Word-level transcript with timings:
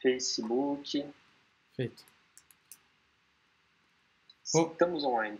Facebook. 0.00 1.04
Feito. 1.74 2.04
Estamos 4.42 5.04
online. 5.04 5.38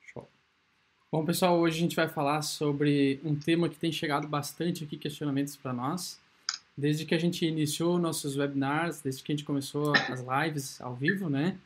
Show. 0.00 0.28
Bom, 1.10 1.24
pessoal, 1.24 1.58
hoje 1.58 1.76
a 1.76 1.80
gente 1.80 1.96
vai 1.96 2.08
falar 2.08 2.42
sobre 2.42 3.20
um 3.24 3.38
tema 3.38 3.68
que 3.68 3.76
tem 3.76 3.92
chegado 3.92 4.26
bastante 4.26 4.84
aqui, 4.84 4.96
questionamentos 4.96 5.56
para 5.56 5.72
nós. 5.72 6.18
Desde 6.76 7.04
que 7.04 7.14
a 7.14 7.18
gente 7.18 7.44
iniciou 7.44 7.98
nossos 7.98 8.36
webinars, 8.36 9.02
desde 9.02 9.22
que 9.22 9.32
a 9.32 9.36
gente 9.36 9.44
começou 9.44 9.92
as 9.94 10.20
lives 10.20 10.80
ao 10.80 10.94
vivo, 10.94 11.28
né? 11.28 11.58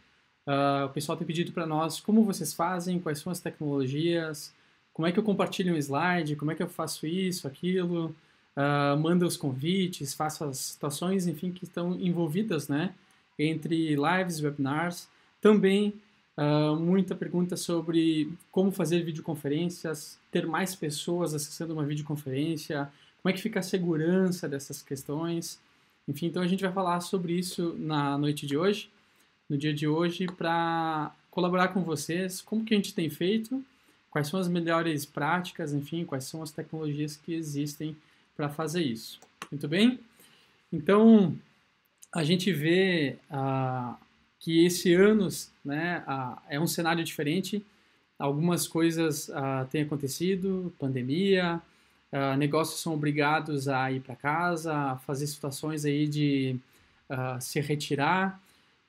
Uh, 0.46 0.86
o 0.86 0.90
pessoal 0.90 1.16
tem 1.16 1.26
pedido 1.26 1.52
para 1.52 1.66
nós 1.66 2.00
como 2.00 2.24
vocês 2.24 2.52
fazem, 2.52 3.00
quais 3.00 3.18
são 3.18 3.30
as 3.30 3.40
tecnologias, 3.40 4.52
como 4.92 5.06
é 5.06 5.12
que 5.12 5.18
eu 5.18 5.22
compartilho 5.22 5.74
um 5.74 5.76
slide, 5.76 6.36
como 6.36 6.50
é 6.50 6.54
que 6.54 6.62
eu 6.62 6.68
faço 6.68 7.06
isso, 7.06 7.46
aquilo, 7.46 8.14
uh, 8.56 8.98
manda 8.98 9.26
os 9.26 9.36
convites, 9.36 10.14
faço 10.14 10.44
as 10.44 10.58
situações, 10.58 11.26
enfim, 11.26 11.52
que 11.52 11.64
estão 11.64 11.94
envolvidas, 12.00 12.68
né, 12.68 12.94
entre 13.38 13.94
lives, 13.94 14.40
webinars. 14.40 15.08
Também 15.40 15.94
uh, 16.36 16.76
muita 16.76 17.14
pergunta 17.14 17.56
sobre 17.56 18.32
como 18.50 18.70
fazer 18.72 19.02
videoconferências, 19.02 20.18
ter 20.30 20.46
mais 20.46 20.74
pessoas 20.74 21.34
acessando 21.34 21.74
uma 21.74 21.84
videoconferência, 21.84 22.90
como 23.22 23.30
é 23.30 23.32
que 23.32 23.42
fica 23.42 23.60
a 23.60 23.62
segurança 23.62 24.48
dessas 24.48 24.82
questões. 24.82 25.60
Enfim, 26.08 26.26
então 26.26 26.42
a 26.42 26.46
gente 26.46 26.62
vai 26.62 26.72
falar 26.72 27.00
sobre 27.00 27.32
isso 27.32 27.74
na 27.78 28.16
noite 28.16 28.46
de 28.46 28.56
hoje, 28.56 28.88
no 29.48 29.58
dia 29.58 29.74
de 29.74 29.86
hoje, 29.86 30.26
para 30.26 31.12
colaborar 31.30 31.68
com 31.68 31.82
vocês, 31.82 32.40
como 32.40 32.64
que 32.64 32.72
a 32.72 32.76
gente 32.76 32.94
tem 32.94 33.10
feito 33.10 33.62
quais 34.16 34.28
são 34.28 34.40
as 34.40 34.48
melhores 34.48 35.04
práticas, 35.04 35.74
enfim, 35.74 36.02
quais 36.02 36.24
são 36.24 36.42
as 36.42 36.50
tecnologias 36.50 37.18
que 37.18 37.34
existem 37.34 37.94
para 38.36 38.48
fazer 38.48 38.82
isso. 38.82 39.18
Muito 39.50 39.66
bem? 39.68 39.98
Então, 40.72 41.36
a 42.12 42.22
gente 42.24 42.52
vê 42.52 43.18
ah, 43.30 43.96
que 44.38 44.64
esse 44.64 44.92
ano 44.94 45.28
né, 45.64 46.02
ah, 46.06 46.42
é 46.48 46.60
um 46.60 46.66
cenário 46.66 47.04
diferente. 47.04 47.64
Algumas 48.18 48.66
coisas 48.66 49.30
ah, 49.30 49.66
têm 49.70 49.82
acontecido, 49.82 50.72
pandemia, 50.78 51.60
ah, 52.12 52.36
negócios 52.36 52.80
são 52.80 52.94
obrigados 52.94 53.68
a 53.68 53.90
ir 53.90 54.00
para 54.00 54.16
casa, 54.16 54.74
a 54.74 54.96
fazer 54.98 55.26
situações 55.26 55.84
aí 55.84 56.06
de 56.06 56.56
ah, 57.08 57.38
se 57.40 57.60
retirar. 57.60 58.40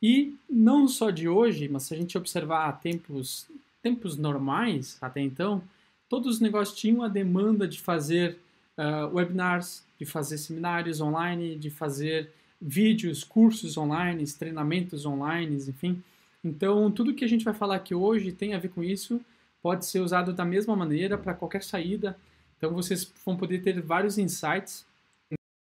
E 0.01 0.35
não 0.49 0.87
só 0.87 1.09
de 1.09 1.27
hoje, 1.27 1.67
mas 1.67 1.83
se 1.83 1.93
a 1.93 1.97
gente 1.97 2.17
observar 2.17 2.79
tempos 2.79 3.47
tempos 3.81 4.17
normais, 4.17 4.97
até 5.01 5.21
então, 5.21 5.61
todos 6.09 6.35
os 6.35 6.39
negócios 6.39 6.77
tinham 6.77 7.03
a 7.03 7.07
demanda 7.07 7.67
de 7.67 7.79
fazer 7.79 8.37
uh, 8.77 9.13
webinars, 9.13 9.85
de 9.99 10.05
fazer 10.05 10.37
seminários 10.37 11.01
online, 11.01 11.55
de 11.55 11.69
fazer 11.69 12.31
vídeos, 12.61 13.23
cursos 13.23 13.77
online, 13.77 14.23
treinamentos 14.33 15.05
online, 15.05 15.55
enfim. 15.67 16.01
Então, 16.43 16.91
tudo 16.91 17.13
que 17.13 17.25
a 17.25 17.27
gente 17.27 17.43
vai 17.43 17.53
falar 17.53 17.75
aqui 17.75 17.93
hoje 17.93 18.31
tem 18.31 18.53
a 18.53 18.59
ver 18.59 18.69
com 18.69 18.83
isso, 18.83 19.19
pode 19.61 19.85
ser 19.85 19.99
usado 19.99 20.33
da 20.33 20.45
mesma 20.45 20.75
maneira 20.75 21.17
para 21.17 21.33
qualquer 21.33 21.63
saída. 21.63 22.17
Então, 22.57 22.73
vocês 22.73 23.11
vão 23.25 23.35
poder 23.35 23.61
ter 23.61 23.79
vários 23.81 24.17
insights 24.17 24.85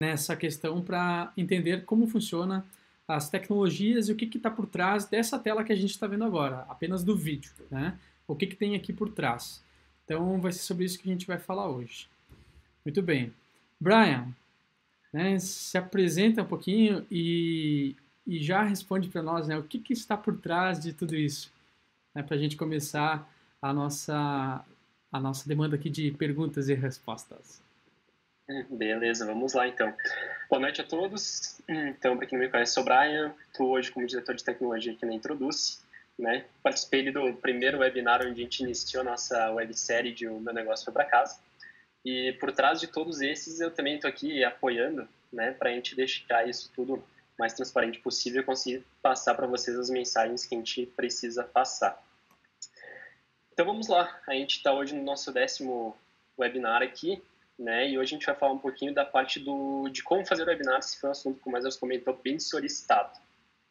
nessa 0.01 0.35
questão 0.35 0.83
para 0.83 1.33
entender 1.37 1.85
como 1.85 2.07
funciona 2.07 2.67
as 3.07 3.29
tecnologias 3.29 4.09
e 4.09 4.13
o 4.13 4.17
que 4.17 4.37
está 4.37 4.51
por 4.51 4.67
trás 4.67 5.05
dessa 5.05 5.39
tela 5.39 5.63
que 5.65 5.73
a 5.73 5.77
gente 5.77 5.91
está 5.91 6.07
vendo 6.07 6.25
agora, 6.25 6.67
apenas 6.69 7.05
do 7.05 7.17
vídeo, 7.17 7.53
né? 7.71 7.99
O 8.27 8.35
que, 8.35 8.47
que 8.47 8.57
tem 8.57 8.75
aqui 8.75 8.93
por 8.93 9.11
trás. 9.11 9.63
Então, 10.05 10.41
vai 10.41 10.53
ser 10.53 10.63
sobre 10.63 10.85
isso 10.85 10.99
que 10.99 11.09
a 11.09 11.13
gente 11.13 11.27
vai 11.27 11.39
falar 11.39 11.69
hoje. 11.69 12.09
Muito 12.85 13.03
bem. 13.03 13.33
Brian, 13.81 14.29
né, 15.13 15.39
se 15.39 15.77
apresenta 15.77 16.43
um 16.43 16.47
pouquinho 16.47 17.07
e, 17.11 17.95
e 18.27 18.43
já 18.43 18.63
responde 18.63 19.09
para 19.09 19.23
nós 19.23 19.47
né, 19.47 19.57
o 19.57 19.63
que, 19.63 19.79
que, 19.79 19.93
está 19.93 20.17
por 20.17 20.39
trás 20.39 20.81
de 20.81 20.93
tudo 20.93 21.15
isso, 21.15 21.53
né, 22.15 22.23
para 22.23 22.37
a 22.37 22.39
gente 22.39 22.57
começar 22.57 23.29
a 23.61 23.73
nossa, 23.73 24.65
a 25.13 25.21
nossa 25.21 25.49
demanda 25.49 25.77
aqui 25.77 25.91
de 25.91 26.11
perguntas 26.13 26.69
e 26.69 26.75
respostas. 26.75 27.63
Beleza, 28.69 29.25
vamos 29.25 29.55
lá 29.55 29.69
então. 29.69 29.95
Boa 30.51 30.61
noite 30.61 30.81
a 30.81 30.85
todos. 30.85 31.61
Então, 31.69 32.17
para 32.17 32.27
quem 32.27 32.39
não 32.39 32.45
me 32.45 32.51
conhece, 32.51 32.75
sou 32.75 32.83
o 32.83 32.87
Brian, 32.87 33.33
estou 33.51 33.71
hoje 33.71 33.91
como 33.91 34.07
diretor 34.07 34.35
de 34.35 34.45
tecnologia 34.45 34.93
aqui 34.93 35.07
na 35.07 35.15
Introduce. 35.15 35.79
Né? 36.19 36.45
Participei 36.63 37.11
do 37.11 37.33
primeiro 37.35 37.79
webinar 37.79 38.21
onde 38.21 38.41
a 38.41 38.45
gente 38.45 38.63
iniciou 38.63 39.01
a 39.01 39.05
nossa 39.05 39.51
websérie 39.53 40.13
de 40.13 40.29
O 40.29 40.39
Meu 40.41 40.53
Negócio 40.53 40.85
Foi 40.85 40.93
Para 40.93 41.05
Casa. 41.05 41.39
E 42.05 42.33
por 42.35 42.53
trás 42.53 42.81
de 42.81 42.87
todos 42.87 43.21
esses, 43.21 43.61
eu 43.61 43.71
também 43.71 43.97
estou 43.97 44.09
aqui 44.09 44.43
apoiando 44.45 45.09
né, 45.33 45.53
para 45.53 45.71
a 45.71 45.73
gente 45.73 45.95
deixar 45.95 46.49
isso 46.49 46.71
tudo 46.75 47.03
mais 47.39 47.55
transparente 47.55 47.99
possível 48.01 48.43
e 48.43 48.45
conseguir 48.45 48.85
passar 49.01 49.35
para 49.35 49.47
vocês 49.47 49.79
as 49.79 49.89
mensagens 49.89 50.45
que 50.45 50.55
a 50.55 50.59
gente 50.59 50.87
precisa 50.87 51.45
passar. 51.45 52.03
Então 53.53 53.67
vamos 53.67 53.89
lá, 53.89 54.21
a 54.27 54.35
gente 54.35 54.57
está 54.57 54.73
hoje 54.73 54.95
no 54.95 55.03
nosso 55.03 55.33
décimo 55.33 55.97
webinar 56.39 56.83
aqui 56.83 57.23
né? 57.63 57.89
E 57.89 57.99
hoje 57.99 58.15
a 58.15 58.19
gente 58.19 58.27
vai 58.27 58.35
falar 58.35 58.53
um 58.53 58.59
pouquinho 58.59 58.93
da 58.93 59.05
parte 59.05 59.39
do, 59.39 59.89
de 59.89 60.03
como 60.03 60.27
fazer 60.27 60.47
webinars, 60.47 60.95
que 60.95 61.01
foi 61.01 61.09
um 61.09 61.13
assunto, 61.13 61.41
como 61.41 61.57
a 61.57 61.79
comentou, 61.79 62.19
bem 62.23 62.39
solicitado. 62.39 63.19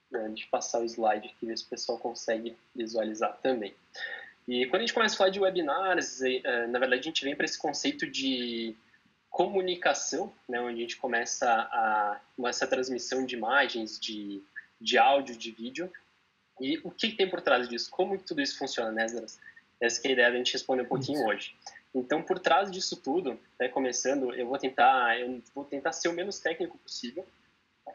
Né? 0.09 0.27
Deixa 0.29 0.47
passar 0.49 0.79
o 0.79 0.85
slide 0.85 1.27
aqui, 1.27 1.45
ver 1.45 1.57
se 1.57 1.65
o 1.65 1.69
pessoal 1.69 1.97
consegue 1.97 2.55
visualizar 2.75 3.37
também. 3.41 3.73
E 4.47 4.65
quando 4.65 4.81
a 4.81 4.85
gente 4.85 4.93
começa 4.93 5.15
a 5.15 5.17
falar 5.17 5.29
de 5.29 5.39
webinars, 5.39 6.21
eh, 6.21 6.67
na 6.67 6.79
verdade 6.79 7.01
a 7.01 7.03
gente 7.03 7.23
vem 7.23 7.35
para 7.35 7.45
esse 7.45 7.57
conceito 7.57 8.07
de 8.07 8.75
comunicação, 9.29 10.31
né? 10.47 10.59
Onde 10.59 10.79
a 10.79 10.81
gente 10.81 10.97
começa 10.97 11.47
a 11.49 12.19
essa 12.45 12.67
transmissão 12.67 13.25
de 13.25 13.35
imagens, 13.35 13.99
de, 13.99 14.43
de 14.79 14.97
áudio, 14.97 15.37
de 15.37 15.51
vídeo. 15.51 15.91
E 16.59 16.79
o 16.83 16.91
que, 16.91 17.13
tem 17.13 17.29
por 17.29 17.41
trás 17.41 17.67
disso? 17.67 17.89
Como 17.89 18.17
tudo 18.19 18.41
isso 18.41 18.57
funciona, 18.57 18.91
né, 18.91 19.07
Zras? 19.07 19.39
Essa 19.79 20.05
é 20.05 20.09
a 20.09 20.11
ideia 20.11 20.31
da 20.31 20.37
gente 20.37 20.53
responder 20.53 20.83
um 20.83 20.87
pouquinho 20.87 21.25
hoje. 21.25 21.55
Então, 21.93 22.21
por 22.21 22.39
trás 22.39 22.69
disso 22.69 22.95
tudo, 22.95 23.39
né, 23.59 23.67
começando, 23.67 24.33
eu 24.33 24.47
vou 24.47 24.57
tentar, 24.57 25.19
eu 25.19 25.41
vou 25.55 25.65
tentar 25.65 25.91
ser 25.91 26.09
o 26.09 26.13
menos 26.13 26.39
técnico 26.39 26.77
possível, 26.77 27.25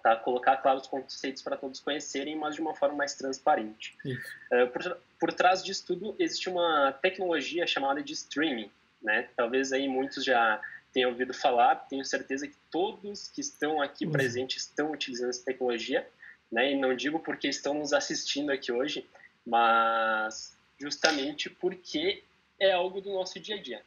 tá? 0.02 0.16
Colocar 0.16 0.56
claro 0.58 0.78
os 0.78 0.86
conceitos 0.86 1.42
para 1.42 1.56
todos 1.56 1.80
conhecerem, 1.80 2.36
mas 2.36 2.54
de 2.54 2.60
uma 2.60 2.74
forma 2.74 2.96
mais 2.96 3.14
transparente. 3.14 3.96
Uh, 4.04 4.68
por, 4.72 4.98
por 5.18 5.32
trás 5.32 5.64
disso 5.64 5.84
tudo 5.86 6.14
existe 6.18 6.48
uma 6.48 6.92
tecnologia 6.92 7.66
chamada 7.66 8.02
de 8.02 8.12
streaming, 8.12 8.70
né? 9.02 9.28
Talvez 9.36 9.72
aí 9.72 9.88
muitos 9.88 10.24
já 10.24 10.60
tenham 10.92 11.10
ouvido 11.10 11.34
falar, 11.34 11.76
tenho 11.88 12.04
certeza 12.04 12.48
que 12.48 12.56
todos 12.70 13.28
que 13.28 13.40
estão 13.40 13.82
aqui 13.82 14.06
uhum. 14.06 14.12
presentes 14.12 14.62
estão 14.62 14.92
utilizando 14.92 15.30
essa 15.30 15.44
tecnologia, 15.44 16.06
né? 16.50 16.72
E 16.72 16.76
não 16.76 16.94
digo 16.94 17.18
porque 17.18 17.48
estão 17.48 17.74
nos 17.74 17.92
assistindo 17.92 18.50
aqui 18.50 18.72
hoje, 18.72 19.06
mas 19.44 20.56
justamente 20.78 21.50
porque 21.50 22.22
é 22.58 22.72
algo 22.72 23.00
do 23.00 23.12
nosso 23.12 23.38
dia 23.40 23.56
a 23.56 23.62
dia, 23.62 23.82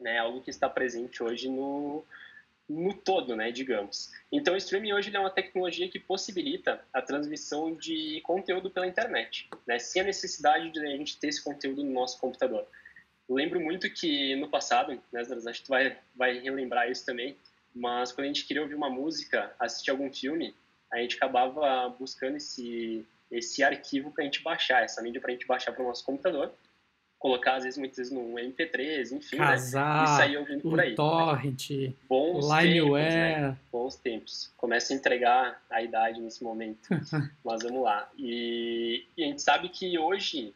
né? 0.00 0.18
Algo 0.18 0.40
que 0.40 0.50
está 0.50 0.68
presente 0.68 1.22
hoje 1.22 1.48
no, 1.48 2.04
no 2.72 2.94
todo, 2.94 3.36
né, 3.36 3.52
digamos. 3.52 4.10
Então, 4.30 4.54
o 4.54 4.56
streaming 4.56 4.94
hoje 4.94 5.14
é 5.14 5.20
uma 5.20 5.30
tecnologia 5.30 5.88
que 5.88 5.98
possibilita 5.98 6.82
a 6.92 7.02
transmissão 7.02 7.74
de 7.74 8.20
conteúdo 8.22 8.70
pela 8.70 8.86
internet, 8.86 9.48
né, 9.66 9.78
sem 9.78 10.00
a 10.02 10.06
necessidade 10.06 10.70
de 10.70 10.80
a 10.80 10.96
gente 10.96 11.18
ter 11.18 11.28
esse 11.28 11.42
conteúdo 11.42 11.84
no 11.84 11.92
nosso 11.92 12.18
computador. 12.18 12.66
Lembro 13.28 13.60
muito 13.60 13.88
que 13.90 14.34
no 14.36 14.48
passado, 14.48 15.00
né, 15.12 15.20
acho 15.20 15.60
que 15.60 15.66
tu 15.66 15.68
vai, 15.68 15.98
vai 16.14 16.38
relembrar 16.38 16.90
isso 16.90 17.04
também, 17.04 17.36
mas 17.74 18.10
quando 18.10 18.24
a 18.24 18.28
gente 18.28 18.46
queria 18.46 18.62
ouvir 18.62 18.74
uma 18.74 18.90
música, 18.90 19.54
assistir 19.58 19.90
algum 19.90 20.10
filme, 20.12 20.54
a 20.90 20.98
gente 20.98 21.16
acabava 21.16 21.88
buscando 21.90 22.36
esse, 22.36 23.06
esse 23.30 23.62
arquivo 23.62 24.10
para 24.10 24.22
a 24.22 24.24
gente 24.24 24.42
baixar, 24.42 24.82
essa 24.82 25.02
mídia 25.02 25.20
para 25.20 25.30
a 25.30 25.34
gente 25.34 25.46
baixar 25.46 25.72
para 25.72 25.82
o 25.82 25.86
nosso 25.86 26.04
computador, 26.04 26.52
colocar 27.22 27.54
às 27.54 27.62
vezes 27.62 27.78
muitas 27.78 27.98
vezes 27.98 28.12
no 28.12 28.34
MP3, 28.34 29.12
enfim, 29.12 29.36
Casar, 29.36 29.98
né? 29.98 30.02
E 30.02 30.16
sair 30.16 30.36
ouvindo 30.38 30.62
por 30.62 30.80
aí. 30.80 30.96
Torrent, 30.96 31.70
bons 32.08 32.48
Limeware. 32.48 33.04
Tempos, 33.04 33.14
né? 33.14 33.58
Bons 33.70 33.96
tempos. 33.96 34.52
Começa 34.56 34.92
a 34.92 34.96
entregar 34.96 35.62
a 35.70 35.80
idade 35.80 36.20
nesse 36.20 36.42
momento. 36.42 36.88
Mas 37.44 37.62
vamos 37.62 37.84
lá. 37.84 38.10
E, 38.18 39.06
e, 39.16 39.22
a 39.22 39.26
gente 39.28 39.40
sabe 39.40 39.68
que 39.68 39.96
hoje 39.96 40.52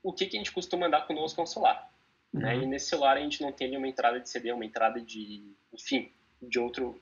o 0.00 0.12
que, 0.12 0.26
que 0.26 0.36
a 0.36 0.38
gente 0.38 0.52
costuma 0.52 0.86
andar 0.86 1.08
conosco 1.08 1.40
é 1.40 1.42
um 1.42 1.46
celular. 1.46 1.90
Uhum. 2.32 2.40
Né? 2.40 2.56
E 2.58 2.66
nesse 2.66 2.86
celular 2.86 3.16
a 3.16 3.20
gente 3.20 3.42
não 3.42 3.50
tem 3.50 3.68
nenhuma 3.68 3.88
entrada 3.88 4.20
de 4.20 4.28
CD, 4.28 4.52
uma 4.52 4.64
entrada 4.64 5.00
de, 5.00 5.42
enfim, 5.72 6.12
de 6.40 6.60
outro 6.60 7.00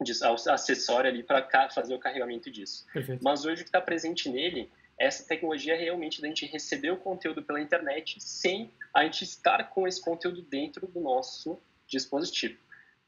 de 0.00 0.12
acessório 0.24 1.10
ali 1.10 1.22
para 1.22 1.68
fazer 1.68 1.94
o 1.94 1.98
carregamento 1.98 2.50
disso. 2.50 2.86
Perfeito. 2.90 3.22
Mas 3.22 3.44
hoje 3.44 3.60
o 3.60 3.64
que 3.64 3.68
está 3.68 3.82
presente 3.82 4.30
nele 4.30 4.70
essa 4.98 5.24
tecnologia 5.24 5.74
é 5.74 5.78
realmente 5.78 6.20
da 6.20 6.26
gente 6.26 6.44
receber 6.46 6.90
o 6.90 6.96
conteúdo 6.96 7.42
pela 7.42 7.60
internet 7.60 8.20
sem 8.20 8.70
a 8.92 9.04
gente 9.04 9.22
estar 9.22 9.70
com 9.70 9.86
esse 9.86 10.02
conteúdo 10.02 10.42
dentro 10.42 10.88
do 10.88 11.00
nosso 11.00 11.60
dispositivo. 11.86 12.58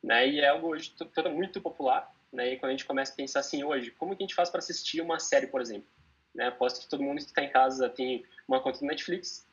Né? 0.03 0.29
E 0.29 0.41
é 0.41 0.49
algo 0.49 0.69
hoje 0.69 0.95
muito 1.35 1.61
popular. 1.61 2.15
Né? 2.33 2.53
E 2.53 2.57
quando 2.59 2.71
a 2.71 2.73
gente 2.73 2.85
começa 2.85 3.13
a 3.13 3.17
pensar 3.17 3.41
assim, 3.41 3.65
hoje, 3.65 3.91
como 3.91 4.15
que 4.15 4.23
a 4.23 4.27
gente 4.27 4.37
faz 4.37 4.49
para 4.49 4.61
assistir 4.61 5.01
uma 5.01 5.19
série, 5.19 5.49
por 5.49 5.61
exemplo? 5.61 5.89
Né? 6.33 6.47
Aposto 6.47 6.81
que 6.81 6.89
todo 6.89 7.03
mundo 7.03 7.19
que 7.19 7.25
está 7.25 7.43
em 7.43 7.51
casa 7.51 7.89
tem 7.89 8.25
uma 8.47 8.61
conta 8.61 8.79
no 8.81 8.87
Netflix, 8.87 9.47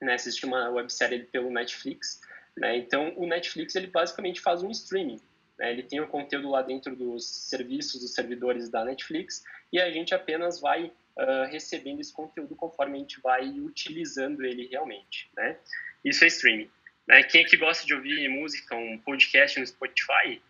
né? 0.00 0.14
assiste 0.14 0.46
uma 0.46 0.70
websérie 0.70 1.24
pelo 1.24 1.50
Netflix. 1.50 2.22
Né? 2.56 2.78
Então, 2.78 3.12
o 3.16 3.26
Netflix 3.26 3.74
ele 3.74 3.88
basicamente 3.88 4.40
faz 4.40 4.62
um 4.62 4.70
streaming. 4.70 5.20
Né? 5.58 5.70
Ele 5.72 5.82
tem 5.82 6.00
o 6.00 6.08
conteúdo 6.08 6.48
lá 6.48 6.62
dentro 6.62 6.96
dos 6.96 7.26
serviços, 7.26 8.00
dos 8.00 8.14
servidores 8.14 8.70
da 8.70 8.82
Netflix, 8.82 9.44
e 9.70 9.78
a 9.78 9.90
gente 9.90 10.14
apenas 10.14 10.58
vai 10.58 10.90
uh, 11.18 11.50
recebendo 11.50 12.00
esse 12.00 12.12
conteúdo 12.12 12.54
conforme 12.56 12.96
a 12.96 13.00
gente 13.00 13.20
vai 13.20 13.48
utilizando 13.60 14.44
ele 14.44 14.66
realmente. 14.66 15.30
Né? 15.36 15.58
Isso 16.04 16.24
é 16.24 16.28
streaming. 16.28 16.70
Né? 17.06 17.22
Quem 17.24 17.42
é 17.42 17.44
que 17.44 17.56
gosta 17.56 17.86
de 17.86 17.94
ouvir 17.94 18.28
música, 18.28 18.74
um 18.76 18.98
podcast 18.98 19.58
no 19.58 19.66
Spotify, 19.66 20.40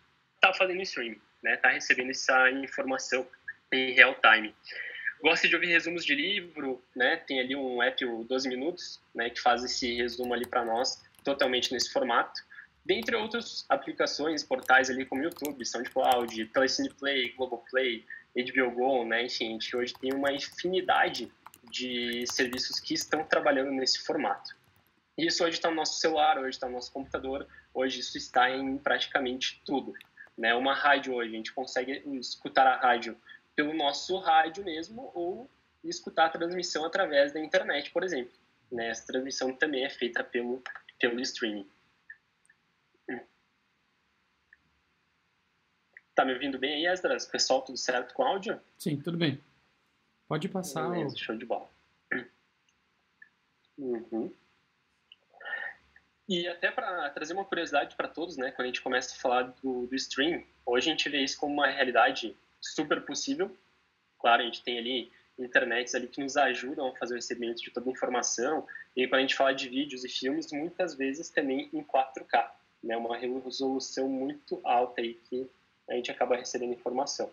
está 0.43 0.53
fazendo 0.53 0.83
streaming, 0.83 1.21
né? 1.43 1.55
Está 1.55 1.71
recebendo 1.71 2.11
essa 2.11 2.51
informação 2.51 3.27
em 3.73 3.93
real 3.93 4.17
time. 4.21 4.55
Gosta 5.23 5.49
de 5.49 5.55
ouvir 5.55 5.69
resumos 5.69 6.05
de 6.05 6.17
livro, 6.17 6.83
né? 6.97 7.17
Tem 7.17 7.39
ali 7.39 7.55
um 7.55 7.81
app, 7.81 8.05
o 8.05 8.25
12 8.25 8.49
Minutos, 8.49 9.01
né? 9.15 9.31
Que 9.31 9.41
faz 9.41 9.63
esse 9.63 9.95
resumo 9.95 10.35
ali 10.35 10.47
para 10.47 10.65
nós, 10.65 11.01
totalmente 11.23 11.73
nesse 11.73 11.93
formato. 11.93 12.43
Dentre 12.85 13.15
outras 13.15 13.65
aplicações, 13.69 14.43
portais 14.43 14.91
ali 14.91 15.07
como 15.07 15.23
YouTube, 15.23 15.65
SoundCloud, 15.65 16.47
Telecine 16.47 16.91
Play, 16.91 17.29
Globoplay, 17.31 18.05
HBO 18.37 18.71
Go, 18.71 19.05
né? 19.05 19.25
Enfim, 19.25 19.49
a 19.49 19.51
gente 19.53 19.77
hoje 19.77 19.95
tem 19.95 20.13
uma 20.13 20.33
infinidade 20.33 21.31
de 21.71 22.25
serviços 22.27 22.81
que 22.81 22.95
estão 22.95 23.25
trabalhando 23.25 23.71
nesse 23.71 24.01
formato. 24.01 24.55
Isso 25.17 25.45
hoje 25.45 25.57
está 25.57 25.69
no 25.69 25.77
nosso 25.77 26.01
celular, 26.01 26.39
hoje 26.39 26.51
está 26.51 26.67
no 26.67 26.75
nosso 26.75 26.93
computador, 26.93 27.47
hoje 27.75 28.01
isso 28.01 28.17
está 28.17 28.51
em 28.51 28.79
praticamente 28.79 29.63
tudo. 29.65 29.93
Né? 30.37 30.55
Uma 30.55 30.75
rádio 30.75 31.15
hoje, 31.15 31.31
a 31.31 31.37
gente 31.37 31.53
consegue 31.53 32.03
escutar 32.19 32.67
a 32.67 32.77
rádio 32.77 33.17
pelo 33.55 33.75
nosso 33.75 34.19
rádio 34.19 34.65
mesmo 34.65 35.11
ou 35.15 35.51
escutar 35.85 36.27
a 36.27 36.31
transmissão 36.31 36.85
através 36.85 37.33
da 37.33 37.41
internet, 37.41 37.91
por 37.91 38.03
exemplo. 38.03 38.33
Né? 38.71 38.89
Essa 38.89 39.07
transmissão 39.07 39.55
também 39.55 39.85
é 39.85 39.91
feita 39.91 40.25
pelo, 40.25 40.63
pelo 40.99 41.21
streaming. 41.21 41.69
Tá 46.15 46.25
me 46.25 46.33
ouvindo 46.35 46.59
bem 46.59 46.75
aí, 46.75 46.93
Esdras? 46.93 47.27
Pessoal, 47.27 47.63
tudo 47.63 47.79
certo 47.79 48.13
com 48.13 48.23
áudio? 48.23 48.61
Sim, 48.77 49.01
tudo 49.01 49.17
bem. 49.17 49.41
Pode 50.29 50.49
passar. 50.49 50.91
Beleza, 50.91 51.15
o... 51.15 51.19
show 51.19 51.37
de 51.37 51.47
bola. 51.47 51.69
Uhum. 53.79 54.33
E 56.29 56.47
até 56.47 56.71
para 56.71 57.11
trazer 57.11 57.33
uma 57.33 57.45
curiosidade 57.45 57.97
para 57.97 58.09
todos, 58.09 58.37
né, 58.37 58.51
quando 58.51 58.67
a 58.67 58.67
gente 58.67 58.83
começa 58.83 59.15
a 59.15 59.19
falar 59.19 59.43
do, 59.63 59.87
do 59.87 59.95
stream, 59.97 60.45
hoje 60.65 60.89
a 60.89 60.93
gente 60.93 61.09
vê 61.09 61.19
isso 61.23 61.39
como 61.39 61.55
uma 61.55 61.67
realidade 61.67 62.37
super 62.61 63.05
possível. 63.05 63.55
Claro, 64.19 64.43
a 64.43 64.45
gente 64.45 64.63
tem 64.63 64.79
ali 64.79 65.13
internets 65.39 65.95
ali 65.95 66.07
que 66.07 66.23
nos 66.23 66.37
ajudam 66.37 66.89
a 66.89 66.97
fazer 66.97 67.15
o 67.15 67.17
recebimento 67.17 67.63
de 67.63 67.71
toda 67.71 67.89
a 67.89 67.93
informação. 67.93 68.67
E 68.95 69.07
quando 69.09 69.19
a 69.19 69.23
gente 69.23 69.35
fala 69.35 69.53
de 69.53 69.69
vídeos 69.69 70.05
e 70.05 70.09
filmes, 70.09 70.53
muitas 70.53 70.95
vezes 70.95 71.29
também 71.29 71.69
em 71.73 71.83
4K, 71.83 72.51
né, 72.85 72.97
uma 72.97 73.17
resolução 73.17 74.09
muito 74.09 74.61
alta 74.63 75.01
aí 75.01 75.15
que 75.15 75.51
a 75.89 75.95
gente 75.95 76.11
acaba 76.11 76.37
recebendo 76.37 76.73
informação. 76.73 77.31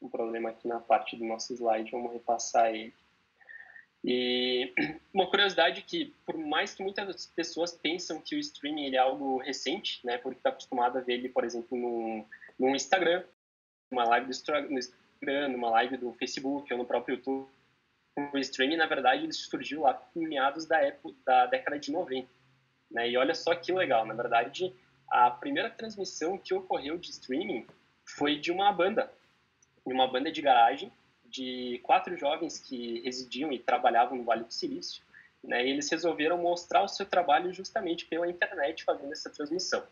Um 0.00 0.08
problema 0.08 0.50
aqui 0.50 0.68
na 0.68 0.78
parte 0.78 1.16
do 1.16 1.24
nosso 1.24 1.52
slide, 1.54 1.90
vamos 1.90 2.12
repassar 2.12 2.74
ele. 2.74 2.94
E 4.04 4.72
uma 5.12 5.28
curiosidade 5.28 5.82
que, 5.82 6.14
por 6.24 6.36
mais 6.36 6.74
que 6.74 6.82
muitas 6.82 7.26
pessoas 7.26 7.72
pensam 7.72 8.20
que 8.20 8.36
o 8.36 8.38
streaming 8.38 8.86
ele 8.86 8.96
é 8.96 9.00
algo 9.00 9.38
recente, 9.38 10.04
né, 10.06 10.18
porque 10.18 10.38
está 10.38 10.50
acostumado 10.50 10.98
a 10.98 11.00
ver 11.00 11.14
ele, 11.14 11.28
por 11.28 11.44
exemplo, 11.44 11.76
no, 11.76 12.24
no 12.58 12.76
Instagram, 12.76 13.24
numa 13.90 14.04
live 14.04 14.26
do 14.26 14.32
Instagram, 14.32 15.48
numa 15.48 15.70
live 15.70 15.96
do 15.96 16.12
Facebook 16.12 16.72
ou 16.72 16.78
no 16.78 16.84
próprio 16.84 17.16
YouTube, 17.16 17.48
o 18.32 18.38
streaming, 18.38 18.76
na 18.76 18.86
verdade, 18.86 19.24
ele 19.24 19.32
surgiu 19.32 19.82
lá 19.82 20.00
em 20.14 20.26
meados 20.26 20.64
da, 20.64 20.78
época, 20.80 21.14
da 21.24 21.46
década 21.46 21.78
de 21.78 21.92
90. 21.92 22.26
Né? 22.90 23.10
E 23.10 23.16
olha 23.16 23.34
só 23.34 23.54
que 23.54 23.72
legal, 23.72 24.06
na 24.06 24.14
verdade, 24.14 24.74
a 25.08 25.30
primeira 25.30 25.70
transmissão 25.70 26.38
que 26.38 26.54
ocorreu 26.54 26.98
de 26.98 27.10
streaming 27.10 27.66
foi 28.04 28.38
de 28.38 28.50
uma 28.52 28.72
banda, 28.72 29.10
de 29.86 29.92
uma 29.92 30.06
banda 30.06 30.30
de 30.30 30.42
garagem, 30.42 30.92
de 31.24 31.80
quatro 31.82 32.16
jovens 32.16 32.58
que 32.58 33.00
residiam 33.00 33.52
e 33.52 33.58
trabalhavam 33.58 34.16
no 34.16 34.24
Vale 34.24 34.44
do 34.44 34.52
Silício, 34.52 35.02
né, 35.42 35.64
e 35.64 35.70
eles 35.70 35.90
resolveram 35.90 36.38
mostrar 36.38 36.82
o 36.82 36.88
seu 36.88 37.06
trabalho 37.06 37.52
justamente 37.52 38.06
pela 38.06 38.28
internet 38.28 38.84
fazendo 38.84 39.12
essa 39.12 39.30
transmissão. 39.30 39.84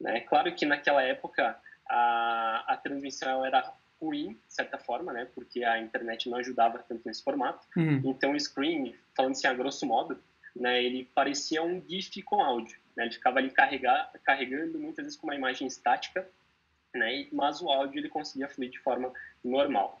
Né? 0.00 0.20
Claro 0.20 0.54
que 0.54 0.66
naquela 0.66 1.02
época 1.02 1.58
a, 1.88 2.64
a 2.68 2.76
transmissão 2.76 3.44
era 3.44 3.72
ruim, 4.00 4.34
de 4.34 4.54
certa 4.54 4.78
forma, 4.78 5.12
né, 5.12 5.26
porque 5.34 5.64
a 5.64 5.80
internet 5.80 6.28
não 6.28 6.38
ajudava 6.38 6.78
tanto 6.78 7.02
nesse 7.06 7.22
formato. 7.22 7.66
Uhum. 7.76 8.02
Então 8.04 8.32
o 8.32 8.40
screen, 8.40 8.94
falando 9.16 9.32
assim 9.32 9.46
a 9.46 9.54
grosso 9.54 9.86
modo, 9.86 10.22
né, 10.54 10.82
ele 10.82 11.08
parecia 11.14 11.62
um 11.62 11.82
GIF 11.86 12.22
com 12.22 12.40
áudio. 12.42 12.78
Né? 12.96 13.04
Ele 13.04 13.12
ficava 13.12 13.38
ali 13.38 13.50
carregar, 13.50 14.10
carregando 14.24 14.78
muitas 14.78 15.04
vezes 15.04 15.18
com 15.18 15.26
uma 15.26 15.34
imagem 15.34 15.66
estática, 15.66 16.28
né, 16.94 17.26
mas 17.30 17.60
o 17.60 17.68
áudio 17.68 17.98
ele 17.98 18.08
conseguia 18.08 18.48
fluir 18.48 18.70
de 18.70 18.78
forma 18.78 19.12
normal. 19.44 20.00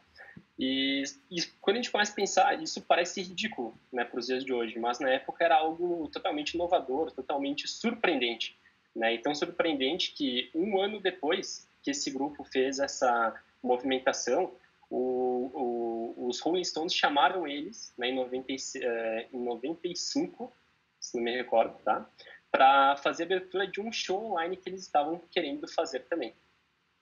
E, 0.58 1.04
e, 1.30 1.42
quando 1.60 1.76
a 1.76 1.80
gente 1.80 1.90
começa 1.90 2.12
a 2.12 2.14
pensar, 2.14 2.62
isso 2.62 2.80
parece 2.80 3.20
ridículo 3.20 3.78
né, 3.92 4.04
para 4.04 4.18
os 4.18 4.26
dias 4.26 4.42
de 4.42 4.52
hoje, 4.52 4.78
mas 4.78 4.98
na 4.98 5.10
época 5.10 5.44
era 5.44 5.56
algo 5.56 6.08
totalmente 6.08 6.54
inovador, 6.54 7.10
totalmente 7.10 7.68
surpreendente. 7.68 8.58
Né? 8.94 9.14
E 9.14 9.18
tão 9.18 9.34
surpreendente 9.34 10.12
que 10.12 10.50
um 10.54 10.80
ano 10.80 10.98
depois 10.98 11.68
que 11.82 11.90
esse 11.90 12.10
grupo 12.10 12.42
fez 12.42 12.78
essa 12.78 13.38
movimentação, 13.62 14.52
o, 14.88 16.14
o, 16.16 16.28
os 16.28 16.40
Rolling 16.40 16.64
Stones 16.64 16.94
chamaram 16.94 17.46
eles 17.46 17.92
né, 17.98 18.08
em, 18.08 18.14
90, 18.14 18.46
eh, 18.76 19.26
em 19.32 19.38
95, 19.38 20.52
se 20.98 21.16
não 21.16 21.24
me 21.24 21.36
recordo, 21.36 21.76
tá? 21.84 22.08
Para 22.56 22.96
fazer 22.96 23.24
a 23.24 23.26
abertura 23.26 23.66
de 23.66 23.82
um 23.82 23.92
show 23.92 24.32
online 24.32 24.56
que 24.56 24.70
eles 24.70 24.80
estavam 24.80 25.20
querendo 25.30 25.68
fazer 25.68 26.00
também. 26.00 26.34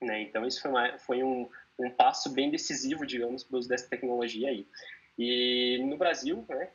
Né? 0.02 0.22
Então, 0.22 0.44
isso 0.44 0.60
foi, 0.60 0.70
uma, 0.70 0.98
foi 0.98 1.22
um, 1.22 1.48
um 1.78 1.90
passo 1.90 2.28
bem 2.32 2.50
decisivo, 2.50 3.06
digamos, 3.06 3.44
para 3.44 3.54
o 3.54 3.58
uso 3.60 3.68
dessa 3.68 3.88
tecnologia 3.88 4.48
aí. 4.48 4.66
E 5.16 5.80
no 5.84 5.96
Brasil, 5.96 6.44
né, 6.48 6.70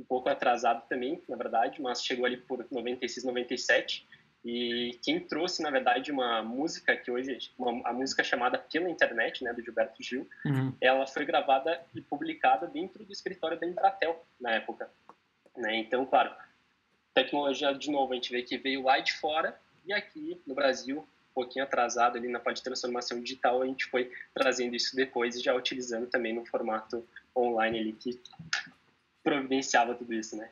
um 0.00 0.04
pouco 0.04 0.30
atrasado 0.30 0.88
também, 0.88 1.22
na 1.28 1.36
verdade, 1.36 1.82
mas 1.82 2.02
chegou 2.02 2.24
ali 2.24 2.38
por 2.38 2.66
96, 2.70 3.26
97, 3.26 4.08
e 4.42 4.98
quem 5.02 5.20
trouxe, 5.20 5.62
na 5.62 5.70
verdade, 5.70 6.10
uma 6.10 6.42
música 6.42 6.96
que 6.96 7.10
hoje, 7.10 7.52
uma, 7.58 7.86
a 7.86 7.92
música 7.92 8.24
chamada 8.24 8.56
Pela 8.56 8.88
Internet, 8.88 9.44
né, 9.44 9.52
do 9.52 9.62
Gilberto 9.62 10.02
Gil, 10.02 10.26
uhum. 10.46 10.74
ela 10.80 11.06
foi 11.06 11.26
gravada 11.26 11.84
e 11.94 12.00
publicada 12.00 12.66
dentro 12.66 13.04
do 13.04 13.12
escritório 13.12 13.60
da 13.60 13.66
Embratel, 13.66 14.24
na 14.40 14.52
época. 14.52 14.90
Né? 15.56 15.76
Então, 15.76 16.06
claro, 16.06 16.34
tecnologia, 17.14 17.72
de 17.72 17.90
novo, 17.90 18.12
a 18.12 18.16
gente 18.16 18.30
vê 18.30 18.42
que 18.42 18.58
veio 18.58 18.82
lá 18.82 18.98
de 18.98 19.12
fora, 19.14 19.58
e 19.86 19.92
aqui 19.92 20.40
no 20.46 20.54
Brasil 20.54 21.06
pouquinho 21.34 21.64
atrasado 21.64 22.16
ali 22.16 22.28
na 22.28 22.38
parte 22.38 22.58
de 22.58 22.62
transformação 22.62 23.20
digital, 23.20 23.60
a 23.60 23.66
gente 23.66 23.86
foi 23.86 24.10
trazendo 24.32 24.76
isso 24.76 24.94
depois 24.94 25.36
e 25.36 25.42
já 25.42 25.54
utilizando 25.54 26.06
também 26.06 26.32
no 26.32 26.46
formato 26.46 27.04
online 27.36 27.78
ali 27.80 27.92
que 27.92 28.18
providenciava 29.22 29.94
tudo 29.94 30.14
isso, 30.14 30.36
né? 30.36 30.48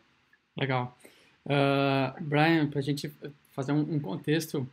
Legal. 0.59 0.99
Uh, 1.47 2.21
Brian, 2.23 2.69
para 2.69 2.81
a 2.81 2.83
gente 2.83 3.13
fazer 3.53 3.73
um, 3.73 3.95
um 3.95 4.01
contexto, 4.01 4.69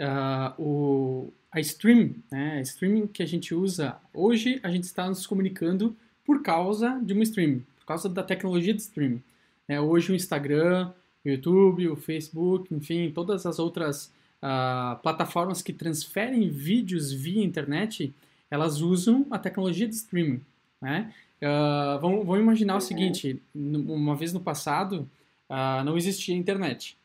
uh, 0.00 0.60
o, 0.60 1.32
a 1.52 1.60
stream, 1.60 2.16
né, 2.30 2.58
a 2.58 2.60
streaming 2.62 3.06
que 3.06 3.22
a 3.22 3.26
gente 3.26 3.54
usa 3.54 3.96
hoje, 4.12 4.60
a 4.62 4.70
gente 4.70 4.84
está 4.84 5.08
nos 5.08 5.26
comunicando 5.26 5.96
por 6.24 6.42
causa 6.42 7.00
de 7.02 7.12
uma 7.12 7.22
stream, 7.22 7.60
por 7.78 7.86
causa 7.86 8.08
da 8.08 8.22
tecnologia 8.22 8.74
de 8.74 8.80
streaming. 8.80 9.22
É, 9.68 9.80
hoje 9.80 10.12
o 10.12 10.14
Instagram, 10.14 10.92
o 11.24 11.28
YouTube, 11.28 11.88
o 11.88 11.96
Facebook, 11.96 12.72
enfim, 12.74 13.10
todas 13.10 13.46
as 13.46 13.58
outras 13.58 14.12
uh, 14.42 15.00
plataformas 15.02 15.62
que 15.62 15.72
transferem 15.72 16.48
vídeos 16.50 17.12
via 17.12 17.42
internet, 17.42 18.14
elas 18.50 18.80
usam 18.80 19.26
a 19.30 19.38
tecnologia 19.38 19.88
de 19.88 19.94
streaming. 19.94 20.40
Né? 20.80 21.12
Uh, 21.42 22.00
vamos, 22.00 22.26
vamos, 22.26 22.40
imaginar 22.40 22.74
uhum. 22.74 22.78
o 22.78 22.82
seguinte: 22.82 23.42
uma 23.54 24.14
vez 24.14 24.32
no 24.32 24.40
passado 24.40 25.08
uh, 25.48 25.84
não 25.84 25.96
existia 25.96 26.36
internet. 26.36 26.96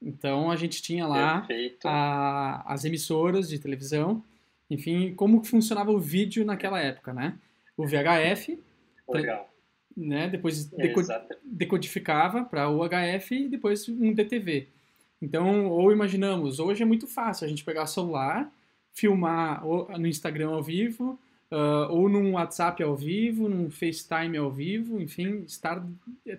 Então 0.00 0.50
a 0.50 0.56
gente 0.56 0.80
tinha 0.80 1.06
lá 1.06 1.46
a, 1.84 2.72
as 2.72 2.84
emissoras 2.84 3.48
de 3.48 3.58
televisão, 3.58 4.22
enfim, 4.70 5.12
como 5.14 5.44
funcionava 5.44 5.90
o 5.90 5.98
vídeo 5.98 6.44
naquela 6.44 6.78
época, 6.78 7.12
né? 7.12 7.36
O 7.76 7.84
VHF, 7.86 8.58
Legal. 9.08 9.48
Né? 9.98 10.28
Depois 10.28 10.70
decodificava 11.44 12.44
para 12.44 12.70
UHF 12.70 13.34
e 13.34 13.48
depois 13.48 13.88
um 13.88 14.12
DTV. 14.12 14.68
Então, 15.20 15.66
ou 15.66 15.90
imaginamos, 15.90 16.60
hoje 16.60 16.82
é 16.82 16.86
muito 16.86 17.08
fácil 17.08 17.44
a 17.44 17.48
gente 17.48 17.64
pegar 17.64 17.82
o 17.82 17.86
celular, 17.86 18.50
filmar 18.92 19.64
no 19.98 20.06
Instagram 20.06 20.50
ao 20.50 20.62
vivo, 20.62 21.18
uh, 21.50 21.90
ou 21.90 22.08
num 22.08 22.32
WhatsApp 22.34 22.80
ao 22.82 22.94
vivo, 22.94 23.48
num 23.48 23.68
FaceTime 23.70 24.36
ao 24.36 24.50
vivo, 24.50 25.00
enfim, 25.00 25.42
estar 25.44 25.84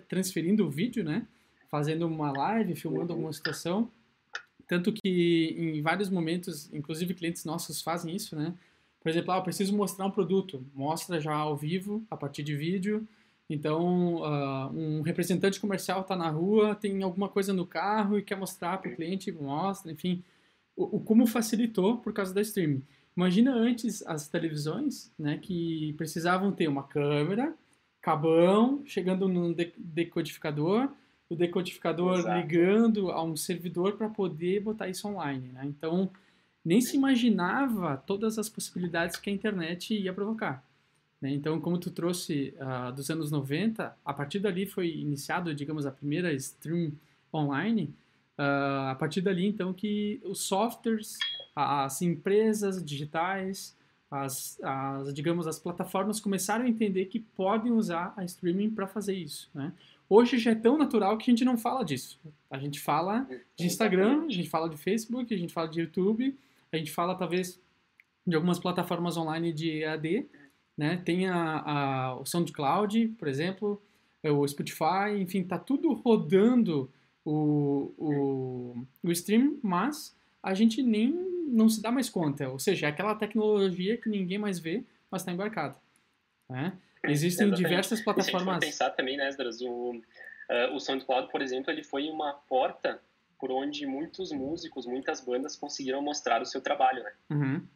transferindo 0.08 0.66
o 0.66 0.70
vídeo, 0.70 1.04
né? 1.04 1.26
Fazendo 1.70 2.06
uma 2.06 2.32
live, 2.32 2.74
filmando 2.74 3.12
alguma 3.12 3.32
situação. 3.32 3.90
Tanto 4.66 4.92
que 4.92 5.54
em 5.58 5.82
vários 5.82 6.08
momentos, 6.08 6.72
inclusive 6.72 7.12
clientes 7.12 7.44
nossos 7.44 7.82
fazem 7.82 8.16
isso, 8.16 8.34
né? 8.34 8.54
Por 9.02 9.08
exemplo, 9.08 9.32
ah, 9.32 9.38
eu 9.38 9.42
preciso 9.42 9.76
mostrar 9.76 10.06
um 10.06 10.10
produto, 10.10 10.64
mostra 10.74 11.20
já 11.20 11.34
ao 11.34 11.56
vivo, 11.56 12.04
a 12.10 12.16
partir 12.16 12.42
de 12.42 12.54
vídeo, 12.54 13.06
então, 13.50 14.22
uh, 14.22 14.70
um 14.72 15.02
representante 15.02 15.58
comercial 15.58 16.02
está 16.02 16.14
na 16.14 16.30
rua, 16.30 16.76
tem 16.76 17.02
alguma 17.02 17.28
coisa 17.28 17.52
no 17.52 17.66
carro 17.66 18.16
e 18.16 18.22
quer 18.22 18.36
mostrar 18.36 18.78
para 18.78 18.92
o 18.92 18.94
cliente, 18.94 19.32
mostra, 19.32 19.90
enfim. 19.90 20.22
o, 20.76 20.98
o, 20.98 21.00
como 21.00 21.26
facilitou 21.26 21.96
por 21.96 22.12
causa 22.12 22.32
da 22.32 22.40
streaming. 22.40 22.84
Imagina 23.16 23.52
antes 23.52 24.06
as 24.06 24.28
televisões, 24.28 25.12
né, 25.18 25.36
que 25.36 25.92
precisavam 25.94 26.52
ter 26.52 26.68
uma 26.68 26.84
câmera, 26.84 27.52
cabão, 28.00 28.82
chegando 28.86 29.28
no 29.28 29.52
decodificador, 29.76 30.88
o 31.28 31.34
decodificador 31.34 32.20
Exato. 32.20 32.40
ligando 32.40 33.10
a 33.10 33.20
um 33.22 33.36
servidor 33.36 33.96
para 33.96 34.08
poder 34.08 34.60
botar 34.60 34.88
isso 34.88 35.08
online. 35.08 35.48
Né? 35.48 35.62
Então, 35.64 36.08
nem 36.64 36.80
se 36.80 36.96
imaginava 36.96 37.96
todas 37.96 38.38
as 38.38 38.48
possibilidades 38.48 39.16
que 39.16 39.28
a 39.28 39.32
internet 39.32 39.92
ia 39.92 40.12
provocar. 40.12 40.64
Né? 41.20 41.30
Então, 41.32 41.60
como 41.60 41.78
tu 41.78 41.90
trouxe 41.90 42.54
uh, 42.56 42.92
dos 42.92 43.10
anos 43.10 43.30
90, 43.30 43.96
a 44.04 44.12
partir 44.12 44.38
dali 44.38 44.66
foi 44.66 44.90
iniciado, 44.90 45.54
digamos, 45.54 45.86
a 45.86 45.90
primeira 45.90 46.32
stream 46.32 46.92
online. 47.32 47.94
Uh, 48.38 48.88
a 48.90 48.96
partir 48.98 49.20
dali, 49.20 49.46
então, 49.46 49.72
que 49.72 50.20
os 50.24 50.42
softwares, 50.42 51.18
as 51.54 52.00
empresas 52.00 52.82
digitais, 52.82 53.76
as, 54.10 54.58
as, 54.62 55.14
digamos, 55.14 55.46
as 55.46 55.58
plataformas 55.58 56.18
começaram 56.18 56.64
a 56.64 56.68
entender 56.68 57.04
que 57.04 57.20
podem 57.20 57.70
usar 57.70 58.12
a 58.16 58.24
streaming 58.24 58.70
para 58.70 58.86
fazer 58.86 59.14
isso. 59.14 59.48
Né? 59.54 59.72
Hoje 60.08 60.38
já 60.38 60.50
é 60.50 60.54
tão 60.54 60.76
natural 60.76 61.16
que 61.16 61.30
a 61.30 61.32
gente 61.32 61.44
não 61.44 61.56
fala 61.56 61.84
disso. 61.84 62.18
A 62.50 62.58
gente 62.58 62.80
fala 62.80 63.28
de 63.56 63.66
Instagram, 63.66 64.26
a 64.26 64.32
gente 64.32 64.48
fala 64.48 64.68
de 64.68 64.76
Facebook, 64.76 65.32
a 65.32 65.38
gente 65.38 65.52
fala 65.52 65.68
de 65.68 65.80
YouTube, 65.80 66.36
a 66.72 66.76
gente 66.76 66.90
fala 66.90 67.14
talvez 67.14 67.60
de 68.26 68.34
algumas 68.34 68.58
plataformas 68.58 69.16
online 69.16 69.52
de 69.52 69.82
EAD, 69.82 70.26
né? 70.80 70.96
Tem 71.04 71.28
a, 71.28 71.58
a, 71.58 72.14
o 72.18 72.24
SoundCloud, 72.24 73.08
por 73.18 73.28
exemplo, 73.28 73.82
é 74.22 74.30
o 74.30 74.48
Spotify, 74.48 75.12
enfim, 75.18 75.44
tá 75.44 75.58
tudo 75.58 75.92
rodando 75.92 76.90
o, 77.22 77.92
o, 77.98 78.86
o 79.02 79.12
stream, 79.12 79.58
mas 79.62 80.16
a 80.42 80.54
gente 80.54 80.82
nem 80.82 81.12
não 81.48 81.68
se 81.68 81.82
dá 81.82 81.92
mais 81.92 82.08
conta. 82.08 82.48
Ou 82.48 82.58
seja, 82.58 82.86
é 82.86 82.88
aquela 82.88 83.14
tecnologia 83.14 83.98
que 83.98 84.08
ninguém 84.08 84.38
mais 84.38 84.58
vê, 84.58 84.82
mas 85.10 85.20
está 85.20 85.30
embarcada. 85.30 85.76
Né? 86.48 86.72
Existem 87.04 87.48
Exatamente. 87.48 87.68
diversas 87.68 88.00
plataformas. 88.00 88.56
E 88.56 88.60
se 88.60 88.66
pensar 88.72 88.90
também, 88.92 89.18
né, 89.18 89.28
Esdras, 89.28 89.60
o, 89.60 89.90
uh, 89.92 90.74
o 90.74 90.80
SoundCloud, 90.80 91.30
por 91.30 91.42
exemplo, 91.42 91.70
ele 91.70 91.84
foi 91.84 92.08
uma 92.08 92.32
porta 92.48 92.98
por 93.38 93.50
onde 93.50 93.84
muitos 93.86 94.32
músicos, 94.32 94.86
muitas 94.86 95.20
bandas 95.20 95.56
conseguiram 95.56 96.00
mostrar 96.00 96.40
o 96.40 96.46
seu 96.46 96.62
trabalho, 96.62 97.02
né? 97.02 97.12
Uhum. 97.28 97.66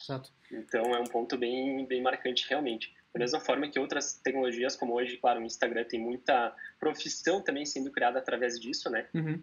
Exato. 0.00 0.30
Então 0.52 0.94
é 0.94 1.00
um 1.00 1.06
ponto 1.06 1.36
bem, 1.36 1.86
bem 1.86 2.02
marcante 2.02 2.46
realmente. 2.48 2.94
Da 3.12 3.20
mesma 3.20 3.40
forma 3.40 3.68
que 3.68 3.78
outras 3.78 4.14
tecnologias, 4.14 4.76
como 4.76 4.94
hoje, 4.94 5.16
claro, 5.16 5.40
o 5.40 5.44
Instagram 5.44 5.84
tem 5.84 6.00
muita 6.00 6.54
profissão 6.78 7.42
também 7.42 7.64
sendo 7.64 7.90
criada 7.90 8.18
através 8.18 8.60
disso, 8.60 8.90
né? 8.90 9.08
Uhum. 9.14 9.42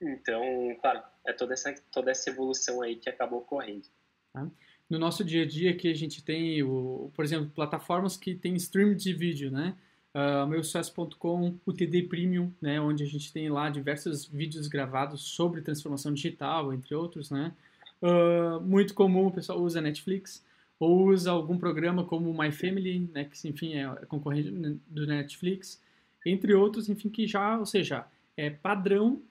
Então, 0.00 0.42
claro, 0.80 1.02
é 1.26 1.32
toda 1.32 1.52
essa, 1.52 1.74
toda 1.92 2.10
essa 2.10 2.30
evolução 2.30 2.82
aí 2.82 2.96
que 2.96 3.08
acabou 3.08 3.40
ocorrendo. 3.40 3.86
Tá 4.32 4.48
no 4.92 4.98
nosso 4.98 5.24
dia 5.24 5.42
a 5.42 5.46
dia 5.46 5.70
aqui 5.70 5.90
a 5.90 5.94
gente 5.94 6.22
tem, 6.22 6.62
o, 6.62 7.10
por 7.14 7.24
exemplo, 7.24 7.50
plataformas 7.54 8.14
que 8.14 8.34
tem 8.34 8.54
stream 8.56 8.94
de 8.94 9.14
vídeo, 9.14 9.50
né? 9.50 9.74
Uh, 10.14 10.46
meusucesso.com, 10.46 11.58
o 11.64 11.72
TD 11.72 12.02
Premium, 12.02 12.52
né, 12.60 12.78
onde 12.78 13.02
a 13.02 13.06
gente 13.06 13.32
tem 13.32 13.48
lá 13.48 13.70
diversos 13.70 14.26
vídeos 14.26 14.68
gravados 14.68 15.22
sobre 15.22 15.62
transformação 15.62 16.12
digital, 16.12 16.74
entre 16.74 16.94
outros, 16.94 17.30
né? 17.30 17.54
Uh, 18.02 18.60
muito 18.60 18.94
comum 18.94 19.28
o 19.28 19.32
pessoal 19.32 19.60
usa 19.60 19.80
Netflix 19.80 20.44
ou 20.78 21.06
usa 21.06 21.30
algum 21.30 21.56
programa 21.56 22.04
como 22.04 22.36
My 22.36 22.50
Family, 22.50 23.08
né, 23.14 23.24
que 23.24 23.48
enfim 23.48 23.74
é, 23.74 23.82
é 23.82 24.06
concorrente 24.06 24.50
do 24.50 25.06
Netflix, 25.06 25.80
entre 26.26 26.52
outros, 26.52 26.88
enfim, 26.88 27.08
que 27.08 27.26
já, 27.26 27.56
ou 27.56 27.64
seja, 27.64 28.04
é 28.36 28.50
padrão 28.50 29.22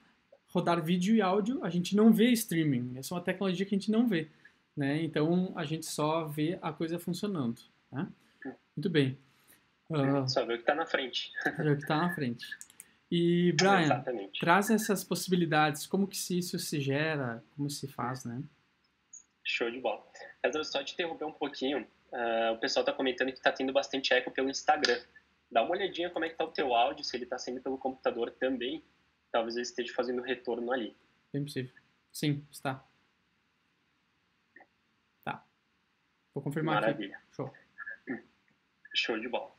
rodar 0.48 0.82
vídeo 0.82 1.14
e 1.14 1.20
áudio, 1.20 1.62
a 1.62 1.68
gente 1.68 1.94
não 1.94 2.10
vê 2.10 2.30
streaming, 2.30 2.96
essa 2.96 3.14
é 3.14 3.16
uma 3.16 3.22
tecnologia 3.22 3.66
que 3.66 3.74
a 3.74 3.78
gente 3.78 3.90
não 3.90 4.08
vê 4.08 4.28
né? 4.76 5.02
Então 5.02 5.52
a 5.56 5.64
gente 5.64 5.86
só 5.86 6.26
vê 6.26 6.58
a 6.62 6.72
coisa 6.72 6.98
funcionando, 6.98 7.60
né? 7.90 8.08
Muito 8.76 8.90
bem. 8.90 9.18
Uh, 9.90 10.26
só 10.28 10.44
vê 10.46 10.54
o 10.54 10.56
que 10.56 10.62
está 10.62 10.74
na 10.74 10.86
frente. 10.86 11.30
Só 11.42 11.50
vê 11.62 11.70
o 11.70 11.76
que 11.76 11.82
está 11.82 11.96
na 11.96 12.14
frente. 12.14 12.46
E 13.10 13.52
Brian, 13.52 13.82
Exatamente. 13.82 14.40
traz 14.40 14.70
essas 14.70 15.04
possibilidades. 15.04 15.86
Como 15.86 16.06
que 16.06 16.16
isso 16.16 16.58
se 16.58 16.80
gera? 16.80 17.44
Como 17.54 17.68
se 17.68 17.86
faz, 17.86 18.24
né? 18.24 18.42
Show 19.44 19.70
de 19.70 19.80
bola. 19.80 20.04
Mas 20.42 20.68
só 20.68 20.82
te 20.82 20.94
interromper 20.94 21.24
um 21.24 21.32
pouquinho. 21.32 21.86
Uh, 22.12 22.52
o 22.52 22.58
pessoal 22.58 22.82
está 22.82 22.92
comentando 22.92 23.28
que 23.28 23.38
está 23.38 23.52
tendo 23.52 23.72
bastante 23.72 24.12
eco 24.12 24.30
pelo 24.30 24.50
Instagram. 24.50 25.00
Dá 25.50 25.62
uma 25.62 25.72
olhadinha 25.72 26.10
como 26.10 26.24
é 26.24 26.28
que 26.28 26.34
está 26.34 26.44
o 26.44 26.52
teu 26.52 26.74
áudio, 26.74 27.04
se 27.04 27.16
ele 27.16 27.24
está 27.24 27.38
sendo 27.38 27.60
pelo 27.60 27.78
computador 27.78 28.30
também. 28.30 28.82
Talvez 29.30 29.56
ele 29.56 29.62
esteja 29.62 29.92
fazendo 29.94 30.22
retorno 30.22 30.72
ali. 30.72 30.96
Bem 31.32 31.44
possível. 31.44 31.72
Sim, 32.12 32.46
está. 32.50 32.84
Vou 36.34 36.42
confirmar 36.42 36.76
Maravilha. 36.76 37.16
aqui. 37.16 37.36
Show. 37.36 37.54
Show 38.94 39.20
de 39.20 39.28
bola. 39.28 39.52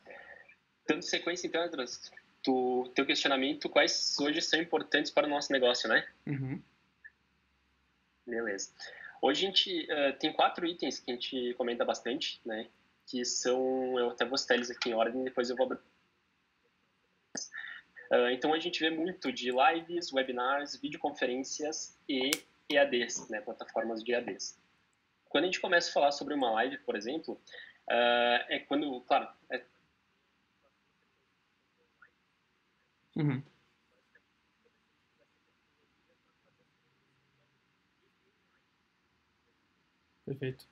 Dando 0.88 1.02
sequência, 1.02 1.46
então, 1.46 1.62
Andras, 1.62 2.10
tu, 2.42 2.90
teu 2.94 3.06
questionamento, 3.06 3.68
quais 3.68 4.18
hoje 4.18 4.40
são 4.42 4.60
importantes 4.60 5.10
para 5.10 5.26
o 5.26 5.30
nosso 5.30 5.52
negócio, 5.52 5.88
né? 5.88 6.06
Uhum. 6.26 6.62
Beleza. 8.26 8.72
Hoje 9.24 9.42
a 9.42 9.48
gente 9.48 9.88
uh, 9.90 10.18
tem 10.18 10.30
quatro 10.34 10.66
itens 10.66 11.00
que 11.00 11.10
a 11.10 11.14
gente 11.14 11.54
comenta 11.54 11.82
bastante, 11.82 12.42
né? 12.44 12.68
Que 13.06 13.24
são, 13.24 13.98
eu 13.98 14.10
até 14.10 14.26
vou 14.26 14.36
citar 14.36 14.54
eles 14.54 14.70
aqui 14.70 14.90
em 14.90 14.94
ordem, 14.94 15.24
depois 15.24 15.48
eu 15.48 15.56
vou 15.56 15.64
abrir. 15.64 15.78
Uh, 18.12 18.28
então 18.32 18.52
a 18.52 18.58
gente 18.58 18.80
vê 18.80 18.90
muito 18.90 19.32
de 19.32 19.50
lives, 19.50 20.12
webinars, 20.12 20.76
videoconferências 20.76 21.98
e 22.06 22.32
EADs, 22.68 23.30
né? 23.30 23.40
Plataformas 23.40 24.04
de 24.04 24.12
EADs. 24.12 24.60
Quando 25.30 25.44
a 25.44 25.46
gente 25.46 25.60
começa 25.60 25.88
a 25.88 25.94
falar 25.94 26.12
sobre 26.12 26.34
uma 26.34 26.50
live, 26.50 26.76
por 26.80 26.94
exemplo, 26.94 27.40
uh, 27.88 28.44
é 28.50 28.58
quando, 28.68 29.00
claro, 29.00 29.26
é... 29.48 29.64
Uhum. 33.16 33.42
Perfeito. 40.26 40.66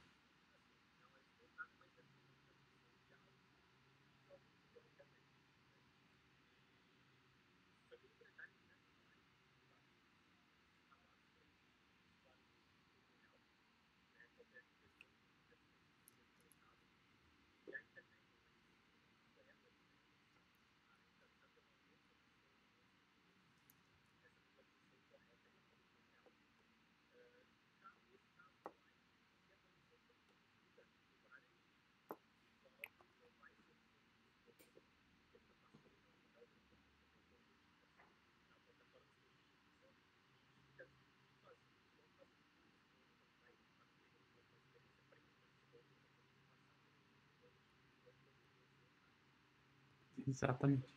Exatamente. 50.26 50.92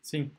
Sim. 0.00 0.32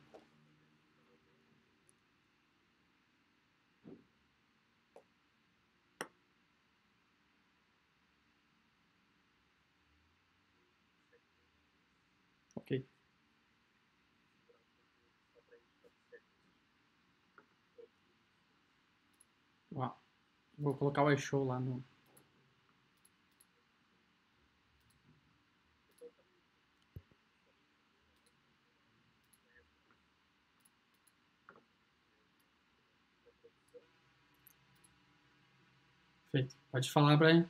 Ok. 12.55 12.71
Uau. 19.71 20.01
Vou 20.57 20.75
colocar 20.77 21.03
o 21.03 21.11
iShow 21.11 21.45
lá 21.45 21.59
no, 21.59 21.83
Perfeito. 36.33 36.55
Pode 36.71 36.91
falar, 36.91 37.15
Brian. 37.15 37.47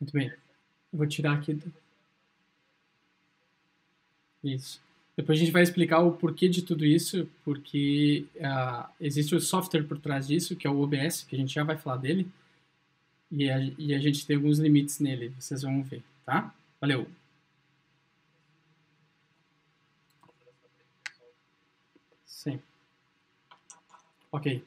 Muito 0.00 0.12
bem. 0.12 0.28
Eu 0.92 0.98
vou 0.98 1.06
tirar 1.06 1.38
aqui. 1.38 1.54
Do... 1.54 1.72
Isso. 4.42 4.82
Depois 5.16 5.38
a 5.38 5.40
gente 5.40 5.52
vai 5.52 5.62
explicar 5.62 6.00
o 6.00 6.12
porquê 6.12 6.48
de 6.48 6.62
tudo 6.62 6.84
isso, 6.84 7.28
porque 7.44 8.26
uh, 8.36 8.88
existe 9.00 9.34
o 9.34 9.40
software 9.40 9.84
por 9.84 9.98
trás 9.98 10.26
disso, 10.26 10.56
que 10.56 10.66
é 10.66 10.70
o 10.70 10.80
OBS, 10.80 11.22
que 11.22 11.36
a 11.36 11.38
gente 11.38 11.54
já 11.54 11.62
vai 11.62 11.76
falar 11.76 11.98
dele, 11.98 12.28
e 13.30 13.48
a, 13.48 13.58
e 13.78 13.94
a 13.94 13.98
gente 14.00 14.26
tem 14.26 14.36
alguns 14.36 14.58
limites 14.58 14.98
nele, 14.98 15.32
vocês 15.38 15.62
vão 15.62 15.82
ver, 15.82 16.02
tá? 16.26 16.52
Valeu! 16.80 17.06
Sim. 22.26 22.60
Ok. 24.32 24.62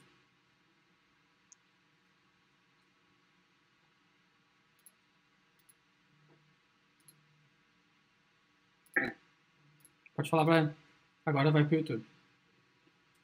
Pode 10.18 10.32
falar, 10.32 10.46
Brian. 10.46 10.76
Agora 11.24 11.52
vai 11.52 11.64
para 11.64 11.76
o 11.76 11.78
YouTube. 11.78 12.04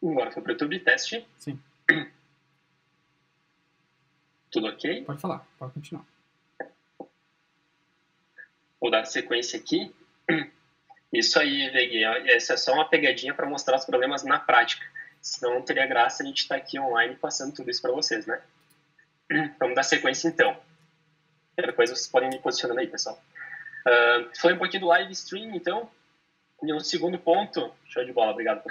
Agora 0.03 0.31
foi 0.31 0.43
para 0.43 0.50
o 0.50 0.53
YouTube, 0.53 0.79
teste. 0.79 1.27
Sim. 1.39 1.59
Tudo 4.51 4.67
ok? 4.67 5.03
Pode 5.03 5.19
falar, 5.19 5.43
pode 5.57 5.73
continuar. 5.73 6.05
Vou 8.79 8.91
dar 8.91 9.05
sequência 9.05 9.59
aqui. 9.59 9.91
Isso 11.12 11.39
aí, 11.39 11.67
Vegui, 11.71 12.03
essa 12.31 12.53
é 12.53 12.57
só 12.57 12.73
uma 12.73 12.88
pegadinha 12.88 13.33
para 13.33 13.50
mostrar 13.50 13.77
os 13.77 13.85
problemas 13.85 14.23
na 14.23 14.39
prática. 14.39 14.85
Senão 15.19 15.55
não 15.55 15.62
teria 15.63 15.88
graça 15.88 16.21
a 16.21 16.25
gente 16.25 16.39
estar 16.39 16.55
tá 16.55 16.62
aqui 16.62 16.79
online 16.79 17.15
passando 17.15 17.55
tudo 17.55 17.71
isso 17.71 17.81
para 17.81 17.91
vocês, 17.91 18.25
né? 18.27 18.41
Vamos 19.59 19.75
dar 19.75 19.83
sequência 19.83 20.27
então. 20.27 20.55
Depois 21.55 21.89
vocês 21.89 22.07
podem 22.07 22.29
me 22.29 22.39
posicionando 22.39 22.79
aí, 22.79 22.88
pessoal. 22.88 23.19
Uh, 23.88 24.29
falei 24.39 24.55
um 24.55 24.59
pouquinho 24.59 24.81
do 24.81 24.88
live 24.88 25.12
stream, 25.13 25.55
então. 25.55 25.89
E 26.63 26.74
um 26.74 26.79
segundo 26.79 27.20
ponto, 27.20 27.74
show 27.89 28.05
de 28.05 28.13
bola, 28.13 28.32
obrigado. 28.32 28.63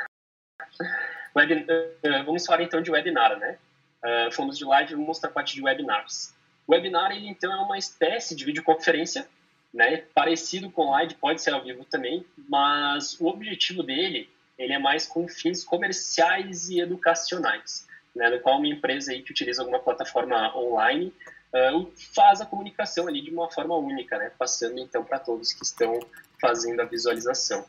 Uh, 1.36 2.24
vamos 2.24 2.46
falar 2.46 2.62
então 2.62 2.80
de 2.80 2.90
webinar, 2.90 3.38
né? 3.38 3.58
Uh, 4.02 4.32
fomos 4.32 4.56
de 4.56 4.64
live, 4.64 4.92
vamos 4.92 5.08
mostrar 5.08 5.28
a 5.28 5.32
parte 5.32 5.54
de 5.54 5.62
webinars. 5.62 6.34
Webinar, 6.66 7.12
ele, 7.12 7.28
então, 7.28 7.52
é 7.52 7.56
uma 7.56 7.76
espécie 7.76 8.34
de 8.34 8.46
videoconferência, 8.46 9.28
né? 9.74 9.98
Parecido 10.14 10.70
com 10.70 10.90
live, 10.90 11.14
pode 11.16 11.42
ser 11.42 11.52
ao 11.52 11.62
vivo 11.62 11.84
também, 11.84 12.24
mas 12.48 13.20
o 13.20 13.26
objetivo 13.26 13.82
dele, 13.82 14.30
ele 14.58 14.72
é 14.72 14.78
mais 14.78 15.06
com 15.06 15.28
fins 15.28 15.62
comerciais 15.62 16.70
e 16.70 16.80
educacionais, 16.80 17.86
né? 18.16 18.30
No 18.30 18.40
qual 18.40 18.56
uma 18.56 18.68
empresa 18.68 19.12
aí 19.12 19.22
que 19.22 19.32
utiliza 19.32 19.60
alguma 19.60 19.80
plataforma 19.80 20.56
online 20.56 21.12
uh, 21.52 21.92
faz 22.14 22.40
a 22.40 22.46
comunicação 22.46 23.06
ali 23.06 23.20
de 23.20 23.30
uma 23.30 23.50
forma 23.50 23.76
única, 23.76 24.16
né? 24.16 24.32
Passando, 24.38 24.78
então, 24.78 25.04
para 25.04 25.18
todos 25.18 25.52
que 25.52 25.62
estão 25.62 26.00
fazendo 26.42 26.80
a 26.80 26.84
visualização. 26.84 27.60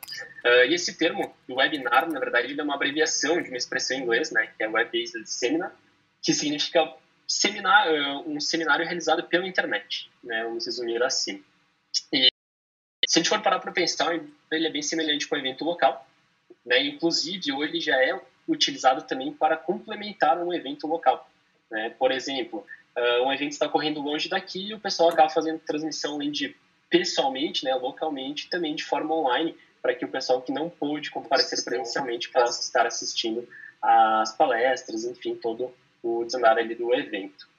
Uh, 0.44 0.66
e 0.68 0.74
esse 0.74 0.98
termo, 0.98 1.32
webinar, 1.48 2.10
na 2.10 2.20
verdade, 2.20 2.52
ele 2.52 2.60
é 2.60 2.64
uma 2.64 2.74
abreviação 2.74 3.40
de 3.40 3.50
uma 3.50 3.58
expressão 3.58 3.96
em 3.96 4.02
inglês, 4.02 4.32
né, 4.32 4.50
que 4.58 4.64
é 4.64 4.68
Web-Based 4.68 5.24
Seminar, 5.28 5.72
que 6.20 6.34
significa 6.34 6.92
seminar, 7.28 7.88
uh, 7.88 8.30
um 8.30 8.40
seminário 8.40 8.84
realizado 8.84 9.24
pela 9.26 9.48
internet, 9.48 10.10
né, 10.24 10.44
vamos 10.44 10.66
resumir 10.66 11.02
assim. 11.04 11.44
E 12.12 12.28
se 13.08 13.20
a 13.20 13.22
gente 13.22 13.30
for 13.30 13.42
parar 13.44 13.60
para 13.60 13.72
pensar, 13.72 14.20
ele 14.52 14.68
é 14.68 14.72
bem 14.72 14.82
semelhante 14.82 15.28
com 15.28 15.36
o 15.36 15.38
evento 15.40 15.64
local, 15.64 16.08
né, 16.66 16.82
inclusive 16.84 17.52
hoje 17.52 17.72
ele 17.72 17.80
já 17.80 17.96
é 18.04 18.20
utilizado 18.48 19.04
também 19.04 19.32
para 19.32 19.56
complementar 19.56 20.38
um 20.40 20.52
evento 20.52 20.88
local. 20.88 21.30
Né? 21.70 21.92
Por 21.92 22.12
exemplo, 22.12 22.66
uh, 22.98 23.28
um 23.28 23.32
evento 23.32 23.52
está 23.52 23.70
correndo 23.70 24.02
longe 24.02 24.28
daqui 24.28 24.70
e 24.70 24.74
o 24.74 24.80
pessoal 24.80 25.10
acaba 25.10 25.30
fazendo 25.30 25.60
transmissão 25.60 26.18
de 26.20 26.56
pessoalmente, 26.94 27.66
né, 27.66 27.74
localmente, 27.74 28.48
também 28.48 28.76
de 28.76 28.84
forma 28.84 29.16
online, 29.16 29.58
para 29.82 29.96
que 29.96 30.06
o 30.06 30.08
pessoal 30.08 30.44
que 30.44 30.52
não 30.52 30.70
pôde 30.70 31.10
comparecer 31.10 31.64
presencialmente 31.66 32.30
possa 32.30 32.62
estar 32.62 32.86
assistindo 32.86 33.50
às 33.82 34.38
palestras, 34.38 35.04
enfim, 35.04 35.34
todo 35.34 35.74
o 36.04 36.24
desandar 36.24 36.56
ali 36.56 36.76
do 36.76 36.94
evento. 36.94 37.50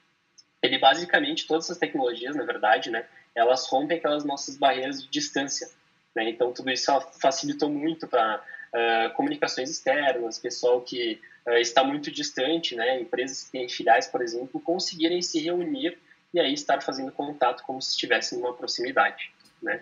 Ele 0.63 0.79
basicamente, 0.79 1.49
todas 1.49 1.65
essas 1.65 1.79
tecnologias, 1.79 2.37
na 2.37 2.45
verdade, 2.45 2.91
né, 2.91 3.05
elas 3.35 3.67
rompem 3.67 3.99
aquelas 3.99 4.25
nossas 4.25 4.57
barreiras 4.57 5.03
de 5.03 5.11
distância. 5.11 5.69
Né? 6.15 6.31
Então, 6.31 6.53
tudo 6.53 6.71
isso 6.71 6.93
facilitou 7.21 7.69
muito 7.69 8.07
para 8.07 8.37
uh, 8.37 9.15
comunicações 9.15 9.69
externas, 9.69 10.39
pessoal 10.39 10.81
que 10.81 11.21
uh, 11.45 11.55
está 11.55 11.83
muito 11.83 12.09
distante, 12.09 12.77
né, 12.77 13.01
empresas 13.01 13.43
que 13.43 13.51
têm 13.51 13.69
filiais, 13.69 14.07
por 14.07 14.23
exemplo, 14.23 14.61
conseguirem 14.61 15.21
se 15.21 15.41
reunir 15.41 15.99
e 16.35 16.41
aí 16.41 16.53
estar 16.53 16.83
fazendo 16.83 17.13
contato 17.13 17.63
como 17.63 17.81
se 17.81 17.93
estivesse 17.93 18.37
numa 18.37 18.53
proximidade, 18.53 19.33
né? 19.63 19.81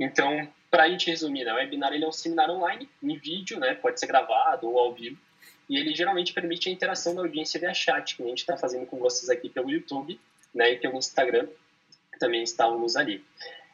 Então, 0.00 0.48
para 0.70 0.84
a 0.84 0.88
gente 0.88 1.10
resumir, 1.10 1.44
né, 1.44 1.52
o 1.52 1.56
webinar 1.56 1.92
ele 1.92 2.04
é 2.04 2.08
um 2.08 2.12
seminário 2.12 2.54
online, 2.54 2.88
em 3.02 3.16
vídeo, 3.18 3.60
né, 3.60 3.74
pode 3.74 4.00
ser 4.00 4.06
gravado 4.06 4.66
ou 4.66 4.78
ao 4.78 4.94
vivo, 4.94 5.20
e 5.68 5.76
ele 5.76 5.94
geralmente 5.94 6.32
permite 6.32 6.70
a 6.70 6.72
interação 6.72 7.14
da 7.14 7.20
audiência 7.20 7.60
via 7.60 7.74
chat, 7.74 8.16
que 8.16 8.22
a 8.22 8.26
gente 8.26 8.38
está 8.38 8.56
fazendo 8.56 8.86
com 8.86 8.98
vocês 8.98 9.28
aqui 9.28 9.50
pelo 9.50 9.70
YouTube, 9.70 10.18
né, 10.54 10.72
e 10.72 10.76
pelo 10.78 10.96
Instagram, 10.96 11.46
também 12.18 12.42
estávamos 12.42 12.96
ali. 12.96 13.22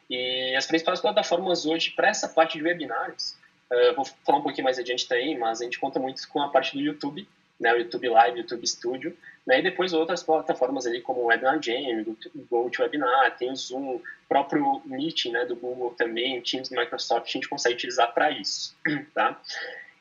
E 0.09 0.53
as 0.55 0.67
principais 0.67 0.99
plataformas 0.99 1.65
hoje 1.65 1.91
para 1.91 2.09
essa 2.09 2.27
parte 2.27 2.57
de 2.57 2.63
webinários, 2.63 3.37
uh, 3.71 3.95
vou 3.95 4.03
falar 4.03 4.39
um 4.39 4.43
pouquinho 4.43 4.65
mais 4.65 4.77
adiante 4.77 5.07
também, 5.07 5.37
mas 5.37 5.61
a 5.61 5.63
gente 5.63 5.79
conta 5.79 5.99
muito 5.99 6.27
com 6.27 6.41
a 6.41 6.49
parte 6.49 6.73
do 6.73 6.81
YouTube, 6.81 7.27
né, 7.59 7.73
o 7.73 7.77
YouTube 7.77 8.09
Live, 8.09 8.37
o 8.37 8.41
YouTube 8.41 8.67
Studio, 8.67 9.17
né, 9.45 9.59
e 9.59 9.63
depois 9.63 9.93
outras 9.93 10.23
plataformas 10.23 10.85
ali 10.85 11.01
como 11.01 11.21
o 11.21 11.25
Webinar 11.25 11.61
Jam, 11.61 12.05
o 12.35 12.41
GoToWebinar, 12.49 13.37
tem 13.37 13.51
o 13.51 13.55
Zoom, 13.55 13.99
próprio 14.27 14.81
Meeting, 14.85 15.31
né, 15.31 15.45
do 15.45 15.55
Google 15.55 15.91
também, 15.97 16.41
Teams 16.41 16.69
do 16.69 16.75
Microsoft, 16.75 17.27
a 17.27 17.31
gente 17.31 17.49
consegue 17.49 17.75
utilizar 17.75 18.13
para 18.13 18.31
isso, 18.31 18.75
tá? 19.13 19.39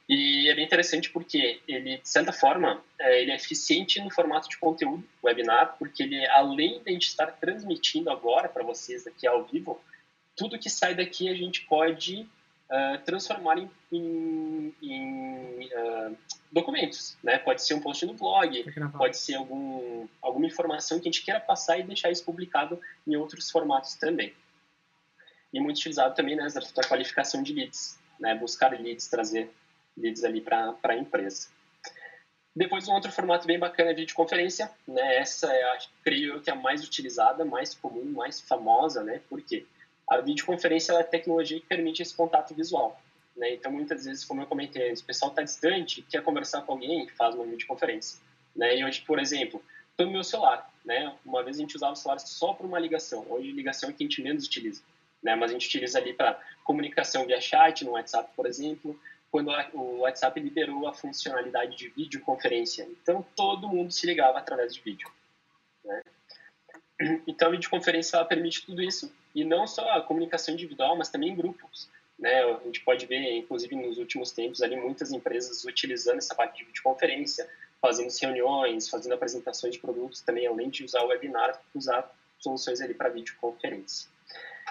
E 0.08 0.48
é 0.48 0.54
bem 0.54 0.64
interessante 0.64 1.10
porque 1.10 1.60
ele, 1.68 1.98
de 1.98 2.08
certa 2.08 2.32
forma, 2.32 2.82
é, 2.98 3.20
ele 3.20 3.30
é 3.30 3.36
eficiente 3.36 4.00
no 4.00 4.10
formato 4.10 4.48
de 4.48 4.56
conteúdo 4.56 5.04
webinar, 5.22 5.76
porque 5.78 6.02
ele, 6.02 6.26
além 6.28 6.80
de 6.82 6.88
a 6.88 6.92
gente 6.92 7.08
estar 7.08 7.26
transmitindo 7.26 8.08
agora 8.10 8.48
para 8.48 8.64
vocês 8.64 9.06
aqui 9.06 9.26
ao 9.26 9.44
vivo, 9.44 9.78
tudo 10.34 10.58
que 10.58 10.70
sai 10.70 10.94
daqui 10.94 11.28
a 11.28 11.34
gente 11.34 11.66
pode 11.66 12.26
uh, 12.70 13.02
transformar 13.04 13.58
em, 13.58 13.70
em, 13.92 14.74
em 14.82 15.66
uh, 15.66 16.16
documentos, 16.52 17.16
né? 17.22 17.38
Pode 17.38 17.62
ser 17.62 17.74
um 17.74 17.80
post 17.80 18.04
no 18.06 18.14
blog, 18.14 18.64
pode 18.96 19.16
ser 19.16 19.34
algum, 19.34 20.06
alguma 20.20 20.46
informação 20.46 20.98
que 20.98 21.08
a 21.08 21.12
gente 21.12 21.24
queira 21.24 21.40
passar 21.40 21.78
e 21.78 21.82
deixar 21.82 22.10
isso 22.10 22.24
publicado 22.24 22.80
em 23.06 23.16
outros 23.16 23.50
formatos 23.50 23.94
também. 23.94 24.34
E 25.52 25.60
muito 25.60 25.78
utilizado 25.78 26.14
também 26.14 26.36
né, 26.36 26.46
a 26.46 26.88
qualificação 26.88 27.42
de 27.42 27.52
leads, 27.52 27.98
né? 28.20 28.34
Buscar 28.34 28.78
leads, 28.78 29.08
trazer 29.08 29.50
leads 29.96 30.24
ali 30.24 30.40
para 30.40 30.76
a 30.82 30.96
empresa. 30.96 31.48
Depois, 32.54 32.88
um 32.88 32.92
outro 32.92 33.12
formato 33.12 33.46
bem 33.46 33.58
bacana 33.58 33.94
de 33.94 34.12
conferência, 34.12 34.70
né? 34.86 35.18
Essa 35.18 35.50
é, 35.52 35.78
creio 36.02 36.34
eu, 36.34 36.40
que 36.40 36.50
é 36.50 36.52
a 36.52 36.56
mais 36.56 36.84
utilizada, 36.84 37.44
mais 37.44 37.74
comum, 37.74 38.04
mais 38.04 38.40
famosa, 38.40 39.02
né? 39.02 39.20
Por 39.28 39.40
quê? 39.40 39.64
A 40.10 40.18
videoconferência 40.18 40.92
é 40.92 41.00
a 41.00 41.04
tecnologia 41.04 41.60
que 41.60 41.66
permite 41.66 42.02
esse 42.02 42.14
contato 42.14 42.54
visual. 42.54 43.00
Né? 43.36 43.54
Então, 43.54 43.70
muitas 43.70 44.04
vezes, 44.04 44.24
como 44.24 44.42
eu 44.42 44.46
comentei, 44.46 44.92
o 44.92 45.04
pessoal 45.04 45.30
está 45.30 45.42
distante, 45.42 46.02
quer 46.02 46.22
conversar 46.22 46.62
com 46.62 46.72
alguém, 46.72 47.08
faz 47.10 47.34
uma 47.34 47.44
videoconferência. 47.44 48.20
Né? 48.56 48.78
E 48.78 48.84
hoje, 48.84 49.02
por 49.02 49.18
exemplo, 49.18 49.62
estou 49.90 50.06
no 50.06 50.12
meu 50.12 50.24
celular. 50.24 50.68
Né? 50.84 51.14
Uma 51.24 51.42
vez 51.42 51.56
a 51.56 51.60
gente 51.60 51.76
usava 51.76 51.92
o 51.92 51.96
celular 51.96 52.18
só 52.18 52.52
para 52.52 52.66
uma 52.66 52.78
ligação. 52.78 53.26
Hoje, 53.28 53.52
ligação 53.52 53.90
é 53.90 53.92
que 53.92 54.02
a 54.02 54.06
gente 54.06 54.22
menos 54.22 54.46
utiliza. 54.46 54.82
Né? 55.22 55.36
Mas 55.36 55.50
a 55.50 55.52
gente 55.52 55.66
utiliza 55.66 55.98
ali 55.98 56.12
para 56.12 56.40
comunicação 56.64 57.26
via 57.26 57.40
chat, 57.40 57.84
no 57.84 57.92
WhatsApp, 57.92 58.30
por 58.34 58.46
exemplo, 58.46 58.98
quando 59.30 59.50
o 59.74 59.98
WhatsApp 60.00 60.40
liberou 60.40 60.88
a 60.88 60.94
funcionalidade 60.94 61.76
de 61.76 61.88
videoconferência. 61.90 62.88
Então, 63.02 63.24
todo 63.36 63.68
mundo 63.68 63.92
se 63.92 64.06
ligava 64.06 64.38
através 64.38 64.74
de 64.74 64.80
vídeo. 64.80 65.08
Então, 67.26 67.48
a 67.48 67.50
videoconferência 67.52 68.24
permite 68.24 68.66
tudo 68.66 68.82
isso, 68.82 69.12
e 69.34 69.44
não 69.44 69.66
só 69.66 69.88
a 69.92 70.02
comunicação 70.02 70.54
individual, 70.54 70.96
mas 70.96 71.08
também 71.08 71.34
grupos. 71.34 71.88
Né? 72.18 72.42
A 72.42 72.60
gente 72.64 72.80
pode 72.80 73.06
ver, 73.06 73.36
inclusive, 73.36 73.76
nos 73.76 73.98
últimos 73.98 74.32
tempos, 74.32 74.62
ali 74.62 74.76
muitas 74.76 75.12
empresas 75.12 75.64
utilizando 75.64 76.18
essa 76.18 76.34
parte 76.34 76.58
de 76.58 76.64
videoconferência, 76.64 77.48
fazendo 77.80 78.10
reuniões, 78.20 78.88
fazendo 78.88 79.12
apresentações 79.12 79.74
de 79.74 79.80
produtos 79.80 80.20
também, 80.22 80.46
além 80.46 80.68
de 80.68 80.84
usar 80.84 81.02
o 81.02 81.08
webinar, 81.08 81.60
usar 81.72 82.10
soluções 82.40 82.80
ali 82.80 82.94
para 82.94 83.08
videoconferência. 83.08 84.08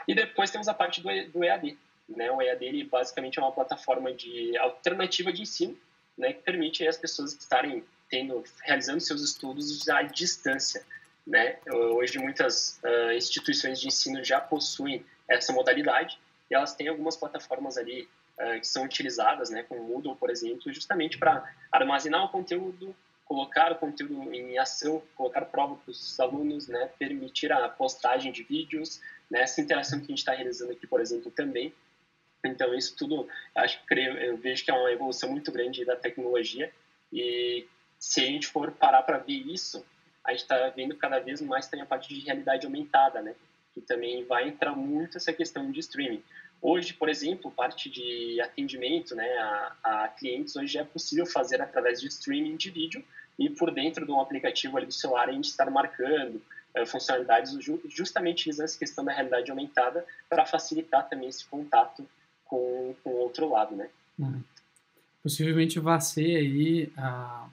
E 0.06 0.13
depois 0.13 0.52
temos 0.52 0.68
a 0.68 0.74
parte 0.74 1.02
do, 1.02 1.10
do 1.32 1.44
EAD. 1.44 1.78
Né? 2.10 2.30
O 2.30 2.42
EAD 2.42 2.66
ele, 2.66 2.84
basicamente 2.84 3.40
é 3.40 3.42
uma 3.42 3.52
plataforma 3.52 4.13
de 4.13 4.58
alternativa 4.58 5.32
de 5.32 5.44
ensino, 5.44 5.78
né, 6.18 6.34
que 6.34 6.42
permite 6.42 6.86
as 6.88 6.98
pessoas 6.98 7.34
estarem 7.34 7.84
tendo, 8.10 8.44
realizando 8.63 9.00
seus 9.00 9.22
estudos 9.22 9.88
à 9.88 10.02
distância. 10.02 10.84
Né? 11.28 11.58
Hoje, 11.70 12.18
muitas 12.20 12.80
uh, 12.86 13.12
instituições 13.12 13.82
de 13.82 13.88
ensino 13.88 14.24
já 14.24 14.40
possuem 14.40 15.06
essa 15.28 15.52
modalidade 15.52 16.18
e 16.50 16.56
elas 16.56 16.74
têm 16.74 16.88
algumas 16.88 17.18
plataformas 17.18 17.78
ali 17.78 18.08
uh, 18.40 18.58
que 18.62 18.66
são 18.66 18.86
utilizadas, 18.86 19.50
né, 19.50 19.63
como 19.63 19.82
o 19.82 19.88
Moodle, 19.88 20.16
por 20.16 20.30
exemplo, 20.30 20.72
justamente 20.72 21.18
para 21.18 21.54
armazenar 21.70 22.24
o 22.24 22.30
conteúdo, 22.30 22.96
colocar 23.26 23.74
o 23.74 23.76
conteúdo 23.76 24.34
em 24.34 24.58
ação, 24.58 25.04
colocar 25.16 25.42
prova 25.42 25.76
para 25.76 25.92
os 25.92 26.18
alunos, 26.18 26.70
né, 26.70 26.90
permitir 26.98 27.52
a 27.52 27.68
postagem 27.68 28.32
de 28.32 28.44
vídeos, 28.44 29.02
nessa 29.30 29.60
interação 29.60 30.00
que 30.00 30.06
a 30.06 30.08
gente 30.08 30.20
está 30.20 30.32
realizando 30.32 30.72
aqui, 30.72 30.88
por 30.88 31.02
exemplo, 31.02 31.30
também. 31.30 31.74
Então, 32.46 32.74
isso 32.74 32.96
tudo, 32.96 33.28
acho 33.54 33.86
que 33.86 33.94
eu 34.00 34.38
vejo 34.38 34.63
que 34.63 34.72
é 34.72 34.74
uma 34.74 34.92
evolução 34.94 35.30
muito 35.30 35.52
grande 35.52 35.84
da 35.84 35.98
tecnologia 35.98 36.72
e 37.12 37.68
se 38.00 38.22
a 38.22 38.26
gente 38.26 38.48
for 38.48 38.72
parar 38.72 39.04
para 39.04 39.18
ver 39.18 39.34
isso, 39.34 39.86
a 40.28 40.32
gente 40.32 40.42
está 40.42 40.70
vendo 40.70 40.96
cada 40.96 41.20
vez 41.20 41.42
mais 41.42 41.68
também 41.68 41.84
a 41.84 41.88
parte 41.88 42.13
de 42.13 42.20
realidade 42.20 42.66
aumentada, 42.66 43.22
né? 43.22 43.34
Que 43.74 43.80
também 43.82 44.26
vai 44.26 44.50
entrar 44.50 44.76
muito 44.76 45.18
essa 45.18 45.32
questão 45.32 45.72
de 45.72 45.80
streaming. 45.80 46.22
Hoje, 46.62 46.94
por 46.94 47.08
exemplo, 47.08 47.50
parte 47.50 47.90
de 47.90 48.42
atendimento 48.42 49.16
né, 49.16 49.28
a, 49.38 49.76
a 49.84 50.08
clientes 50.10 50.56
hoje 50.56 50.78
é 50.78 50.84
possível 50.84 51.26
fazer 51.26 51.62
através 51.62 52.02
de 52.02 52.08
streaming 52.08 52.58
de 52.58 52.72
vídeo 52.72 53.04
e 53.38 53.50
por 53.50 53.72
dentro 53.72 54.06
de 54.06 54.12
um 54.12 54.20
aplicativo 54.20 54.76
ali 54.76 54.88
do 54.88 54.94
celular 54.94 55.30
a 55.30 55.32
gente 55.32 55.46
estar 55.46 55.70
marcando 55.70 56.42
é, 56.74 56.86
funcionalidades 56.86 57.56
justamente 57.88 58.42
utilizando 58.42 58.66
essa 58.66 58.78
questão 58.78 59.06
da 59.06 59.12
realidade 59.12 59.52
aumentada 59.52 60.04
para 60.28 60.46
facilitar 60.46 61.08
também 61.08 61.30
esse 61.30 61.46
contato 61.46 62.06
com, 62.46 62.96
com 63.04 63.10
o 63.12 63.18
outro 63.18 63.50
lado, 63.50 63.76
né? 63.76 63.88
Uhum. 64.18 64.42
Possivelmente 65.22 65.80
vai 65.80 66.02
ser 66.02 66.38
aí, 66.38 66.92
a, 66.98 67.48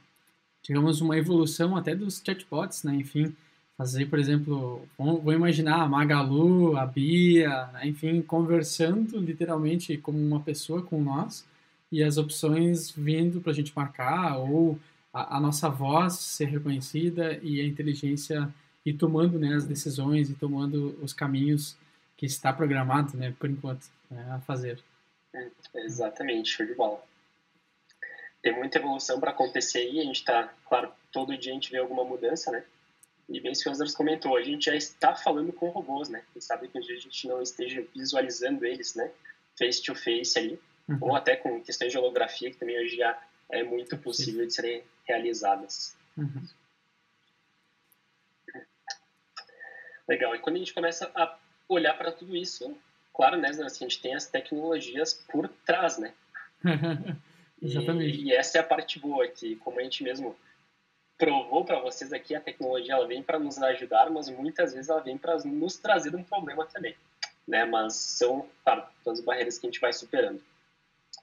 digamos, 0.64 1.00
uma 1.00 1.16
evolução 1.16 1.77
até 1.77 1.94
dos 1.94 2.20
chatbots, 2.24 2.83
né? 2.83 2.94
Enfim, 2.94 3.37
fazer, 3.77 4.07
por 4.07 4.18
exemplo, 4.18 4.88
vou 4.96 5.33
imaginar 5.33 5.83
a 5.83 5.88
Magalu, 5.88 6.77
a 6.77 6.87
Bia, 6.87 7.66
né? 7.72 7.87
enfim, 7.87 8.22
conversando 8.22 9.18
literalmente 9.18 9.96
como 9.98 10.18
uma 10.18 10.40
pessoa 10.40 10.83
com 10.83 11.00
nós 11.03 11.44
e 11.92 12.03
as 12.03 12.16
opções 12.16 12.90
vindo 12.90 13.40
para 13.40 13.53
a 13.53 13.55
gente 13.55 13.72
marcar 13.74 14.38
ou 14.38 14.79
a, 15.12 15.37
a, 15.37 15.40
nossa 15.40 15.68
voz 15.68 16.14
ser 16.14 16.46
reconhecida 16.46 17.38
e 17.42 17.61
a 17.61 17.64
inteligência 17.64 18.53
ir 18.85 18.94
tomando 18.94 19.38
né, 19.38 19.55
as 19.55 19.64
decisões 19.64 20.31
e 20.31 20.35
tomando 20.35 20.98
os 21.03 21.12
caminhos 21.12 21.77
que 22.16 22.27
está 22.27 22.53
programado, 22.53 23.16
né, 23.16 23.35
por 23.38 23.50
enquanto, 23.50 23.87
né, 24.11 24.27
a 24.31 24.40
fazer. 24.40 24.81
É, 25.33 25.48
exatamente, 25.77 26.50
show 26.50 26.66
de 26.66 26.74
bola. 26.74 27.03
Tem 28.44 28.54
muita 28.54 28.76
evolução 28.76 29.18
para 29.18 29.30
acontecer 29.30 29.78
aí, 29.78 30.00
a 30.00 30.04
gente 30.04 30.16
está, 30.16 30.52
claro, 30.68 30.92
todo 31.11 31.35
dia 31.35 31.50
a 31.50 31.54
gente 31.54 31.70
vê 31.70 31.78
alguma 31.78 32.04
mudança, 32.04 32.50
né? 32.50 32.62
E 33.26 33.40
bem 33.40 33.54
se 33.54 33.66
o 33.66 33.72
Osdras 33.72 33.94
comentou, 33.94 34.37
a 34.37 34.42
gente 34.42 34.66
já 34.66 34.76
está 34.76 35.14
falando 35.14 35.50
com 35.50 35.70
robôs, 35.70 36.11
né? 36.11 36.22
Quem 36.30 36.42
sabe 36.42 36.68
que 36.68 36.76
a 36.76 36.83
gente 36.83 37.26
não 37.26 37.40
esteja 37.40 37.83
visualizando 37.96 38.66
eles, 38.66 38.94
né? 38.94 39.11
Face 39.59 39.83
to 39.83 39.94
face 39.94 40.38
ali, 40.38 40.61
uhum. 40.87 40.98
ou 41.00 41.16
até 41.16 41.37
com 41.37 41.59
questões 41.62 41.90
de 41.90 41.96
holografia, 41.96 42.50
que 42.50 42.59
também 42.59 42.78
hoje 42.78 42.96
já 42.96 43.18
é 43.48 43.62
muito 43.62 43.96
possível 43.96 44.46
de 44.46 44.52
serem 44.52 44.85
realizadas. 45.09 45.96
Uhum. 46.14 46.46
Legal. 50.07 50.37
E 50.37 50.38
quando 50.38 50.57
a 50.57 50.59
gente 50.59 50.74
começa 50.74 51.11
a 51.14 51.35
olhar 51.66 51.96
para 51.96 52.12
tudo 52.12 52.37
isso, 52.37 52.76
claro, 53.14 53.38
né, 53.38 53.48
assim, 53.48 53.87
a 53.87 53.88
gente 53.88 54.02
tem 54.02 54.14
as 54.14 54.26
tecnologias 54.26 55.14
por 55.14 55.48
trás, 55.64 55.96
né? 55.96 56.12
Exatamente. 57.64 58.20
E, 58.20 58.29
e, 58.29 58.33
essa 58.35 58.59
é 58.59 58.61
a 58.61 58.64
parte 58.64 58.98
boa, 58.98 59.27
que 59.27 59.57
como 59.57 59.81
a 59.81 59.83
gente 59.83 60.03
mesmo 60.03 60.37
provou 61.16 61.64
para 61.64 61.81
vocês 61.81 62.12
aqui, 62.12 62.35
a 62.35 62.40
tecnologia 62.40 62.94
ela 62.94 63.07
vem 63.07 63.22
para 63.22 63.38
nos 63.38 63.59
ajudar, 63.59 64.11
mas 64.11 64.29
muitas 64.29 64.74
vezes 64.74 64.90
ela 64.90 65.00
vem 65.00 65.16
para 65.16 65.38
nos 65.44 65.77
trazer 65.77 66.14
um 66.14 66.22
problema 66.22 66.66
também, 66.66 66.94
né? 67.46 67.64
Mas 67.64 67.94
são, 67.94 68.48
claro, 68.64 68.85
as 69.07 69.20
barreiras 69.20 69.59
que 69.59 69.66
a 69.66 69.70
gente 69.70 69.81
vai 69.81 69.92
superando. 69.92 70.42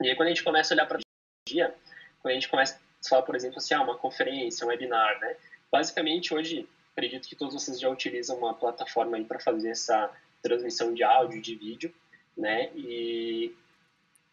E 0.01 0.09
aí 0.09 0.15
quando 0.15 0.27
a 0.27 0.31
gente 0.31 0.43
começa 0.43 0.73
a 0.73 0.75
olhar 0.75 0.85
para 0.87 0.97
a 0.97 1.01
tecnologia, 1.01 1.75
quando 2.21 2.31
a 2.31 2.35
gente 2.35 2.49
começa 2.49 2.75
a 2.75 3.09
falar, 3.09 3.21
por 3.23 3.35
exemplo, 3.35 3.57
assim, 3.57 3.73
ah, 3.73 3.81
uma 3.81 3.97
conferência, 3.97 4.65
um 4.65 4.69
webinar, 4.69 5.19
né? 5.19 5.35
Basicamente, 5.71 6.33
hoje, 6.33 6.67
acredito 6.91 7.27
que 7.27 7.35
todos 7.35 7.53
vocês 7.53 7.79
já 7.79 7.89
utilizam 7.89 8.37
uma 8.37 8.53
plataforma 8.53 9.17
aí 9.17 9.25
para 9.25 9.39
fazer 9.39 9.69
essa 9.69 10.09
transmissão 10.41 10.93
de 10.93 11.03
áudio, 11.03 11.41
de 11.41 11.55
vídeo, 11.55 11.93
né? 12.35 12.71
E 12.75 13.53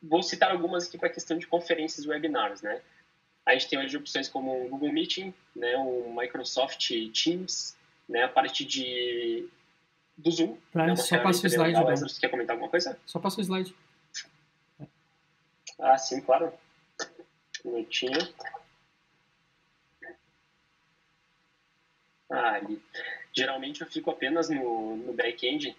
vou 0.03 0.23
citar 0.23 0.51
algumas 0.51 0.87
aqui 0.87 0.99
para 0.99 1.09
a 1.09 1.13
questão 1.13 1.39
de 1.39 1.47
conferências 1.47 2.05
e 2.05 2.09
webinars, 2.09 2.63
né? 2.63 2.81
A 3.45 3.53
gente 3.53 3.69
tem 3.69 3.79
hoje 3.79 3.97
opções 3.97 4.29
como 4.29 4.67
o 4.67 4.69
Google 4.69 4.93
Meeting, 4.93 5.33
né, 5.57 5.75
o 5.77 6.15
Microsoft 6.15 6.91
Teams, 7.13 7.77
né, 8.09 8.25
a 8.25 8.29
parte 8.29 8.65
de 8.65 9.49
do 10.17 10.31
Zoom. 10.31 10.59
Né, 10.75 10.97
só 10.97 11.19
passa 11.19 11.45
o 11.45 11.47
slide. 11.47 11.81
Você 12.01 12.21
quer 12.21 12.29
comentar 12.29 12.55
alguma 12.55 12.71
coisa? 12.71 12.99
Só 13.07 13.19
passa 13.19 13.41
o 13.41 13.43
slide. 13.43 13.75
Ah, 15.79 15.97
sim, 15.97 16.21
claro. 16.21 16.53
Um 17.65 17.73
minutinho. 17.73 18.19
Ah, 22.31 22.55
ali. 22.55 22.83
Geralmente 23.33 23.81
eu 23.81 23.87
fico 23.87 24.11
apenas 24.11 24.51
no, 24.51 24.97
no 24.97 25.13
back-end, 25.13 25.77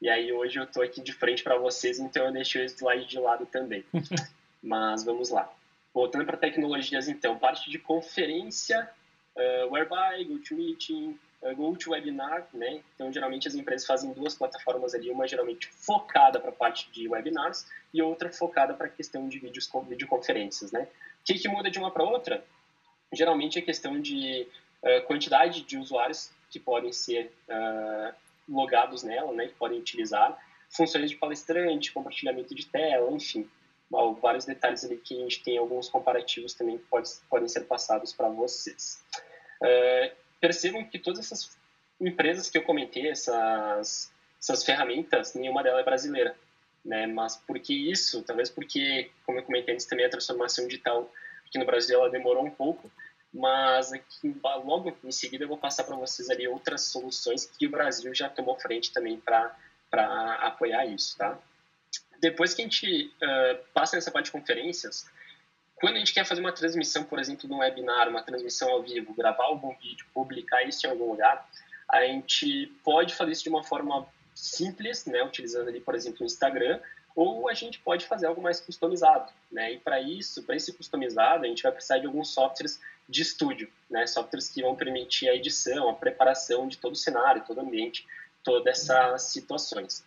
e 0.00 0.08
aí 0.08 0.32
hoje 0.32 0.58
eu 0.58 0.64
estou 0.64 0.82
aqui 0.82 1.00
de 1.00 1.12
frente 1.12 1.42
para 1.42 1.56
vocês, 1.58 1.98
então 1.98 2.26
eu 2.26 2.32
deixei 2.32 2.62
o 2.62 2.66
slide 2.66 3.06
de 3.06 3.18
lado 3.18 3.46
também. 3.46 3.84
Mas 4.62 5.04
vamos 5.04 5.30
lá. 5.30 5.50
Voltando 5.94 6.26
para 6.26 6.36
tecnologias, 6.36 7.08
então, 7.08 7.38
parte 7.38 7.70
de 7.70 7.78
conferência, 7.78 8.88
uh, 9.34 9.72
whereby, 9.72 10.24
GoToMeeting, 10.24 11.18
uh, 11.40 11.56
GoToWebinar, 11.56 12.46
né? 12.52 12.82
Então, 12.94 13.10
geralmente 13.10 13.48
as 13.48 13.54
empresas 13.54 13.86
fazem 13.86 14.12
duas 14.12 14.34
plataformas 14.34 14.94
ali, 14.94 15.10
uma 15.10 15.26
geralmente 15.26 15.68
focada 15.68 16.38
para 16.38 16.50
a 16.50 16.52
parte 16.52 16.90
de 16.90 17.08
webinars 17.08 17.66
e 17.94 18.02
outra 18.02 18.30
focada 18.30 18.74
para 18.74 18.88
a 18.88 18.90
questão 18.90 19.26
de 19.28 19.38
vídeos, 19.38 19.70
videoconferências, 19.88 20.72
né? 20.72 20.82
O 20.82 21.24
que, 21.24 21.34
que 21.34 21.48
muda 21.48 21.70
de 21.70 21.78
uma 21.78 21.90
para 21.90 22.04
outra? 22.04 22.44
Geralmente 23.12 23.58
é 23.58 23.62
questão 23.62 23.98
de 23.98 24.46
uh, 24.82 25.06
quantidade 25.06 25.62
de 25.62 25.78
usuários 25.78 26.30
que 26.50 26.60
podem 26.60 26.92
ser 26.92 27.32
uh, 27.48 28.14
logados 28.48 29.02
nela, 29.02 29.32
né, 29.32 29.46
que 29.48 29.54
podem 29.54 29.78
utilizar, 29.78 30.36
funções 30.70 31.10
de 31.10 31.16
palestrante, 31.16 31.92
compartilhamento 31.92 32.54
de 32.54 32.66
tela, 32.66 33.10
enfim, 33.10 33.48
vários 34.20 34.44
detalhes 34.44 34.84
ali 34.84 34.96
que 34.96 35.14
a 35.14 35.22
gente 35.22 35.42
tem 35.42 35.58
alguns 35.58 35.88
comparativos 35.88 36.54
também 36.54 36.78
que 36.78 36.84
pode, 36.84 37.08
podem 37.30 37.48
ser 37.48 37.64
passados 37.64 38.12
para 38.12 38.28
vocês. 38.28 39.02
Uh, 39.62 40.14
percebam 40.40 40.84
que 40.84 40.98
todas 40.98 41.20
essas 41.20 41.56
empresas 42.00 42.50
que 42.50 42.58
eu 42.58 42.62
comentei, 42.62 43.08
essas, 43.08 44.12
essas 44.40 44.64
ferramentas, 44.64 45.34
nenhuma 45.34 45.62
delas 45.62 45.80
é 45.80 45.84
brasileira, 45.84 46.36
né? 46.84 47.06
Mas 47.06 47.36
por 47.36 47.58
que 47.58 47.90
isso? 47.90 48.22
Talvez 48.22 48.50
porque, 48.50 49.10
como 49.24 49.38
eu 49.38 49.42
comentei 49.42 49.74
antes, 49.74 49.86
também 49.86 50.04
a 50.04 50.10
transformação 50.10 50.66
digital 50.66 51.10
aqui 51.46 51.58
no 51.58 51.64
Brasil 51.64 51.98
ela 51.98 52.10
demorou 52.10 52.44
um 52.44 52.50
pouco, 52.50 52.90
mas 53.36 53.92
aqui, 53.92 54.34
logo 54.42 54.96
em 55.04 55.12
seguida 55.12 55.44
eu 55.44 55.48
vou 55.48 55.58
passar 55.58 55.84
para 55.84 55.94
vocês 55.94 56.30
ali 56.30 56.48
outras 56.48 56.82
soluções 56.82 57.44
que 57.44 57.66
o 57.66 57.70
Brasil 57.70 58.14
já 58.14 58.30
tomou 58.30 58.58
frente 58.58 58.92
também 58.92 59.20
para 59.20 59.54
apoiar 60.40 60.86
isso, 60.86 61.18
tá? 61.18 61.38
Depois 62.18 62.54
que 62.54 62.62
a 62.62 62.64
gente 62.64 63.12
uh, 63.22 63.64
passa 63.74 63.94
nessa 63.94 64.10
parte 64.10 64.26
de 64.26 64.32
conferências, 64.32 65.06
quando 65.74 65.96
a 65.96 65.98
gente 65.98 66.14
quer 66.14 66.24
fazer 66.24 66.40
uma 66.40 66.52
transmissão, 66.52 67.04
por 67.04 67.18
exemplo, 67.18 67.46
de 67.46 67.52
um 67.52 67.58
webinar, 67.58 68.08
uma 68.08 68.22
transmissão 68.22 68.70
ao 68.70 68.82
vivo, 68.82 69.12
gravar 69.12 69.44
algum 69.44 69.76
vídeo, 69.76 70.06
publicar 70.14 70.62
isso 70.62 70.86
em 70.86 70.90
algum 70.90 71.10
lugar, 71.10 71.46
a 71.90 72.02
gente 72.04 72.72
pode 72.82 73.14
fazer 73.14 73.32
isso 73.32 73.42
de 73.42 73.50
uma 73.50 73.62
forma 73.62 74.06
simples, 74.34 75.04
né, 75.04 75.22
utilizando 75.22 75.68
ali, 75.68 75.80
por 75.80 75.94
exemplo, 75.94 76.22
o 76.22 76.24
Instagram, 76.24 76.80
ou 77.14 77.48
a 77.50 77.54
gente 77.54 77.78
pode 77.80 78.06
fazer 78.06 78.26
algo 78.26 78.40
mais 78.42 78.60
customizado, 78.60 79.30
né? 79.50 79.72
E 79.72 79.78
para 79.78 80.00
isso, 80.00 80.42
para 80.42 80.54
esse 80.54 80.72
customizado, 80.72 81.44
a 81.44 81.48
gente 81.48 81.62
vai 81.62 81.72
precisar 81.72 81.98
de 81.98 82.06
alguns 82.06 82.28
softwares 82.28 82.78
de 83.08 83.22
estúdio, 83.22 83.70
né? 83.88 84.06
Softwares 84.06 84.48
que 84.48 84.62
vão 84.62 84.74
permitir 84.74 85.28
a 85.28 85.34
edição, 85.34 85.88
a 85.88 85.94
preparação 85.94 86.66
de 86.66 86.78
todo 86.78 86.92
o 86.92 86.96
cenário, 86.96 87.44
todo 87.46 87.58
o 87.58 87.60
ambiente, 87.60 88.06
todas 88.42 88.88
essas 88.88 89.22
situações. 89.22 90.04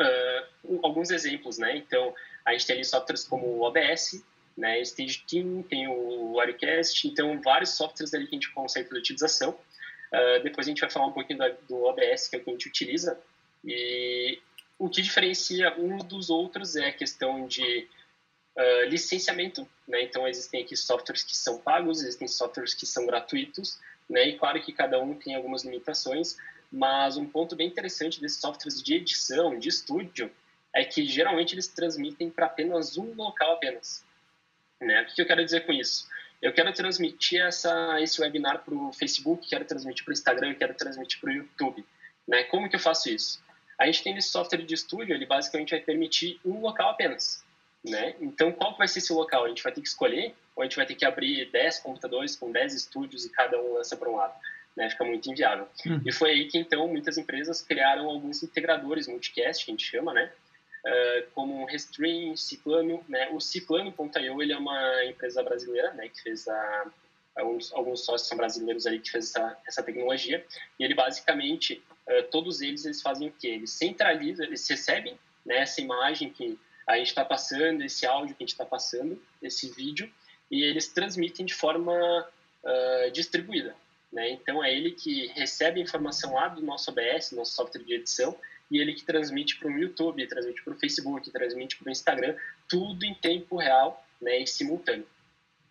Uh, 0.00 0.80
alguns 0.82 1.10
exemplos, 1.10 1.58
né? 1.58 1.76
Então, 1.76 2.14
a 2.44 2.52
gente 2.52 2.66
tem 2.66 2.76
ali 2.76 2.84
softwares 2.84 3.24
como 3.24 3.46
o 3.46 3.62
OBS, 3.62 4.24
né? 4.56 4.80
Stage 4.80 5.24
Team, 5.28 5.62
tem 5.62 5.88
o 5.88 6.36
Wirecast, 6.36 7.06
então 7.06 7.40
vários 7.40 7.70
softwares 7.70 8.12
ali 8.14 8.26
que 8.26 8.34
a 8.34 8.38
gente 8.38 8.50
consegue 8.52 8.88
fazer 8.88 9.00
utilização. 9.00 9.50
Uh, 9.50 10.42
depois 10.42 10.66
a 10.66 10.70
gente 10.70 10.80
vai 10.80 10.90
falar 10.90 11.06
um 11.06 11.12
pouquinho 11.12 11.38
do 11.68 11.84
OBS, 11.84 12.28
que 12.28 12.36
é 12.36 12.38
o 12.38 12.44
que 12.44 12.50
a 12.50 12.52
gente 12.52 12.68
utiliza. 12.68 13.18
E 13.64 14.40
o 14.78 14.88
que 14.88 15.00
diferencia 15.00 15.74
uns 15.78 16.04
dos 16.04 16.28
outros 16.28 16.76
é 16.76 16.88
a 16.88 16.92
questão 16.92 17.46
de 17.46 17.88
uh, 18.56 18.88
licenciamento, 18.88 19.68
né? 19.86 20.02
Então 20.02 20.26
existem 20.26 20.62
aqui 20.62 20.76
softwares 20.76 21.22
que 21.22 21.36
são 21.36 21.58
pagos, 21.58 22.02
existem 22.02 22.28
softwares 22.28 22.74
que 22.74 22.86
são 22.86 23.06
gratuitos, 23.06 23.78
né? 24.08 24.28
E 24.28 24.38
claro 24.38 24.60
que 24.62 24.72
cada 24.72 25.00
um 25.00 25.14
tem 25.14 25.34
algumas 25.34 25.64
limitações, 25.64 26.36
mas 26.70 27.16
um 27.16 27.26
ponto 27.26 27.54
bem 27.54 27.68
interessante 27.68 28.20
desses 28.20 28.40
softwares 28.40 28.82
de 28.82 28.94
edição, 28.94 29.58
de 29.58 29.68
estúdio, 29.68 30.30
é 30.74 30.84
que 30.84 31.04
geralmente 31.04 31.54
eles 31.54 31.68
transmitem 31.68 32.30
para 32.30 32.46
apenas 32.46 32.96
um 32.96 33.14
local 33.14 33.52
apenas. 33.52 34.04
Né? 34.80 35.02
O 35.02 35.14
que 35.14 35.20
eu 35.20 35.26
quero 35.26 35.44
dizer 35.44 35.66
com 35.66 35.72
isso? 35.72 36.08
Eu 36.40 36.52
quero 36.52 36.72
transmitir 36.72 37.40
essa, 37.40 38.00
esse 38.00 38.20
webinar 38.20 38.64
para 38.64 38.74
o 38.74 38.92
Facebook, 38.92 39.48
quero 39.48 39.64
transmitir 39.64 40.04
para 40.04 40.10
o 40.10 40.14
Instagram, 40.14 40.54
quero 40.54 40.74
transmitir 40.74 41.20
para 41.20 41.30
o 41.30 41.32
YouTube. 41.32 41.84
Né? 42.26 42.42
Como 42.44 42.68
que 42.68 42.74
eu 42.74 42.80
faço 42.80 43.10
isso? 43.10 43.42
A 43.78 43.86
gente 43.86 44.02
tem 44.02 44.16
esse 44.16 44.28
software 44.28 44.62
de 44.62 44.74
estúdio, 44.74 45.14
ele 45.14 45.26
basicamente 45.26 45.70
vai 45.70 45.80
permitir 45.80 46.40
um 46.44 46.60
local 46.60 46.90
apenas. 46.90 47.41
Né? 47.84 48.14
Então, 48.20 48.52
qual 48.52 48.76
vai 48.76 48.86
ser 48.86 49.00
esse 49.00 49.12
local? 49.12 49.44
A 49.44 49.48
gente 49.48 49.62
vai 49.62 49.72
ter 49.72 49.80
que 49.80 49.88
escolher 49.88 50.34
ou 50.54 50.62
a 50.62 50.66
gente 50.66 50.76
vai 50.76 50.86
ter 50.86 50.94
que 50.94 51.04
abrir 51.04 51.50
10 51.50 51.80
computadores 51.80 52.36
com 52.36 52.52
10 52.52 52.74
estúdios 52.74 53.24
e 53.24 53.30
cada 53.30 53.60
um 53.60 53.74
lança 53.74 53.96
para 53.96 54.08
um 54.08 54.16
lado? 54.16 54.34
né? 54.76 54.90
Fica 54.90 55.04
muito 55.04 55.30
inviável. 55.30 55.68
Uhum. 55.86 56.00
E 56.04 56.12
foi 56.12 56.30
aí 56.30 56.48
que, 56.48 56.58
então, 56.58 56.86
muitas 56.88 57.18
empresas 57.18 57.62
criaram 57.62 58.06
alguns 58.06 58.42
integradores 58.42 59.06
multicast, 59.06 59.64
que 59.64 59.70
a 59.70 59.74
gente 59.74 59.84
chama, 59.84 60.12
né? 60.12 60.32
Uh, 60.84 61.30
como 61.32 61.64
Restream, 61.64 62.36
Ciclano, 62.36 63.04
né? 63.08 63.28
O 63.30 63.40
Ciclano.io, 63.40 64.42
ele 64.42 64.52
é 64.52 64.58
uma 64.58 65.04
empresa 65.04 65.42
brasileira, 65.42 65.92
né? 65.94 66.08
Que 66.08 66.22
fez 66.22 66.48
a... 66.48 66.90
Alguns, 67.34 67.72
alguns 67.72 68.04
sócios 68.04 68.28
são 68.28 68.36
brasileiros 68.36 68.86
ali 68.86 68.98
que 68.98 69.10
fez 69.10 69.30
essa, 69.30 69.56
essa 69.66 69.82
tecnologia. 69.82 70.44
E 70.78 70.84
ele, 70.84 70.94
basicamente, 70.94 71.82
uh, 72.06 72.22
todos 72.30 72.60
eles, 72.60 72.84
eles 72.84 73.00
fazem 73.00 73.28
o 73.28 73.32
quê? 73.32 73.48
Eles 73.48 73.70
centralizam, 73.70 74.44
eles 74.44 74.68
recebem 74.68 75.18
né, 75.46 75.58
essa 75.60 75.80
imagem 75.80 76.28
que 76.28 76.58
a 76.86 76.96
gente 76.96 77.08
está 77.08 77.24
passando, 77.24 77.82
esse 77.82 78.06
áudio 78.06 78.34
que 78.34 78.42
a 78.42 78.46
gente 78.46 78.52
está 78.52 78.64
passando, 78.64 79.20
esse 79.42 79.70
vídeo, 79.70 80.10
e 80.50 80.62
eles 80.62 80.88
transmitem 80.88 81.46
de 81.46 81.54
forma 81.54 81.92
uh, 82.64 83.10
distribuída. 83.12 83.74
Né? 84.12 84.30
Então, 84.30 84.62
é 84.62 84.72
ele 84.72 84.92
que 84.92 85.28
recebe 85.28 85.80
a 85.80 85.82
informação 85.82 86.34
lá 86.34 86.48
do 86.48 86.60
nosso 86.60 86.90
OBS, 86.90 87.32
nosso 87.32 87.52
software 87.52 87.82
de 87.82 87.94
edição, 87.94 88.36
e 88.70 88.78
ele 88.78 88.94
que 88.94 89.04
transmite 89.04 89.58
para 89.58 89.68
o 89.68 89.78
YouTube, 89.78 90.26
transmite 90.26 90.62
para 90.62 90.72
o 90.74 90.78
Facebook, 90.78 91.30
transmite 91.30 91.76
para 91.76 91.88
o 91.88 91.90
Instagram, 91.90 92.36
tudo 92.68 93.04
em 93.04 93.14
tempo 93.14 93.56
real 93.56 94.04
né, 94.20 94.40
e 94.40 94.46
simultâneo. 94.46 95.06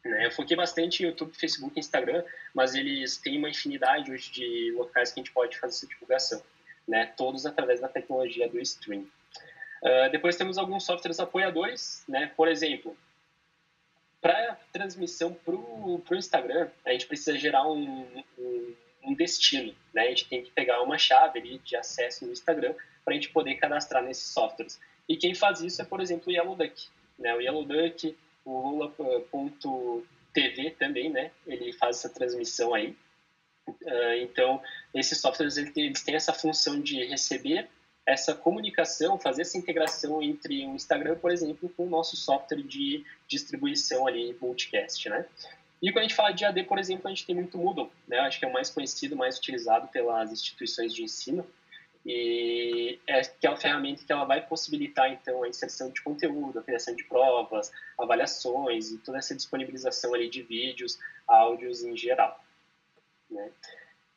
Né? 0.04 0.26
Eu 0.26 0.32
foquei 0.32 0.56
bastante 0.56 1.04
em 1.04 1.08
YouTube, 1.08 1.36
Facebook 1.36 1.74
e 1.76 1.80
Instagram, 1.80 2.24
mas 2.54 2.74
eles 2.74 3.17
têm 3.17 3.38
uma 3.38 3.50
infinidade 3.50 4.12
hoje 4.12 4.32
de 4.32 4.71
locais 4.71 5.12
que 5.12 5.19
a 5.19 5.24
gente 5.24 5.34
pode 5.34 5.58
fazer 5.60 5.76
essa 5.76 5.88
divulgação, 5.88 6.43
né? 6.88 7.06
todos 7.17 7.45
através 7.45 7.80
da 7.80 7.88
tecnologia 7.88 8.47
do 8.50 8.60
stream. 8.60 9.06
Uh, 9.82 10.12
depois 10.12 10.36
temos 10.36 10.58
alguns 10.58 10.86
softwares 10.86 11.20
apoiadores, 11.20 12.04
né? 12.08 12.32
por 12.36 12.48
exemplo, 12.48 12.96
para 14.22 14.60
transmissão 14.72 15.34
para 15.34 15.56
o 15.56 16.04
Instagram, 16.12 16.70
a 16.86 16.91
gente 16.91 17.08
precisa 17.08 17.38
gerar 17.38 17.67
um, 17.67 18.06
um, 18.38 18.76
um, 19.04 19.13
destino. 19.15 19.74
Né? 19.91 20.04
A 20.04 20.10
gente 20.10 20.30
tem 20.30 20.44
que 20.44 20.52
pegar 20.52 20.84
uma 20.84 21.00
chave 21.00 21.39
ali 21.39 21.58
de 21.60 21.76
acesso 21.76 22.26
no 22.26 22.32
Instagram 22.32 22.76
para 23.04 23.13
a 23.13 23.15
gente 23.15 23.30
poder 23.30 23.56
cadastrar 23.56 24.04
nesses 24.04 24.32
softwares. 24.32 24.80
E 25.10 25.17
quem 25.17 25.34
faz 25.34 25.62
isso 25.62 25.82
é, 25.82 25.86
por 25.86 26.00
exemplo, 26.00 26.26
o 26.28 26.32
Yellow 26.32 26.56
Duck. 26.56 26.88
Né? 27.17 27.34
O 27.34 27.41
Yellow 27.41 27.65
Duck, 27.65 28.15
o 28.46 28.70
Lula.tv 28.70 30.72
também, 30.78 31.10
né? 31.10 31.32
ele 31.48 31.74
faz 31.74 31.98
essa 31.98 32.10
transmissão 32.10 32.76
aí. 32.76 32.96
Uh, 33.67 34.13
então, 34.22 34.62
esses 34.94 35.20
softwares 35.20 35.58
eles 35.58 36.04
têm 36.04 36.15
essa 36.15 36.34
função 36.34 36.80
de 36.80 37.04
receber 37.06 37.67
essa 38.12 38.36
comunicação, 38.36 39.17
fazer 39.17 39.43
essa 39.43 39.58
integração 39.58 40.21
entre 40.21 40.65
o 40.65 40.76
Instagram, 40.76 41.15
por 41.15 41.32
exemplo, 41.32 41.69
com 41.69 41.86
o 41.86 41.89
nosso 41.89 42.15
software 42.15 42.62
de 42.62 43.06
distribuição 43.28 44.08
ali, 44.08 44.38
multicast, 44.41 45.10
né? 45.10 45.26
E 45.82 45.91
quando 45.91 46.00
a 46.00 46.02
gente 46.04 46.15
fala 46.15 46.32
de 46.32 46.45
AD, 46.45 46.63
por 46.63 46.78
exemplo, 46.78 47.08
a 47.08 47.10
gente 47.10 47.26
tem 47.26 47.34
muito 47.34 47.58
Moodle, 47.58 47.91
né? 48.08 48.19
Acho 48.19 48.38
que 48.38 48.45
é 48.45 48.47
o 48.47 48.54
mais 48.54 48.69
conhecido, 48.69 49.15
mais 49.15 49.38
utilizado 49.38 49.88
pelas 49.88 50.32
instituições 50.32 50.93
de 50.93 51.04
ensino. 51.04 51.45
E 52.06 53.00
é 53.08 53.19
aquela 53.19 53.58
ferramenta 53.58 54.04
que 54.04 54.12
ela 54.12 54.26
vai 54.26 54.45
possibilitar, 54.45 55.12
então, 55.12 55.43
a 55.43 55.47
inserção 55.47 55.89
de 55.89 56.02
conteúdo, 56.02 56.60
a 56.60 56.63
criação 56.63 56.95
de 56.95 57.04
provas, 57.04 57.71
avaliações 57.97 58.91
e 58.91 58.97
toda 59.00 59.17
essa 59.19 59.36
disponibilização 59.36 60.13
ali 60.13 60.30
de 60.30 60.41
vídeos, 60.41 61.00
áudios 61.28 61.84
em 61.84 61.95
geral, 61.95 62.43
né? 63.30 63.52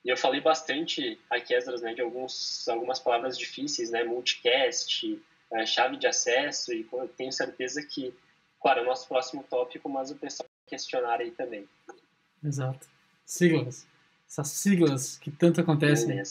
E 0.05 0.11
eu 0.11 0.17
falei 0.17 0.41
bastante 0.41 1.19
aqui, 1.31 1.55
Esdras, 1.55 1.81
né, 1.81 1.95
de 1.95 2.03
alguns, 2.03 2.69
algumas 2.69 3.01
palavras 3.01 3.39
difíceis, 3.39 3.91
né, 3.91 4.05
multicast, 4.05 5.19
é, 5.53 5.65
chave 5.65 5.97
de 5.97 6.07
acesso, 6.07 6.73
e 6.75 6.87
eu 6.93 7.09
tenho 7.09 7.33
certeza 7.33 7.83
que, 7.83 8.15
claro, 8.61 8.81
é 8.81 8.83
o 8.83 8.87
nosso 8.87 9.09
próximo 9.09 9.43
tópico, 9.49 9.89
mas 9.89 10.11
o 10.11 10.17
pessoal 10.17 10.47
vai 10.49 10.69
questionar 10.69 11.21
aí 11.21 11.31
também. 11.31 11.67
Exato. 12.43 12.87
Siglas. 13.25 13.87
Essas 14.29 14.49
siglas 14.49 15.17
que 15.17 15.31
tanto 15.31 15.61
acontecem. 15.61 16.21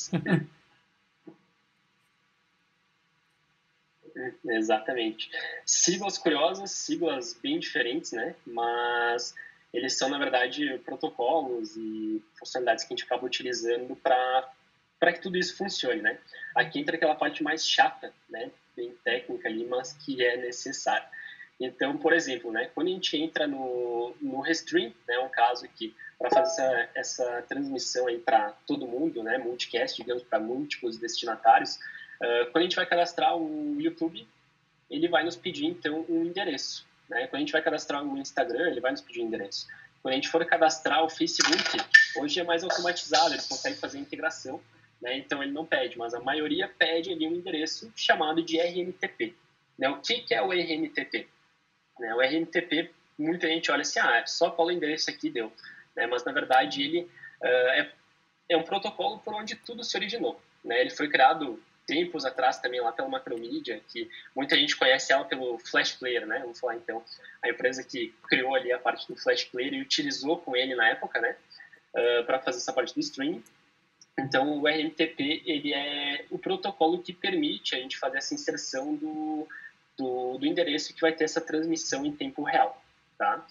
Exatamente. 4.46 5.32
Siglas 5.66 6.18
curiosas, 6.18 6.72
siglas 6.72 7.34
bem 7.42 7.60
diferentes, 7.60 8.12
né? 8.12 8.36
Mas 8.46 9.34
eles 9.74 9.98
são, 9.98 10.08
na 10.08 10.20
verdade, 10.20 10.78
protocolos 10.86 11.76
e 11.76 12.22
funcionalidades 12.38 12.86
que 12.86 12.94
a 12.94 12.96
gente 12.96 13.06
acaba 13.06 13.26
utilizando 13.26 13.96
para 13.96 15.14
que 15.14 15.20
tudo 15.20 15.38
isso 15.38 15.58
funcione, 15.58 16.02
né? 16.02 16.20
Aqui 16.56 16.80
entra 16.80 16.96
aquela 16.96 17.16
parte 17.16 17.42
mais 17.42 17.68
chata, 17.68 18.14
né? 18.30 18.52
Bem 18.76 18.96
técnica 19.04 19.50
ali, 19.50 19.66
mas 19.66 19.94
que 19.94 20.24
é 20.24 20.38
necessária. 20.38 21.08
Então, 21.60 21.98
por 21.98 22.14
exemplo, 22.14 22.52
né? 22.52 22.70
Quando 22.76 22.88
a 22.88 22.92
gente 22.92 23.18
entra 23.18 23.48
no, 23.48 24.16
no 24.22 24.42
Restream, 24.42 24.94
né? 25.08 25.18
Um 25.20 25.30
caso 25.30 25.68
que 25.70 25.96
para 26.20 26.30
fazer 26.30 26.62
essa, 26.62 26.90
essa 26.96 27.42
transmissão 27.44 28.08
aí 28.08 28.20
para 28.20 28.52
todo 28.68 28.88
mundo, 28.88 29.24
né? 29.24 29.40
Multicast, 29.40 30.02
digamos, 30.02 30.24
para 30.24 30.40
múltiplos 30.40 30.98
destinatários, 30.98 31.78
uh, 32.22 32.52
quando 32.52 32.58
a 32.58 32.64
gente 32.64 32.76
vai 32.76 32.86
cadastrar 32.86 33.36
o 33.36 33.82
YouTube, 33.82 34.28
ele 34.90 35.08
vai 35.08 35.24
nos 35.24 35.36
pedir, 35.36 35.66
então, 35.66 36.06
um 36.08 36.24
endereço, 36.24 36.86
né? 37.10 37.28
Quando 37.28 37.36
a 37.36 37.40
gente 37.40 37.52
vai 37.52 37.62
cadastrar 37.62 38.04
o 38.04 38.18
Instagram, 38.18 38.70
ele 38.70 38.82
vai 38.82 38.92
nos 38.92 39.02
pedir 39.02 39.22
endereço. 39.22 39.68
Quando 40.02 40.14
a 40.14 40.16
gente 40.16 40.30
for 40.30 40.46
cadastrar 40.46 41.04
o 41.04 41.10
Facebook, 41.10 41.78
hoje 42.18 42.40
é 42.40 42.44
mais 42.44 42.64
automatizado, 42.64 43.34
ele 43.34 43.44
consegue 43.44 43.78
fazer 43.78 43.98
a 43.98 44.02
integração, 44.02 44.62
né? 45.02 45.18
então 45.18 45.42
ele 45.42 45.52
não 45.52 45.66
pede, 45.66 45.98
mas 45.98 46.14
a 46.14 46.20
maioria 46.20 46.68
pede 46.68 47.12
ali 47.12 47.28
um 47.28 47.36
endereço 47.36 47.92
chamado 47.96 48.42
de 48.44 48.60
RMTP. 48.60 49.34
Né? 49.78 49.90
O 49.90 50.02
que, 50.02 50.22
que 50.22 50.34
é 50.34 50.42
o 50.42 50.52
RMTP? 50.52 51.28
Né? 52.00 52.14
O 52.16 52.22
RMTP, 52.22 52.92
muita 53.18 53.48
gente 53.48 53.72
olha 53.72 53.82
assim, 53.82 54.00
ah, 54.00 54.26
só 54.26 54.52
cola 54.52 54.70
o 54.70 54.72
endereço 54.72 55.10
aqui 55.10 55.30
deu. 55.30 55.52
Né? 55.96 56.06
Mas, 56.08 56.24
na 56.24 56.32
verdade, 56.32 56.82
ele 56.82 57.02
uh, 57.42 57.46
é, 57.46 57.92
é 58.50 58.58
um 58.58 58.64
protocolo 58.64 59.20
por 59.20 59.34
onde 59.34 59.56
tudo 59.56 59.84
se 59.84 59.96
originou. 59.96 60.42
Né? 60.64 60.82
Ele 60.82 60.90
foi 60.90 61.10
criado 61.10 61.62
tempos 61.86 62.26
atrás 62.26 62.60
também 62.60 62.82
lá 62.82 62.92
pela 62.92 63.08
Macromedia, 63.08 63.82
que 63.88 64.10
muita 64.36 64.56
gente 64.56 64.76
conhece 64.76 65.12
ela 65.12 65.26
pelo 65.26 65.58
Flash 65.60 65.94
Player, 65.94 66.26
né? 66.26 66.40
Vamos 66.40 66.60
falar 66.60 66.76
então, 66.76 67.04
a 67.42 67.50
empresa 67.50 67.84
que 67.84 68.14
criou 68.28 68.56
ali 68.56 68.72
a 68.72 68.80
parte 68.80 69.08
do 69.08 69.16
Flash 69.16 69.46
Player 69.46 69.74
e 69.74 69.82
utilizou 69.82 70.38
com 70.38 70.56
ele 70.56 70.76
na 70.76 70.90
época, 70.90 71.20
né? 71.20 71.36
Uh, 71.94 72.26
para 72.26 72.40
fazer 72.40 72.58
essa 72.58 72.74
parte 72.74 72.94
do 72.94 73.00
streaming. 73.00 73.44
Então, 74.18 74.60
o 74.60 74.68
RMTP 74.68 75.44
ele 75.46 75.74
é 75.74 76.26
o 76.30 76.38
protocolo 76.38 77.02
que 77.02 77.14
permite 77.14 77.76
a 77.76 77.80
gente 77.80 77.98
fazer 77.98 78.18
essa 78.18 78.34
inserção 78.34 78.96
do, 78.96 79.48
do, 79.98 80.38
do 80.38 80.46
endereço 80.46 80.94
que 80.94 81.02
vai 81.02 81.12
ter 81.12 81.24
essa 81.24 81.42
transmissão 81.42 82.06
em 82.06 82.12
tempo 82.12 82.44
real, 82.44 82.82
tá? 83.18 83.46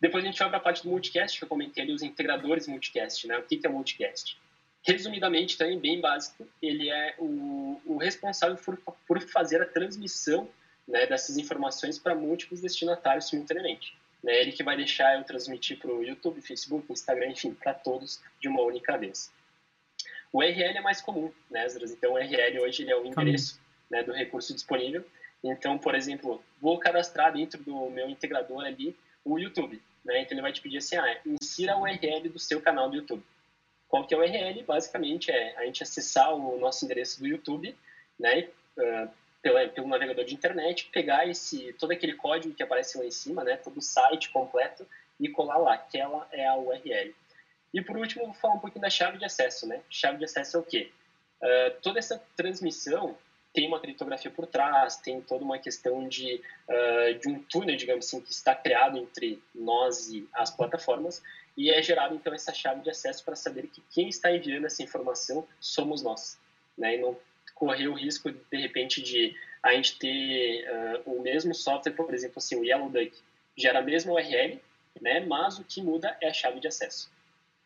Depois 0.00 0.24
a 0.24 0.26
gente 0.26 0.38
vai 0.38 0.48
para 0.48 0.58
a 0.58 0.62
parte 0.62 0.82
do 0.82 0.90
multicast, 0.90 1.38
que 1.38 1.44
eu 1.44 1.48
comentei 1.48 1.84
ali, 1.84 1.92
os 1.92 2.02
integradores 2.02 2.66
multicast, 2.66 3.26
né? 3.28 3.38
O 3.38 3.42
que, 3.44 3.56
que 3.56 3.66
é 3.66 3.70
multicast? 3.70 4.36
Resumidamente, 4.82 5.56
também 5.56 5.78
bem 5.78 6.00
básico, 6.00 6.46
ele 6.60 6.90
é 6.90 7.14
o, 7.18 7.80
o 7.86 7.96
responsável 7.96 8.56
por, 8.56 8.76
por 9.06 9.20
fazer 9.20 9.62
a 9.62 9.66
transmissão 9.66 10.48
né, 10.86 11.06
dessas 11.06 11.36
informações 11.36 11.98
para 11.98 12.14
múltiplos 12.14 12.60
destinatários 12.60 13.28
simultaneamente. 13.28 13.96
Né, 14.22 14.40
ele 14.40 14.52
que 14.52 14.62
vai 14.62 14.76
deixar 14.76 15.16
eu 15.16 15.24
transmitir 15.24 15.78
para 15.78 15.92
o 15.92 16.02
YouTube, 16.02 16.40
Facebook, 16.40 16.92
Instagram, 16.92 17.30
enfim, 17.30 17.54
para 17.54 17.74
todos 17.74 18.20
de 18.40 18.48
uma 18.48 18.62
única 18.62 18.96
vez. 18.96 19.32
O 20.32 20.38
URL 20.38 20.78
é 20.78 20.80
mais 20.80 21.00
comum, 21.00 21.30
né, 21.50 21.64
Esdras? 21.66 21.92
Então, 21.92 22.12
o 22.12 22.14
URL 22.14 22.62
hoje 22.62 22.82
ele 22.82 22.90
é 22.90 22.96
o 22.96 23.04
endereço 23.04 23.60
né, 23.90 24.02
do 24.02 24.12
recurso 24.12 24.54
disponível. 24.54 25.04
Então, 25.44 25.76
por 25.76 25.94
exemplo, 25.94 26.42
vou 26.60 26.78
cadastrar 26.78 27.32
dentro 27.32 27.62
do 27.62 27.90
meu 27.90 28.08
integrador 28.08 28.64
ali 28.64 28.96
o 29.24 29.38
YouTube. 29.38 29.80
Né? 30.04 30.22
Então, 30.22 30.34
ele 30.34 30.42
vai 30.42 30.52
te 30.52 30.60
pedir 30.60 30.78
assim, 30.78 30.96
ah, 30.96 31.20
insira 31.26 31.76
o 31.76 31.82
URL 31.82 32.28
do 32.28 32.38
seu 32.38 32.60
canal 32.60 32.88
do 32.88 32.96
YouTube. 32.96 33.22
Qual 33.92 34.06
que 34.06 34.14
é 34.14 34.16
URL? 34.16 34.62
Basicamente 34.62 35.30
é 35.30 35.54
a 35.58 35.66
gente 35.66 35.82
acessar 35.82 36.34
o 36.34 36.58
nosso 36.58 36.82
endereço 36.82 37.20
do 37.20 37.26
YouTube, 37.26 37.76
né, 38.18 38.48
uh, 38.78 39.10
pelo, 39.42 39.68
pelo 39.68 39.86
navegador 39.86 40.24
de 40.24 40.32
internet, 40.32 40.88
pegar 40.90 41.28
esse 41.28 41.74
todo 41.74 41.90
aquele 41.90 42.14
código 42.14 42.54
que 42.54 42.62
aparece 42.62 42.96
lá 42.96 43.04
em 43.04 43.10
cima, 43.10 43.44
né, 43.44 43.58
todo 43.58 43.76
o 43.76 43.82
site 43.82 44.30
completo 44.30 44.86
e 45.20 45.28
colar 45.28 45.58
lá. 45.58 45.74
Aquela 45.74 46.26
é 46.32 46.46
a 46.46 46.56
URL. 46.56 47.14
E 47.74 47.82
por 47.82 47.98
último, 47.98 48.24
vou 48.24 48.34
falar 48.34 48.54
um 48.54 48.60
pouquinho 48.60 48.80
da 48.80 48.88
chave 48.88 49.18
de 49.18 49.26
acesso, 49.26 49.66
né? 49.66 49.82
Chave 49.90 50.16
de 50.16 50.24
acesso 50.24 50.56
é 50.56 50.60
o 50.60 50.62
quê? 50.62 50.90
Uh, 51.42 51.80
toda 51.82 51.98
essa 51.98 52.18
transmissão 52.34 53.14
tem 53.52 53.68
uma 53.68 53.78
criptografia 53.78 54.30
por 54.30 54.46
trás, 54.46 54.96
tem 54.96 55.20
toda 55.20 55.44
uma 55.44 55.58
questão 55.58 56.08
de, 56.08 56.40
uh, 56.66 57.18
de 57.18 57.28
um 57.28 57.42
túnel, 57.42 57.76
digamos 57.76 58.06
assim, 58.06 58.22
que 58.22 58.30
está 58.30 58.54
criado 58.54 58.96
entre 58.96 59.42
nós 59.54 60.08
e 60.08 60.26
as 60.32 60.50
plataformas, 60.50 61.22
e 61.56 61.70
é 61.70 61.82
gerado 61.82 62.14
então 62.14 62.32
essa 62.32 62.52
chave 62.52 62.82
de 62.82 62.90
acesso 62.90 63.24
para 63.24 63.36
saber 63.36 63.66
que 63.66 63.82
quem 63.90 64.08
está 64.08 64.34
enviando 64.34 64.66
essa 64.66 64.82
informação 64.82 65.46
somos 65.60 66.02
nós, 66.02 66.38
né? 66.76 66.96
E 66.96 67.00
não 67.00 67.18
correr 67.54 67.88
o 67.88 67.94
risco 67.94 68.30
de 68.30 68.56
repente 68.56 69.02
de 69.02 69.36
a 69.62 69.72
gente 69.72 69.98
ter 69.98 70.66
uh, 70.68 71.10
o 71.12 71.22
mesmo 71.22 71.54
software, 71.54 71.92
por 71.92 72.12
exemplo, 72.12 72.38
assim, 72.38 72.56
o 72.56 72.64
Yellow 72.64 72.88
Duck 72.88 73.16
gera 73.56 73.78
a 73.78 73.82
mesma 73.82 74.12
URL, 74.12 74.60
né? 75.00 75.20
Mas 75.20 75.58
o 75.58 75.64
que 75.64 75.82
muda 75.82 76.16
é 76.20 76.28
a 76.28 76.32
chave 76.32 76.58
de 76.58 76.66
acesso. 76.66 77.10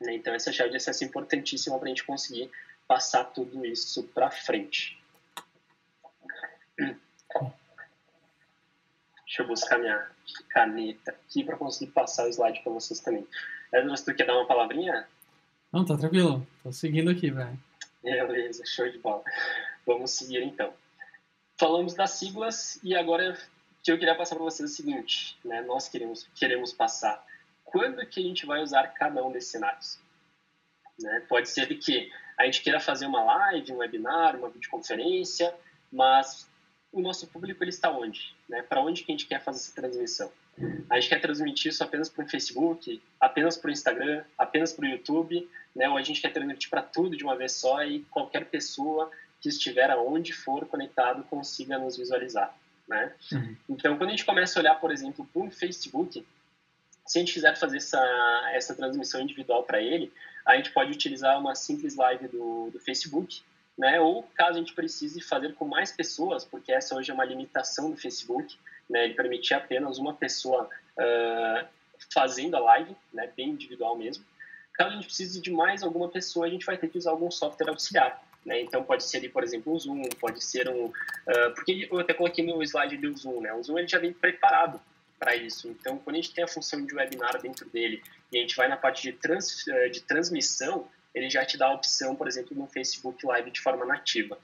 Né? 0.00 0.14
Então 0.14 0.34
essa 0.34 0.52
chave 0.52 0.70
de 0.70 0.76
acesso 0.76 1.04
é 1.04 1.06
importantíssima 1.06 1.78
para 1.78 1.86
a 1.86 1.88
gente 1.88 2.04
conseguir 2.04 2.50
passar 2.86 3.24
tudo 3.24 3.64
isso 3.64 4.02
para 4.08 4.30
frente. 4.30 5.00
Deixa 9.24 9.42
eu 9.42 9.46
buscar 9.46 9.78
minha 9.78 10.10
caneta 10.48 11.10
aqui 11.10 11.44
para 11.44 11.56
conseguir 11.56 11.92
passar 11.92 12.26
o 12.26 12.28
slide 12.28 12.62
para 12.62 12.72
vocês 12.72 13.00
também. 13.00 13.26
Edras, 13.72 14.02
tu 14.02 14.14
quer 14.14 14.26
dar 14.26 14.34
uma 14.34 14.46
palavrinha? 14.46 15.06
Não, 15.72 15.84
tá 15.84 15.96
tranquilo. 15.96 16.46
Tô 16.62 16.72
seguindo 16.72 17.10
aqui, 17.10 17.30
velho. 17.30 17.58
Beleza, 18.02 18.64
show 18.64 18.88
de 18.88 18.98
bola. 18.98 19.22
Vamos 19.86 20.12
seguir 20.12 20.42
então. 20.42 20.72
Falamos 21.58 21.94
das 21.94 22.10
siglas 22.10 22.78
e 22.82 22.94
agora 22.94 23.36
que 23.82 23.90
eu 23.90 23.98
queria 23.98 24.14
passar 24.14 24.36
para 24.36 24.44
vocês 24.44 24.70
é 24.70 24.72
o 24.72 24.76
seguinte, 24.76 25.38
né? 25.44 25.62
Nós 25.62 25.88
queremos 25.88 26.28
queremos 26.34 26.72
passar 26.72 27.24
quando 27.64 28.04
que 28.06 28.20
a 28.20 28.22
gente 28.22 28.46
vai 28.46 28.62
usar 28.62 28.88
cada 28.88 29.24
um 29.24 29.30
desses 29.30 29.50
cenários. 29.50 29.98
Né? 30.98 31.22
Pode 31.28 31.48
ser 31.48 31.66
que 31.78 32.10
a 32.38 32.44
gente 32.44 32.62
queira 32.62 32.80
fazer 32.80 33.06
uma 33.06 33.22
live, 33.22 33.72
um 33.72 33.78
webinar, 33.78 34.36
uma 34.36 34.48
videoconferência, 34.48 35.54
mas 35.92 36.48
o 36.92 37.00
nosso 37.00 37.26
público 37.26 37.62
ele 37.62 37.70
está 37.70 37.90
onde? 37.90 38.34
Né? 38.48 38.62
Para 38.62 38.80
onde 38.80 39.04
que 39.04 39.12
a 39.12 39.14
gente 39.14 39.26
quer 39.26 39.42
fazer 39.42 39.58
essa 39.58 39.74
transmissão? 39.74 40.32
A 40.88 40.98
gente 40.98 41.08
quer 41.10 41.20
transmitir 41.20 41.70
isso 41.70 41.84
apenas 41.84 42.08
para 42.08 42.24
o 42.24 42.28
Facebook, 42.28 43.02
apenas 43.20 43.56
para 43.56 43.68
o 43.68 43.72
Instagram, 43.72 44.24
apenas 44.38 44.72
para 44.72 44.86
o 44.86 44.88
YouTube, 44.88 45.48
né? 45.74 45.88
ou 45.88 45.96
a 45.96 46.02
gente 46.02 46.20
quer 46.20 46.32
transmitir 46.32 46.70
para 46.70 46.82
tudo 46.82 47.16
de 47.16 47.24
uma 47.24 47.36
vez 47.36 47.52
só 47.52 47.84
e 47.84 48.00
qualquer 48.10 48.46
pessoa 48.46 49.10
que 49.40 49.48
estiver 49.48 49.90
aonde 49.90 50.32
for 50.32 50.66
conectado 50.66 51.22
consiga 51.24 51.78
nos 51.78 51.96
visualizar. 51.96 52.56
Né? 52.88 53.12
Uhum. 53.32 53.56
Então, 53.68 53.96
quando 53.98 54.08
a 54.08 54.12
gente 54.12 54.24
começa 54.24 54.58
a 54.58 54.60
olhar, 54.60 54.74
por 54.76 54.90
exemplo, 54.90 55.28
para 55.32 55.42
o 55.42 55.50
Facebook, 55.50 56.24
se 57.04 57.18
a 57.18 57.20
gente 57.20 57.34
quiser 57.34 57.56
fazer 57.56 57.76
essa, 57.76 58.50
essa 58.52 58.74
transmissão 58.74 59.20
individual 59.20 59.62
para 59.62 59.80
ele, 59.80 60.12
a 60.44 60.56
gente 60.56 60.72
pode 60.72 60.92
utilizar 60.92 61.38
uma 61.38 61.54
simples 61.54 61.96
live 61.96 62.28
do, 62.28 62.70
do 62.70 62.80
Facebook, 62.80 63.42
né? 63.76 64.00
Ou 64.00 64.22
caso 64.34 64.56
a 64.56 64.58
gente 64.58 64.72
precise 64.72 65.20
fazer 65.20 65.54
com 65.54 65.66
mais 65.66 65.92
pessoas, 65.92 66.44
porque 66.44 66.72
essa 66.72 66.96
hoje 66.96 67.10
é 67.10 67.14
uma 67.14 67.24
limitação 67.24 67.90
do 67.90 67.96
Facebook, 67.96 68.58
né? 68.88 69.04
Ele 69.04 69.14
permite 69.14 69.52
apenas 69.54 69.98
uma 69.98 70.14
pessoa 70.14 70.68
uh, 70.98 71.66
fazendo 72.12 72.56
a 72.56 72.60
live, 72.60 72.96
né? 73.12 73.30
Bem 73.36 73.50
individual 73.50 73.96
mesmo. 73.96 74.24
Caso 74.74 74.90
a 74.90 74.94
gente 74.94 75.06
precise 75.06 75.40
de 75.40 75.50
mais 75.50 75.82
alguma 75.82 76.08
pessoa, 76.08 76.46
a 76.46 76.50
gente 76.50 76.66
vai 76.66 76.76
ter 76.76 76.88
que 76.88 76.98
usar 76.98 77.10
algum 77.10 77.30
software 77.30 77.70
auxiliar. 77.70 78.22
Né? 78.44 78.60
Então 78.60 78.84
pode 78.84 79.02
ser, 79.02 79.26
por 79.30 79.42
exemplo, 79.42 79.74
um 79.74 79.78
Zoom, 79.78 80.02
pode 80.20 80.44
ser 80.44 80.68
um, 80.68 80.86
uh, 80.86 81.54
porque 81.54 81.88
eu 81.90 81.98
até 81.98 82.14
coloquei 82.14 82.44
no 82.44 82.62
slide 82.62 82.96
do 82.96 83.16
Zoom, 83.16 83.40
né? 83.40 83.52
O 83.52 83.62
Zoom 83.62 83.78
ele 83.78 83.88
já 83.88 83.98
vem 83.98 84.12
preparado 84.12 84.80
para 85.18 85.34
isso. 85.34 85.68
Então, 85.68 85.98
quando 85.98 86.16
a 86.16 86.20
gente 86.20 86.34
tem 86.34 86.44
a 86.44 86.48
função 86.48 86.84
de 86.84 86.94
webinar 86.94 87.40
dentro 87.40 87.68
dele 87.68 88.02
e 88.32 88.38
a 88.38 88.40
gente 88.40 88.54
vai 88.54 88.68
na 88.68 88.76
parte 88.76 89.02
de, 89.02 89.12
trans, 89.12 89.66
eh, 89.66 89.88
de 89.88 90.00
transmissão, 90.02 90.88
ele 91.14 91.30
já 91.30 91.44
te 91.44 91.56
dá 91.56 91.68
a 91.68 91.72
opção, 91.72 92.14
por 92.14 92.28
exemplo, 92.28 92.56
no 92.56 92.66
Facebook 92.66 93.24
Live 93.26 93.50
de 93.50 93.60
forma 93.60 93.84
nativa. 93.86 94.38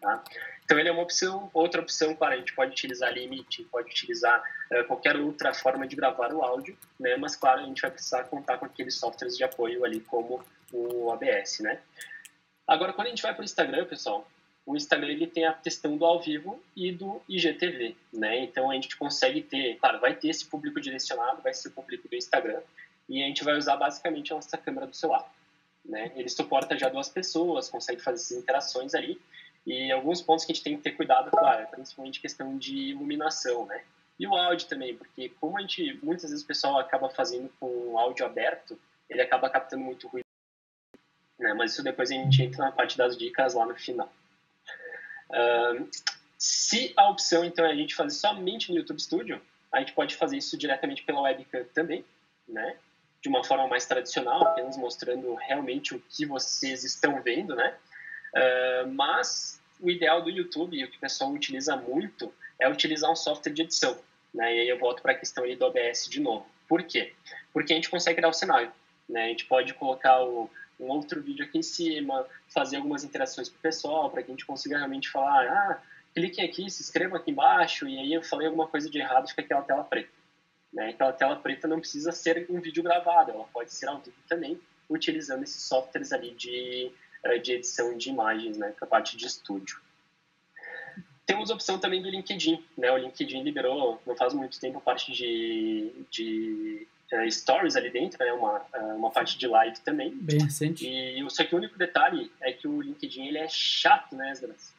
Tá? 0.00 0.22
Então, 0.70 0.78
ele 0.78 0.88
é 0.88 0.92
uma 0.92 1.02
opção. 1.02 1.50
Outra 1.52 1.80
opção, 1.80 2.14
claro, 2.14 2.34
a 2.34 2.36
gente 2.36 2.54
pode 2.54 2.70
utilizar 2.70 3.12
Limit, 3.12 3.64
pode 3.72 3.90
utilizar 3.90 4.40
uh, 4.70 4.84
qualquer 4.84 5.16
outra 5.16 5.52
forma 5.52 5.84
de 5.84 5.96
gravar 5.96 6.32
o 6.32 6.44
áudio, 6.44 6.78
né? 7.00 7.16
mas, 7.16 7.34
claro, 7.34 7.62
a 7.62 7.64
gente 7.64 7.82
vai 7.82 7.90
precisar 7.90 8.22
contar 8.22 8.56
com 8.56 8.66
aqueles 8.66 8.94
softwares 8.94 9.36
de 9.36 9.42
apoio 9.42 9.84
ali, 9.84 9.98
como 9.98 10.40
o 10.72 11.08
OBS. 11.08 11.58
Né? 11.58 11.80
Agora, 12.68 12.92
quando 12.92 13.08
a 13.08 13.10
gente 13.10 13.20
vai 13.20 13.34
para 13.34 13.42
o 13.42 13.44
Instagram, 13.44 13.84
pessoal, 13.84 14.30
o 14.64 14.76
Instagram 14.76 15.10
ele 15.10 15.26
tem 15.26 15.44
a 15.44 15.54
questão 15.54 15.96
do 15.96 16.04
ao 16.04 16.22
vivo 16.22 16.62
e 16.76 16.92
do 16.92 17.20
IGTV, 17.28 17.96
né? 18.12 18.38
Então 18.44 18.70
a 18.70 18.74
gente 18.74 18.96
consegue 18.96 19.42
ter, 19.42 19.76
claro, 19.78 19.98
vai 19.98 20.14
ter 20.14 20.28
esse 20.28 20.44
público 20.44 20.80
direcionado, 20.80 21.42
vai 21.42 21.52
ser 21.52 21.68
o 21.68 21.72
público 21.72 22.06
do 22.06 22.14
Instagram 22.14 22.60
e 23.08 23.20
a 23.20 23.26
gente 23.26 23.42
vai 23.42 23.56
usar 23.56 23.76
basicamente 23.76 24.32
a 24.32 24.36
nossa 24.36 24.56
câmera 24.56 24.86
do 24.86 24.94
celular, 24.94 25.28
né? 25.84 26.12
Ele 26.14 26.28
suporta 26.28 26.78
já 26.78 26.88
duas 26.88 27.08
pessoas, 27.08 27.68
consegue 27.68 28.00
fazer 28.00 28.22
essas 28.22 28.38
interações 28.38 28.94
ali 28.94 29.20
e 29.66 29.92
alguns 29.92 30.22
pontos 30.22 30.44
que 30.44 30.52
a 30.52 30.54
gente 30.54 30.64
tem 30.64 30.76
que 30.76 30.82
ter 30.82 30.92
cuidado, 30.92 31.30
claro, 31.30 31.66
principalmente 31.68 32.20
questão 32.20 32.56
de 32.56 32.74
iluminação, 32.76 33.66
né? 33.66 33.82
E 34.18 34.26
o 34.26 34.36
áudio 34.36 34.68
também, 34.68 34.96
porque 34.96 35.30
como 35.40 35.56
a 35.58 35.60
gente 35.60 35.98
muitas 36.02 36.30
vezes 36.30 36.44
o 36.44 36.46
pessoal 36.46 36.78
acaba 36.78 37.08
fazendo 37.08 37.50
com 37.58 37.66
o 37.66 37.98
áudio 37.98 38.26
aberto, 38.26 38.78
ele 39.08 39.22
acaba 39.22 39.50
captando 39.50 39.82
muito 39.82 40.08
ruído, 40.08 40.26
né? 41.38 41.54
Mas 41.54 41.72
isso 41.72 41.82
depois 41.82 42.10
a 42.10 42.14
gente 42.14 42.42
entra 42.42 42.64
na 42.64 42.72
parte 42.72 42.96
das 42.96 43.16
dicas 43.16 43.54
lá 43.54 43.66
no 43.66 43.74
final. 43.74 44.12
Uh, 45.30 45.88
se 46.38 46.92
a 46.96 47.08
opção, 47.10 47.44
então, 47.44 47.64
é 47.64 47.70
a 47.70 47.74
gente 47.74 47.94
fazer 47.94 48.16
somente 48.16 48.70
no 48.70 48.78
YouTube 48.78 49.00
Studio, 49.00 49.42
a 49.72 49.78
gente 49.78 49.92
pode 49.92 50.16
fazer 50.16 50.38
isso 50.38 50.56
diretamente 50.56 51.02
pela 51.02 51.20
webcam 51.20 51.64
também, 51.74 52.04
né? 52.48 52.76
De 53.20 53.28
uma 53.28 53.44
forma 53.44 53.66
mais 53.68 53.84
tradicional, 53.84 54.42
apenas 54.46 54.76
mostrando 54.76 55.34
realmente 55.34 55.94
o 55.94 56.00
que 56.00 56.24
vocês 56.24 56.82
estão 56.82 57.22
vendo, 57.22 57.54
né? 57.54 57.76
Uh, 58.34 58.92
mas 58.92 59.60
o 59.80 59.90
ideal 59.90 60.22
do 60.22 60.30
YouTube, 60.30 60.84
o 60.84 60.90
que 60.90 60.96
o 60.96 61.00
pessoal 61.00 61.30
utiliza 61.32 61.76
muito, 61.76 62.32
é 62.60 62.68
utilizar 62.68 63.10
um 63.10 63.16
software 63.16 63.52
de 63.52 63.62
edição. 63.62 63.98
Né? 64.32 64.56
E 64.56 64.60
aí 64.60 64.68
eu 64.68 64.78
volto 64.78 65.02
para 65.02 65.12
a 65.12 65.14
questão 65.14 65.44
do 65.44 65.64
OBS 65.64 66.08
de 66.08 66.20
novo. 66.20 66.46
Por 66.68 66.82
quê? 66.82 67.12
Porque 67.52 67.72
a 67.72 67.76
gente 67.76 67.90
consegue 67.90 68.20
dar 68.20 68.28
o 68.28 68.32
cenário. 68.32 68.72
Né? 69.08 69.24
A 69.24 69.28
gente 69.28 69.46
pode 69.46 69.74
colocar 69.74 70.22
o, 70.22 70.50
um 70.78 70.88
outro 70.88 71.20
vídeo 71.20 71.44
aqui 71.44 71.58
em 71.58 71.62
cima, 71.62 72.26
fazer 72.48 72.76
algumas 72.76 73.02
interações 73.02 73.48
com 73.48 73.56
o 73.56 73.60
pessoal, 73.60 74.10
para 74.10 74.22
que 74.22 74.30
a 74.30 74.34
gente 74.34 74.46
consiga 74.46 74.76
realmente 74.76 75.08
falar, 75.08 75.46
ah, 75.46 75.82
cliquem 76.14 76.44
aqui, 76.44 76.70
se 76.70 76.82
inscrevam 76.82 77.16
aqui 77.16 77.30
embaixo, 77.30 77.88
e 77.88 77.98
aí 77.98 78.12
eu 78.12 78.22
falei 78.22 78.46
alguma 78.46 78.66
coisa 78.66 78.88
de 78.88 78.98
errado, 78.98 79.28
fica 79.28 79.42
aquela 79.42 79.62
tela 79.62 79.84
preta. 79.84 80.10
Né? 80.72 80.90
Aquela 80.90 81.12
tela 81.12 81.36
preta 81.36 81.66
não 81.66 81.80
precisa 81.80 82.12
ser 82.12 82.46
um 82.48 82.60
vídeo 82.60 82.82
gravado, 82.82 83.30
ela 83.30 83.44
pode 83.52 83.72
ser 83.72 83.88
ao 83.88 83.98
vivo 83.98 84.16
também, 84.28 84.60
utilizando 84.88 85.42
esses 85.42 85.62
softwares 85.62 86.12
ali 86.12 86.32
de, 86.32 86.92
de 87.42 87.52
edição 87.52 87.96
de 87.96 88.08
imagens, 88.08 88.56
né, 88.56 88.72
para 88.76 88.86
a 88.86 88.88
parte 88.88 89.16
de 89.16 89.26
estúdio. 89.26 89.80
Temos 91.30 91.50
a 91.50 91.54
opção 91.54 91.78
também 91.78 92.02
do 92.02 92.08
LinkedIn, 92.08 92.60
né? 92.76 92.90
O 92.90 92.96
LinkedIn 92.96 93.44
liberou, 93.44 94.02
não 94.04 94.16
faz 94.16 94.34
muito 94.34 94.58
tempo, 94.58 94.78
a 94.78 94.80
parte 94.80 95.12
de, 95.12 95.92
de 96.10 96.88
uh, 97.12 97.30
stories 97.30 97.76
ali 97.76 97.88
dentro, 97.88 98.18
né? 98.24 98.32
Uma, 98.32 98.58
uh, 98.58 98.96
uma 98.96 99.10
parte 99.12 99.38
de 99.38 99.46
live 99.46 99.78
também. 99.80 100.10
Bem 100.12 100.42
recente. 100.42 100.84
E 100.88 101.24
só 101.30 101.44
que 101.44 101.54
o 101.54 101.58
único 101.58 101.78
detalhe 101.78 102.32
é 102.40 102.52
que 102.52 102.66
o 102.66 102.80
LinkedIn 102.80 103.28
ele 103.28 103.38
é 103.38 103.46
chato, 103.48 104.16
né, 104.16 104.32
Esdras? 104.32 104.74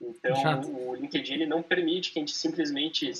Então, 0.00 0.36
chato. 0.36 0.68
o 0.68 0.94
LinkedIn 0.94 1.34
ele 1.34 1.46
não 1.46 1.60
permite 1.60 2.12
que 2.12 2.20
a 2.20 2.22
gente 2.22 2.36
simplesmente 2.36 3.10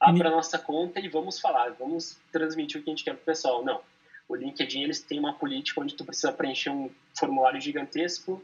abra 0.00 0.28
a 0.28 0.32
nossa 0.32 0.58
conta 0.58 0.98
e 0.98 1.08
vamos 1.08 1.38
falar, 1.38 1.70
vamos 1.78 2.18
transmitir 2.32 2.80
o 2.80 2.84
que 2.84 2.90
a 2.90 2.92
gente 2.92 3.04
quer 3.04 3.14
para 3.14 3.22
o 3.22 3.24
pessoal. 3.26 3.64
Não. 3.64 3.80
O 4.28 4.34
LinkedIn 4.34 4.82
eles 4.82 5.00
tem 5.00 5.18
uma 5.18 5.34
política 5.34 5.80
onde 5.80 5.94
tu 5.94 6.04
precisa 6.04 6.32
preencher 6.32 6.70
um 6.70 6.90
formulário 7.18 7.60
gigantesco, 7.60 8.42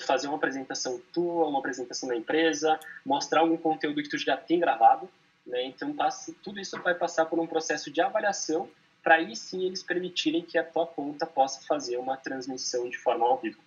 fazer 0.00 0.26
uma 0.28 0.36
apresentação 0.36 1.00
tua, 1.12 1.46
uma 1.46 1.58
apresentação 1.58 2.08
da 2.08 2.16
empresa, 2.16 2.78
mostrar 3.04 3.40
algum 3.40 3.56
conteúdo 3.56 4.02
que 4.02 4.08
tu 4.08 4.18
já 4.18 4.36
tem 4.36 4.58
gravado, 4.58 5.08
né? 5.46 5.64
Então, 5.64 5.94
passa, 5.94 6.34
tudo 6.42 6.60
isso 6.60 6.78
vai 6.82 6.94
passar 6.94 7.24
por 7.26 7.38
um 7.38 7.46
processo 7.46 7.90
de 7.90 8.00
avaliação 8.00 8.68
para 9.02 9.16
aí 9.16 9.34
sim 9.34 9.64
eles 9.64 9.82
permitirem 9.82 10.42
que 10.42 10.58
a 10.58 10.64
tua 10.64 10.86
conta 10.86 11.26
possa 11.26 11.66
fazer 11.66 11.96
uma 11.96 12.16
transmissão 12.16 12.88
de 12.88 12.98
forma 12.98 13.26
ao 13.26 13.38
vivo. 13.38 13.60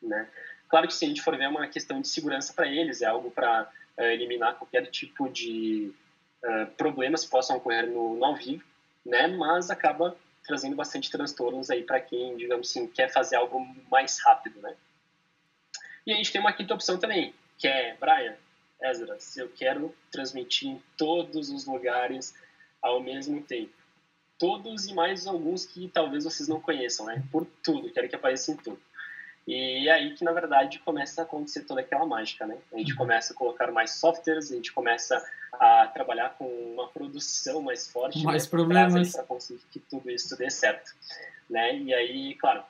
Né? 0.00 0.28
Claro 0.68 0.86
que 0.86 0.94
se 0.94 1.04
a 1.04 1.08
gente 1.08 1.22
for 1.22 1.36
ver 1.36 1.44
é 1.44 1.48
uma 1.48 1.66
questão 1.66 2.00
de 2.00 2.08
segurança 2.08 2.52
para 2.52 2.68
eles, 2.68 3.02
é 3.02 3.06
algo 3.06 3.30
para 3.30 3.64
uh, 3.64 4.02
eh, 4.02 4.14
eliminar 4.14 4.56
qualquer 4.56 4.86
tipo 4.86 5.28
de 5.28 5.92
uh, 6.44 6.66
problemas 6.76 7.24
que 7.24 7.30
possam 7.30 7.56
ocorrer 7.56 7.88
no, 7.88 8.16
no 8.16 8.24
ao 8.24 8.36
vivo, 8.36 8.64
né? 9.04 9.26
mas 9.26 9.70
acaba 9.70 10.16
trazendo 10.50 10.74
bastante 10.74 11.08
transtornos 11.12 11.70
aí 11.70 11.84
para 11.84 12.00
quem, 12.00 12.36
digamos 12.36 12.68
assim, 12.68 12.88
quer 12.88 13.08
fazer 13.08 13.36
algo 13.36 13.64
mais 13.88 14.18
rápido. 14.18 14.60
Né? 14.60 14.74
E 16.04 16.12
a 16.12 16.16
gente 16.16 16.32
tem 16.32 16.40
uma 16.40 16.52
quinta 16.52 16.74
opção 16.74 16.98
também, 16.98 17.32
que 17.56 17.68
é, 17.68 17.96
Brian, 18.00 18.34
Ezra, 18.82 19.20
se 19.20 19.38
eu 19.38 19.48
quero 19.48 19.94
transmitir 20.10 20.68
em 20.68 20.82
todos 20.96 21.50
os 21.50 21.66
lugares 21.66 22.34
ao 22.82 23.00
mesmo 23.00 23.40
tempo. 23.42 23.72
Todos 24.40 24.86
e 24.86 24.94
mais 24.94 25.24
alguns 25.24 25.64
que 25.64 25.88
talvez 25.88 26.24
vocês 26.24 26.48
não 26.48 26.60
conheçam, 26.60 27.06
né? 27.06 27.22
Por 27.30 27.46
tudo, 27.62 27.92
quero 27.92 28.08
que 28.08 28.16
apareça 28.16 28.50
em 28.50 28.56
tudo. 28.56 28.80
E 29.46 29.88
é 29.88 29.92
aí 29.92 30.14
que, 30.14 30.24
na 30.24 30.32
verdade, 30.32 30.78
começa 30.80 31.22
a 31.22 31.24
acontecer 31.24 31.64
toda 31.64 31.80
aquela 31.80 32.06
mágica, 32.06 32.46
né? 32.46 32.56
A 32.72 32.78
gente 32.78 32.94
começa 32.94 33.32
a 33.32 33.36
colocar 33.36 33.70
mais 33.72 33.92
softwares, 33.92 34.52
a 34.52 34.54
gente 34.54 34.72
começa 34.72 35.22
a 35.52 35.86
trabalhar 35.88 36.30
com 36.38 36.44
uma 36.44 36.88
produção 36.88 37.62
mais 37.62 37.90
forte. 37.90 38.22
Mais 38.22 38.44
né? 38.44 38.50
problemas. 38.50 39.12
Para 39.12 39.24
conseguir 39.24 39.62
que 39.70 39.80
tudo 39.80 40.10
isso 40.10 40.36
dê 40.36 40.50
certo, 40.50 40.94
né? 41.48 41.76
E 41.76 41.92
aí, 41.92 42.34
claro, 42.36 42.62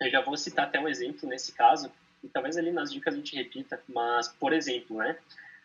eu 0.00 0.10
já 0.10 0.20
vou 0.20 0.36
citar 0.36 0.66
até 0.66 0.78
um 0.78 0.88
exemplo 0.88 1.28
nesse 1.28 1.52
caso, 1.52 1.90
e 2.22 2.28
talvez 2.28 2.56
ali 2.56 2.70
nas 2.70 2.92
dicas 2.92 3.14
a 3.14 3.16
gente 3.16 3.34
repita, 3.36 3.80
mas, 3.88 4.28
por 4.28 4.52
exemplo, 4.52 4.98
né? 4.98 5.16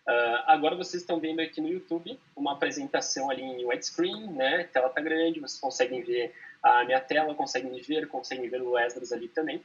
Uh, 0.08 0.38
agora 0.46 0.76
vocês 0.76 1.02
estão 1.02 1.20
vendo 1.20 1.40
aqui 1.40 1.60
no 1.60 1.68
YouTube 1.68 2.20
uma 2.36 2.54
apresentação 2.54 3.32
ali 3.32 3.42
em 3.42 3.66
widescreen, 3.66 4.28
né? 4.28 4.62
A 4.62 4.64
tela 4.66 4.90
tá 4.90 5.02
grande, 5.02 5.40
vocês 5.40 5.60
conseguem 5.60 6.04
ver 6.04 6.34
a 6.62 6.84
minha 6.84 7.00
tela, 7.00 7.34
conseguem 7.34 7.72
me 7.72 7.82
ver, 7.82 8.08
conseguem 8.08 8.48
ver 8.48 8.62
o 8.62 8.78
Esdras 8.78 9.12
ali 9.12 9.28
também. 9.28 9.64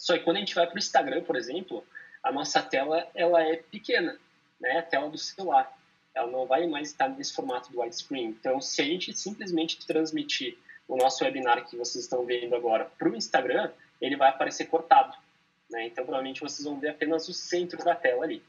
Só 0.00 0.16
que 0.16 0.24
quando 0.24 0.38
a 0.38 0.40
gente 0.40 0.54
vai 0.54 0.66
para 0.66 0.76
o 0.76 0.78
Instagram, 0.78 1.22
por 1.22 1.36
exemplo, 1.36 1.84
a 2.22 2.32
nossa 2.32 2.62
tela 2.62 3.06
ela 3.14 3.42
é 3.42 3.56
pequena, 3.56 4.18
né? 4.58 4.78
A 4.78 4.82
tela 4.82 5.10
do 5.10 5.18
celular. 5.18 5.70
Ela 6.14 6.30
não 6.30 6.46
vai 6.46 6.66
mais 6.66 6.88
estar 6.88 7.08
nesse 7.08 7.34
formato 7.34 7.70
do 7.70 7.80
widescreen. 7.80 8.28
Então, 8.28 8.60
se 8.62 8.80
a 8.80 8.84
gente 8.84 9.12
simplesmente 9.12 9.86
transmitir 9.86 10.56
o 10.88 10.96
nosso 10.96 11.22
webinar 11.22 11.66
que 11.66 11.76
vocês 11.76 12.04
estão 12.04 12.24
vendo 12.24 12.56
agora 12.56 12.86
para 12.98 13.10
o 13.10 13.14
Instagram, 13.14 13.70
ele 14.00 14.16
vai 14.16 14.30
aparecer 14.30 14.66
cortado. 14.66 15.14
Né? 15.70 15.86
Então, 15.86 16.02
provavelmente 16.02 16.40
vocês 16.40 16.66
vão 16.66 16.80
ver 16.80 16.88
apenas 16.88 17.28
o 17.28 17.34
centro 17.34 17.84
da 17.84 17.94
tela 17.94 18.24
ali. 18.24 18.42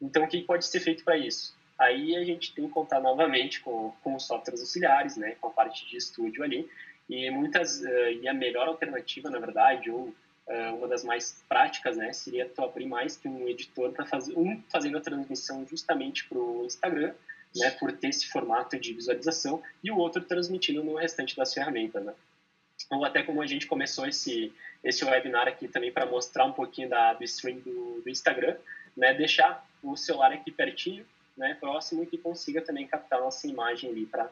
Então, 0.00 0.24
o 0.24 0.28
que 0.28 0.42
pode 0.42 0.66
ser 0.66 0.80
feito 0.80 1.02
para 1.02 1.16
isso? 1.16 1.56
Aí 1.78 2.16
a 2.16 2.24
gente 2.24 2.54
tem 2.54 2.66
que 2.66 2.72
contar 2.72 3.00
novamente 3.00 3.60
com, 3.60 3.92
com 4.02 4.14
os 4.14 4.26
softwares 4.26 4.60
auxiliares, 4.60 5.16
né? 5.16 5.36
com 5.40 5.48
a 5.48 5.50
parte 5.50 5.88
de 5.88 5.96
estúdio 5.96 6.44
ali, 6.44 6.68
E 7.08 7.30
muitas 7.30 7.80
uh, 7.80 8.10
e 8.20 8.28
a 8.28 8.34
melhor 8.34 8.68
alternativa, 8.68 9.30
na 9.30 9.38
verdade, 9.38 9.90
ou 9.90 10.14
uh, 10.48 10.76
uma 10.76 10.88
das 10.88 11.04
mais 11.04 11.44
práticas, 11.48 11.96
né, 11.96 12.12
seria 12.12 12.48
tu 12.48 12.62
abrir 12.62 12.86
mais 12.86 13.16
que 13.16 13.28
um 13.28 13.48
editor 13.48 13.92
para 13.92 14.06
fazer 14.06 14.36
um 14.36 14.60
fazendo 14.70 14.98
a 14.98 15.00
transmissão 15.00 15.66
justamente 15.66 16.28
para 16.28 16.38
o 16.38 16.64
Instagram, 16.64 17.14
né, 17.56 17.70
por 17.72 17.92
ter 17.92 18.08
esse 18.08 18.26
formato 18.28 18.78
de 18.78 18.92
visualização, 18.92 19.62
e 19.82 19.90
o 19.90 19.96
outro 19.96 20.22
transmitindo 20.22 20.82
no 20.82 20.96
restante 20.96 21.36
das 21.36 21.52
ferramentas, 21.52 22.04
né. 22.04 22.14
Ou 22.90 23.04
até 23.04 23.22
como 23.22 23.42
a 23.42 23.46
gente 23.46 23.66
começou 23.66 24.06
esse 24.06 24.52
esse 24.82 25.04
webinar 25.04 25.48
aqui 25.48 25.66
também 25.66 25.90
para 25.90 26.06
mostrar 26.06 26.44
um 26.44 26.52
pouquinho 26.52 26.88
da, 26.88 27.12
do 27.12 27.24
stream 27.24 27.58
do, 27.58 28.00
do 28.00 28.08
Instagram, 28.08 28.56
né, 28.96 29.12
deixar 29.12 29.66
o 29.82 29.96
celular 29.96 30.32
aqui 30.32 30.50
pertinho, 30.50 31.04
né, 31.36 31.56
próximo 31.58 32.02
e 32.02 32.06
que 32.06 32.18
consiga 32.18 32.60
também 32.60 32.86
captar 32.86 33.20
nossa 33.20 33.46
imagem 33.46 33.90
ali 33.90 34.06
para 34.06 34.30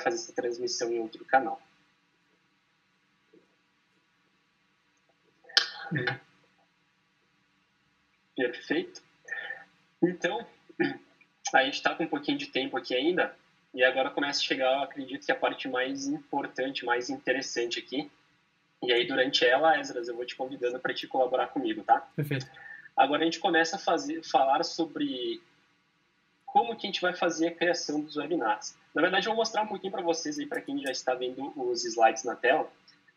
fazer 0.00 0.16
essa 0.16 0.32
transmissão 0.32 0.92
em 0.92 0.98
outro 0.98 1.24
canal. 1.24 1.60
Perfeito. 8.36 9.02
Então, 10.02 10.46
a 11.54 11.64
gente 11.64 11.74
está 11.74 11.94
com 11.94 12.04
um 12.04 12.08
pouquinho 12.08 12.38
de 12.38 12.46
tempo 12.46 12.76
aqui 12.76 12.94
ainda, 12.94 13.34
e 13.74 13.82
agora 13.82 14.10
começa 14.10 14.40
a 14.40 14.44
chegar, 14.44 14.82
acredito 14.82 15.26
que 15.26 15.32
a 15.32 15.36
parte 15.36 15.68
mais 15.68 16.06
importante, 16.06 16.84
mais 16.84 17.10
interessante 17.10 17.78
aqui. 17.78 18.10
E 18.82 18.92
aí, 18.92 19.06
durante 19.06 19.44
ela, 19.44 19.78
Esdras, 19.78 20.08
eu 20.08 20.16
vou 20.16 20.24
te 20.24 20.36
convidando 20.36 20.78
para 20.78 20.94
te 20.94 21.06
colaborar 21.06 21.48
comigo, 21.48 21.82
tá? 21.82 22.00
Perfeito. 22.14 22.46
Agora 22.96 23.22
a 23.22 23.24
gente 23.24 23.40
começa 23.40 23.76
a 23.76 23.78
fazer, 23.78 24.22
falar 24.24 24.62
sobre 24.64 25.40
como 26.46 26.76
que 26.76 26.86
a 26.86 26.90
gente 26.90 27.00
vai 27.00 27.14
fazer 27.14 27.48
a 27.48 27.54
criação 27.54 28.00
dos 28.00 28.16
webinars. 28.16 28.76
Na 28.94 29.02
verdade, 29.02 29.26
eu 29.26 29.32
vou 29.32 29.38
mostrar 29.38 29.62
um 29.62 29.66
pouquinho 29.66 29.92
para 29.92 30.02
vocês 30.02 30.38
aí, 30.38 30.46
para 30.46 30.60
quem 30.60 30.80
já 30.80 30.90
está 30.90 31.14
vendo 31.14 31.52
os 31.56 31.84
slides 31.84 32.24
na 32.24 32.34
tela, 32.34 32.70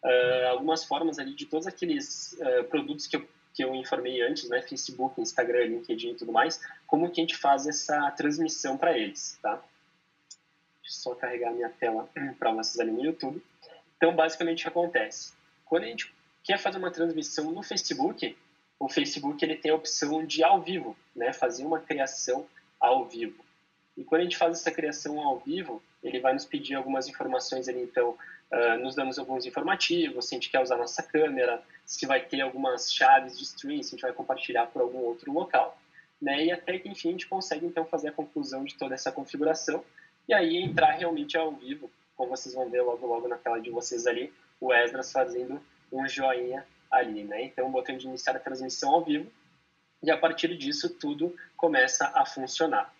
uh, 0.04 0.48
algumas 0.50 0.84
formas 0.84 1.20
ali 1.20 1.34
de 1.34 1.46
todos 1.46 1.68
aqueles 1.68 2.34
uh, 2.34 2.64
produtos 2.66 3.08
que 3.08 3.16
eu, 3.16 3.28
que 3.54 3.64
eu 3.64 3.76
informei 3.76 4.22
antes, 4.22 4.50
né, 4.50 4.62
Facebook, 4.62 5.20
Instagram, 5.20 5.66
LinkedIn 5.66 6.12
e 6.12 6.16
tudo 6.16 6.32
mais, 6.32 6.60
como 6.88 7.10
que 7.10 7.22
a 7.22 7.24
gente 7.24 7.38
faz 7.38 7.68
essa 7.68 8.12
transmissão 8.12 8.78
para 8.78 8.98
eles, 8.98 9.38
tá? 9.42 9.56
Deixa 10.82 10.98
eu 10.98 11.02
só 11.04 11.16
carregar 11.16 11.52
minha 11.52 11.70
tela 11.70 12.10
para 12.40 12.52
vocês 12.52 12.80
ali 12.80 12.92
no 12.92 13.04
YouTube. 13.04 13.42
Então, 13.98 14.16
basicamente, 14.16 14.60
o 14.60 14.64
que 14.64 14.68
acontece? 14.68 15.34
Quando 15.66 15.84
a 15.84 15.88
gente 15.88 16.14
quer 16.44 16.58
fazer 16.58 16.78
uma 16.78 16.92
transmissão 16.92 17.52
no 17.52 17.62
Facebook, 17.62 18.36
o 18.80 18.90
Facebook 18.90 19.44
ele 19.46 19.56
tem 19.56 19.72
a 19.72 19.76
opção 19.76 20.26
de 20.26 20.44
ao 20.44 20.60
vivo, 20.60 20.98
né, 21.16 21.32
fazer 21.32 21.64
uma 21.64 21.80
criação 21.80 22.48
ao 22.80 23.06
vivo. 23.06 23.46
E 23.96 24.04
quando 24.04 24.22
a 24.22 24.24
gente 24.24 24.38
faz 24.38 24.58
essa 24.58 24.72
criação 24.72 25.20
ao 25.20 25.38
vivo, 25.38 25.84
ele 26.02 26.20
vai 26.20 26.34
nos 26.34 26.46
pedir 26.46 26.76
algumas 26.76 27.08
informações 27.08 27.68
ali, 27.68 27.84
então, 27.84 28.18
uh, 28.52 28.78
nos 28.80 28.96
damos 28.96 29.18
alguns 29.18 29.46
informativos, 29.46 30.28
se 30.28 30.36
a 30.36 30.38
gente 30.38 30.50
quer 30.50 30.62
usar 30.62 30.78
nossa 30.78 31.02
câmera, 31.02 31.62
se 31.86 32.06
vai 32.06 32.22
ter 32.22 32.42
algumas 32.42 32.94
chaves 32.94 33.38
de 33.38 33.44
stream, 33.44 33.82
se 33.82 33.90
a 33.90 33.92
gente 33.92 34.02
vai 34.02 34.14
compartilhar 34.14 34.68
por 34.68 34.82
algum 34.82 35.00
outro 35.00 35.32
local, 35.32 35.78
né? 36.22 36.46
E 36.46 36.52
até 36.52 36.78
que, 36.78 36.88
enfim, 36.88 37.10
a 37.10 37.12
gente 37.12 37.28
consegue, 37.28 37.66
então, 37.66 37.86
fazer 37.86 38.10
a 38.10 38.14
conclusão 38.14 38.64
de 38.64 38.76
toda 38.76 38.94
essa 38.94 39.12
configuração 39.12 39.84
e 40.28 40.34
aí 40.34 40.58
entrar 40.58 40.92
realmente 40.92 41.38
ao 41.38 41.52
vivo, 41.52 41.90
como 42.16 42.30
vocês 42.30 42.54
vão 42.54 42.70
ver 42.70 42.82
logo, 42.82 43.06
logo 43.08 43.28
na 43.28 43.38
tela 43.38 43.60
de 43.60 43.70
vocês 43.70 44.06
ali, 44.06 44.32
o 44.60 44.72
Esdras 44.72 45.12
fazendo 45.12 45.62
um 45.92 46.08
joinha 46.08 46.66
ali, 46.90 47.24
né? 47.24 47.44
Então, 47.44 47.68
o 47.68 47.72
botão 47.72 47.98
de 47.98 48.06
iniciar 48.06 48.36
a 48.36 48.40
transmissão 48.40 48.92
ao 48.92 49.04
vivo 49.04 49.32
e 50.04 50.10
a 50.10 50.18
partir 50.18 50.56
disso 50.58 50.90
tudo 50.90 51.36
começa 51.56 52.12
a 52.14 52.26
funcionar. 52.26 52.94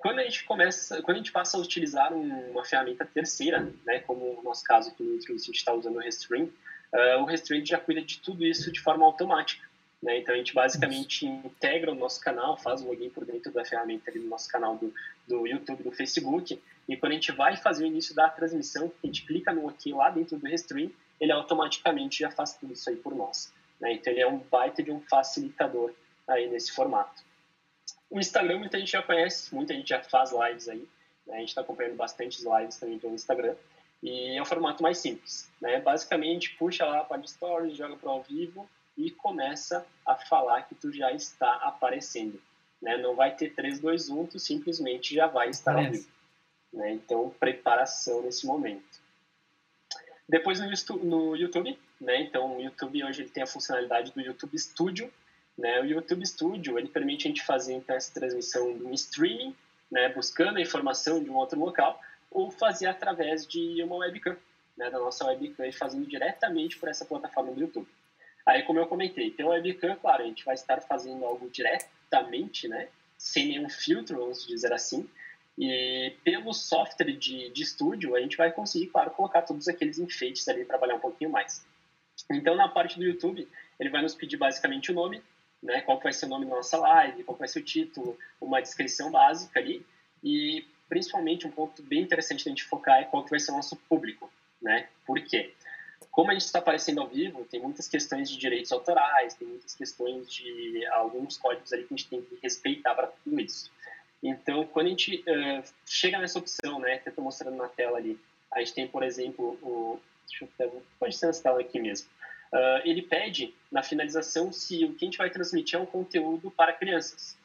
Quando 0.00 0.18
a 0.18 0.24
gente 0.24 0.44
começa, 0.44 1.02
quando 1.02 1.16
a 1.16 1.18
gente 1.18 1.30
passa 1.30 1.58
a 1.58 1.60
utilizar 1.60 2.10
uma 2.12 2.64
ferramenta 2.64 3.04
terceira, 3.04 3.70
né, 3.84 4.00
como 4.00 4.34
no 4.34 4.42
nosso 4.42 4.64
caso 4.64 4.88
aqui 4.88 5.02
no 5.02 5.14
Intuit, 5.14 5.42
a 5.42 5.44
gente 5.44 5.56
está 5.56 5.74
usando 5.74 5.96
o 5.96 5.98
Restream, 5.98 6.44
uh, 6.44 7.20
o 7.20 7.26
Restream 7.26 7.64
já 7.66 7.78
cuida 7.78 8.00
de 8.00 8.18
tudo 8.18 8.44
isso 8.46 8.72
de 8.72 8.80
forma 8.80 9.04
automática. 9.04 9.68
Né? 10.02 10.20
Então 10.20 10.34
a 10.34 10.38
gente 10.38 10.54
basicamente 10.54 11.26
integra 11.26 11.92
o 11.92 11.94
nosso 11.94 12.18
canal, 12.18 12.56
faz 12.56 12.80
o 12.80 12.86
login 12.88 13.10
por 13.10 13.26
dentro 13.26 13.52
da 13.52 13.62
ferramenta 13.62 14.10
ali 14.10 14.20
no 14.20 14.28
nosso 14.28 14.48
canal 14.48 14.74
do, 14.78 14.92
do 15.28 15.46
YouTube, 15.46 15.82
do 15.82 15.92
Facebook, 15.92 16.58
e 16.88 16.96
quando 16.96 17.12
a 17.12 17.14
gente 17.16 17.32
vai 17.32 17.58
fazer 17.58 17.84
o 17.84 17.86
início 17.86 18.14
da 18.14 18.30
transmissão, 18.30 18.90
a 19.04 19.06
gente 19.06 19.26
clica 19.26 19.52
no 19.52 19.66
OK 19.66 19.92
lá 19.92 20.08
dentro 20.08 20.38
do 20.38 20.46
Restream, 20.46 20.90
ele 21.20 21.30
automaticamente 21.30 22.20
já 22.20 22.30
faz 22.30 22.54
tudo 22.54 22.72
isso 22.72 22.88
aí 22.88 22.96
por 22.96 23.14
nós. 23.14 23.52
Né? 23.78 23.92
Então 23.92 24.10
ele 24.10 24.22
é 24.22 24.26
um 24.26 24.38
baita 24.38 24.82
de 24.82 24.90
um 24.90 25.00
facilitador 25.02 25.92
aí 26.26 26.48
nesse 26.48 26.72
formato. 26.72 27.22
O 28.10 28.18
Instagram 28.18 28.58
muita 28.58 28.78
gente 28.78 28.90
já 28.90 29.02
conhece, 29.02 29.54
muita 29.54 29.72
gente 29.72 29.88
já 29.88 30.02
faz 30.02 30.32
lives 30.32 30.68
aí. 30.68 30.86
Né? 31.26 31.36
A 31.36 31.38
gente 31.38 31.48
está 31.48 31.60
acompanhando 31.60 31.96
bastante 31.96 32.42
lives 32.42 32.76
também 32.76 32.98
pelo 32.98 33.14
Instagram. 33.14 33.54
E 34.02 34.36
é 34.36 34.42
um 34.42 34.44
formato 34.44 34.82
mais 34.82 34.98
simples. 34.98 35.48
Né? 35.60 35.80
Basicamente, 35.80 36.56
puxa 36.56 36.84
lá 36.84 37.04
para 37.04 37.24
Stories, 37.26 37.76
joga 37.76 37.96
para 37.96 38.10
ao 38.10 38.22
vivo 38.22 38.68
e 38.96 39.10
começa 39.10 39.86
a 40.04 40.16
falar 40.16 40.62
que 40.62 40.74
tu 40.74 40.92
já 40.92 41.12
está 41.12 41.52
aparecendo. 41.56 42.40
Né? 42.82 42.96
Não 42.96 43.14
vai 43.14 43.34
ter 43.34 43.54
3, 43.54 43.78
2, 43.78 44.08
1, 44.08 44.26
tu 44.26 44.38
simplesmente 44.38 45.14
já 45.14 45.26
vai 45.26 45.48
estar 45.48 45.74
Parece. 45.74 45.88
ao 45.88 45.92
vivo. 45.92 46.10
Né? 46.72 46.92
Então, 46.92 47.30
preparação 47.38 48.22
nesse 48.22 48.46
momento. 48.46 49.00
Depois 50.28 50.60
no, 50.60 50.96
no 50.98 51.36
YouTube, 51.36 51.76
né? 52.00 52.22
Então, 52.22 52.56
o 52.56 52.60
YouTube 52.60 53.04
hoje 53.04 53.22
ele 53.22 53.30
tem 53.30 53.42
a 53.42 53.46
funcionalidade 53.46 54.12
do 54.12 54.20
YouTube 54.20 54.56
Studio, 54.56 55.12
né? 55.60 55.80
O 55.80 55.84
YouTube 55.84 56.26
Studio 56.26 56.78
ele 56.78 56.88
permite 56.88 57.26
a 57.26 57.28
gente 57.28 57.44
fazer 57.44 57.74
então, 57.74 57.94
essa 57.94 58.12
transmissão 58.12 58.76
de 58.76 58.82
um 58.82 58.92
streaming, 58.94 59.54
né? 59.90 60.08
buscando 60.08 60.56
a 60.56 60.60
informação 60.60 61.22
de 61.22 61.30
um 61.30 61.36
outro 61.36 61.60
local, 61.60 62.00
ou 62.30 62.50
fazer 62.50 62.86
através 62.86 63.46
de 63.46 63.82
uma 63.82 63.96
webcam, 63.96 64.36
né? 64.76 64.90
da 64.90 64.98
nossa 64.98 65.26
webcam, 65.26 65.66
e 65.66 65.72
fazendo 65.72 66.06
diretamente 66.06 66.78
por 66.78 66.88
essa 66.88 67.04
plataforma 67.04 67.52
do 67.52 67.60
YouTube. 67.60 67.86
Aí, 68.46 68.62
como 68.62 68.78
eu 68.78 68.86
comentei, 68.86 69.30
tem 69.30 69.44
uma 69.44 69.54
webcam, 69.54 69.94
claro, 69.96 70.22
a 70.22 70.26
gente 70.26 70.44
vai 70.44 70.54
estar 70.54 70.80
fazendo 70.80 71.24
algo 71.24 71.50
diretamente, 71.50 72.66
né? 72.66 72.88
sem 73.18 73.48
nenhum 73.48 73.68
filtro, 73.68 74.16
vamos 74.16 74.46
dizer 74.46 74.72
assim, 74.72 75.06
e 75.58 76.16
pelo 76.24 76.54
software 76.54 77.12
de, 77.12 77.50
de 77.50 77.62
estúdio, 77.62 78.16
a 78.16 78.20
gente 78.20 78.34
vai 78.34 78.50
conseguir, 78.50 78.86
claro, 78.86 79.10
colocar 79.10 79.42
todos 79.42 79.68
aqueles 79.68 79.98
enfeites 79.98 80.48
ali, 80.48 80.64
trabalhar 80.64 80.94
um 80.94 81.00
pouquinho 81.00 81.28
mais. 81.28 81.66
Então, 82.30 82.54
na 82.54 82.66
parte 82.66 82.98
do 82.98 83.04
YouTube, 83.04 83.46
ele 83.78 83.90
vai 83.90 84.00
nos 84.00 84.14
pedir 84.14 84.38
basicamente 84.38 84.90
o 84.90 84.94
nome, 84.94 85.22
né, 85.62 85.80
qual 85.82 86.00
vai 86.00 86.12
ser 86.12 86.26
o 86.26 86.28
nome 86.28 86.46
da 86.46 86.56
nossa 86.56 86.78
live, 86.78 87.24
qual 87.24 87.36
vai 87.36 87.48
ser 87.48 87.60
o 87.60 87.64
título, 87.64 88.18
uma 88.40 88.60
descrição 88.62 89.10
básica 89.10 89.60
ali, 89.60 89.84
e 90.22 90.66
principalmente 90.88 91.46
um 91.46 91.50
ponto 91.50 91.82
bem 91.82 92.02
interessante 92.02 92.44
da 92.44 92.50
gente 92.50 92.64
focar 92.64 93.00
é 93.00 93.04
qual 93.04 93.24
que 93.24 93.30
vai 93.30 93.38
ser 93.38 93.52
o 93.52 93.56
nosso 93.56 93.76
público, 93.76 94.30
né? 94.60 94.88
Por 95.06 95.20
quê? 95.20 95.54
Como 96.10 96.30
a 96.30 96.32
gente 96.32 96.44
está 96.44 96.58
aparecendo 96.58 97.00
ao 97.00 97.06
vivo, 97.06 97.44
tem 97.44 97.60
muitas 97.60 97.86
questões 97.86 98.28
de 98.28 98.36
direitos 98.36 98.72
autorais, 98.72 99.34
tem 99.34 99.46
muitas 99.46 99.74
questões 99.74 100.32
de 100.32 100.84
alguns 100.86 101.36
códigos 101.38 101.72
ali 101.72 101.84
que 101.84 101.94
a 101.94 101.96
gente 101.96 102.08
tem 102.08 102.22
que 102.22 102.38
respeitar 102.42 102.94
para 102.94 103.06
tudo 103.06 103.38
isso. 103.40 103.70
Então, 104.22 104.66
quando 104.66 104.86
a 104.86 104.88
gente 104.90 105.22
uh, 105.26 105.62
chega 105.86 106.18
nessa 106.18 106.38
opção, 106.38 106.80
né, 106.80 106.98
que 106.98 107.08
eu 107.08 107.10
estou 107.10 107.24
mostrando 107.24 107.56
na 107.56 107.68
tela 107.68 107.98
ali, 107.98 108.18
a 108.52 108.58
gente 108.58 108.74
tem, 108.74 108.88
por 108.88 109.02
exemplo, 109.02 109.58
o... 109.62 110.00
Deixa 110.28 110.48
eu, 110.58 110.82
pode 110.98 111.16
ser 111.16 111.26
nessa 111.26 111.42
tela 111.42 111.60
aqui 111.60 111.80
mesmo 111.80 112.08
uh, 112.52 112.80
ele 112.84 113.02
pede 113.02 113.54
na 113.70 113.82
finalização 113.82 114.52
se 114.52 114.84
o 114.84 114.94
que 114.94 115.04
a 115.04 115.06
gente 115.06 115.18
vai 115.18 115.30
transmitir 115.30 115.78
é 115.78 115.82
um 115.82 115.86
conteúdo 115.86 116.50
para 116.50 116.72
crianças. 116.72 117.38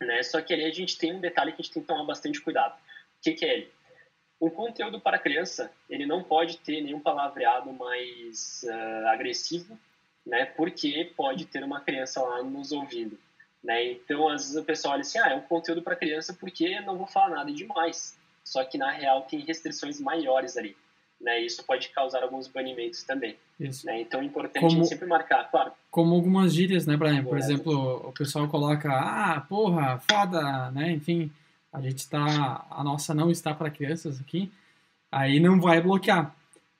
Né? 0.00 0.22
Só 0.22 0.40
que 0.40 0.52
ali 0.54 0.64
a 0.64 0.72
gente 0.72 0.96
tem 0.96 1.14
um 1.14 1.20
detalhe 1.20 1.52
que 1.52 1.60
a 1.60 1.64
gente 1.64 1.74
tem 1.74 1.82
que 1.82 1.88
tomar 1.88 2.04
bastante 2.04 2.40
cuidado. 2.40 2.74
O 2.74 3.22
que, 3.22 3.32
que 3.32 3.44
é 3.44 3.54
ele? 3.54 3.72
Um 4.40 4.50
conteúdo 4.50 5.00
para 5.00 5.18
criança, 5.18 5.72
ele 5.90 6.06
não 6.06 6.22
pode 6.22 6.58
ter 6.58 6.80
nenhum 6.80 7.00
palavreado 7.00 7.72
mais 7.72 8.64
uh, 8.64 9.08
agressivo, 9.08 9.76
né? 10.24 10.44
Porque 10.44 11.12
pode 11.16 11.44
ter 11.46 11.64
uma 11.64 11.80
criança 11.80 12.22
lá 12.22 12.40
nos 12.44 12.70
ouvindo, 12.70 13.18
né? 13.64 13.84
Então, 13.84 14.28
às 14.28 14.42
vezes 14.42 14.56
o 14.56 14.64
pessoal 14.64 14.94
olha 14.94 15.00
assim, 15.00 15.18
ah, 15.18 15.30
é 15.30 15.34
um 15.34 15.40
conteúdo 15.40 15.82
para 15.82 15.96
criança 15.96 16.32
porque 16.38 16.80
não 16.82 16.96
vou 16.96 17.08
falar 17.08 17.30
nada 17.30 17.52
demais. 17.52 18.16
Só 18.44 18.64
que, 18.64 18.78
na 18.78 18.92
real, 18.92 19.22
tem 19.22 19.40
restrições 19.40 20.00
maiores 20.00 20.56
ali 20.56 20.76
né? 21.20 21.40
Isso 21.40 21.64
pode 21.64 21.88
causar 21.90 22.22
alguns 22.22 22.48
banimentos 22.48 23.02
também. 23.02 23.36
Né? 23.58 24.00
Então 24.02 24.20
é 24.20 24.24
importante 24.24 24.60
como, 24.60 24.84
sempre 24.84 25.06
marcar, 25.06 25.50
claro. 25.50 25.72
Como 25.90 26.14
algumas 26.14 26.54
gírias, 26.54 26.86
né, 26.86 26.96
Brian? 26.96 27.24
Por 27.24 27.36
exemplo, 27.36 28.08
o 28.08 28.12
pessoal 28.12 28.48
coloca, 28.48 28.90
ah, 28.90 29.40
porra, 29.48 29.98
foda, 30.08 30.70
né? 30.70 30.92
Enfim, 30.92 31.30
a 31.72 31.80
gente 31.80 31.98
está, 31.98 32.66
a 32.70 32.84
nossa 32.84 33.12
não 33.14 33.30
está 33.30 33.52
para 33.52 33.70
crianças 33.70 34.20
aqui, 34.20 34.50
aí 35.10 35.40
não 35.40 35.60
vai 35.60 35.80
bloquear, 35.80 36.34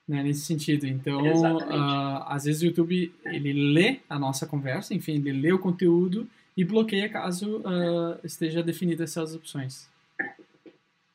né? 0.07 0.23
Nesse 0.23 0.41
sentido. 0.41 0.87
Então, 0.87 1.21
uh, 1.21 2.23
às 2.27 2.45
vezes 2.45 2.61
o 2.61 2.65
YouTube 2.65 3.13
ele 3.25 3.73
lê 3.73 3.99
a 4.09 4.17
nossa 4.17 4.47
conversa, 4.47 4.93
enfim, 4.93 5.15
ele 5.15 5.33
lê 5.33 5.51
o 5.51 5.59
conteúdo 5.59 6.27
e 6.55 6.63
bloqueia 6.63 7.09
caso 7.09 7.57
uh, 7.59 8.19
esteja 8.23 8.63
definida 8.63 9.03
essas 9.03 9.35
opções. 9.35 9.89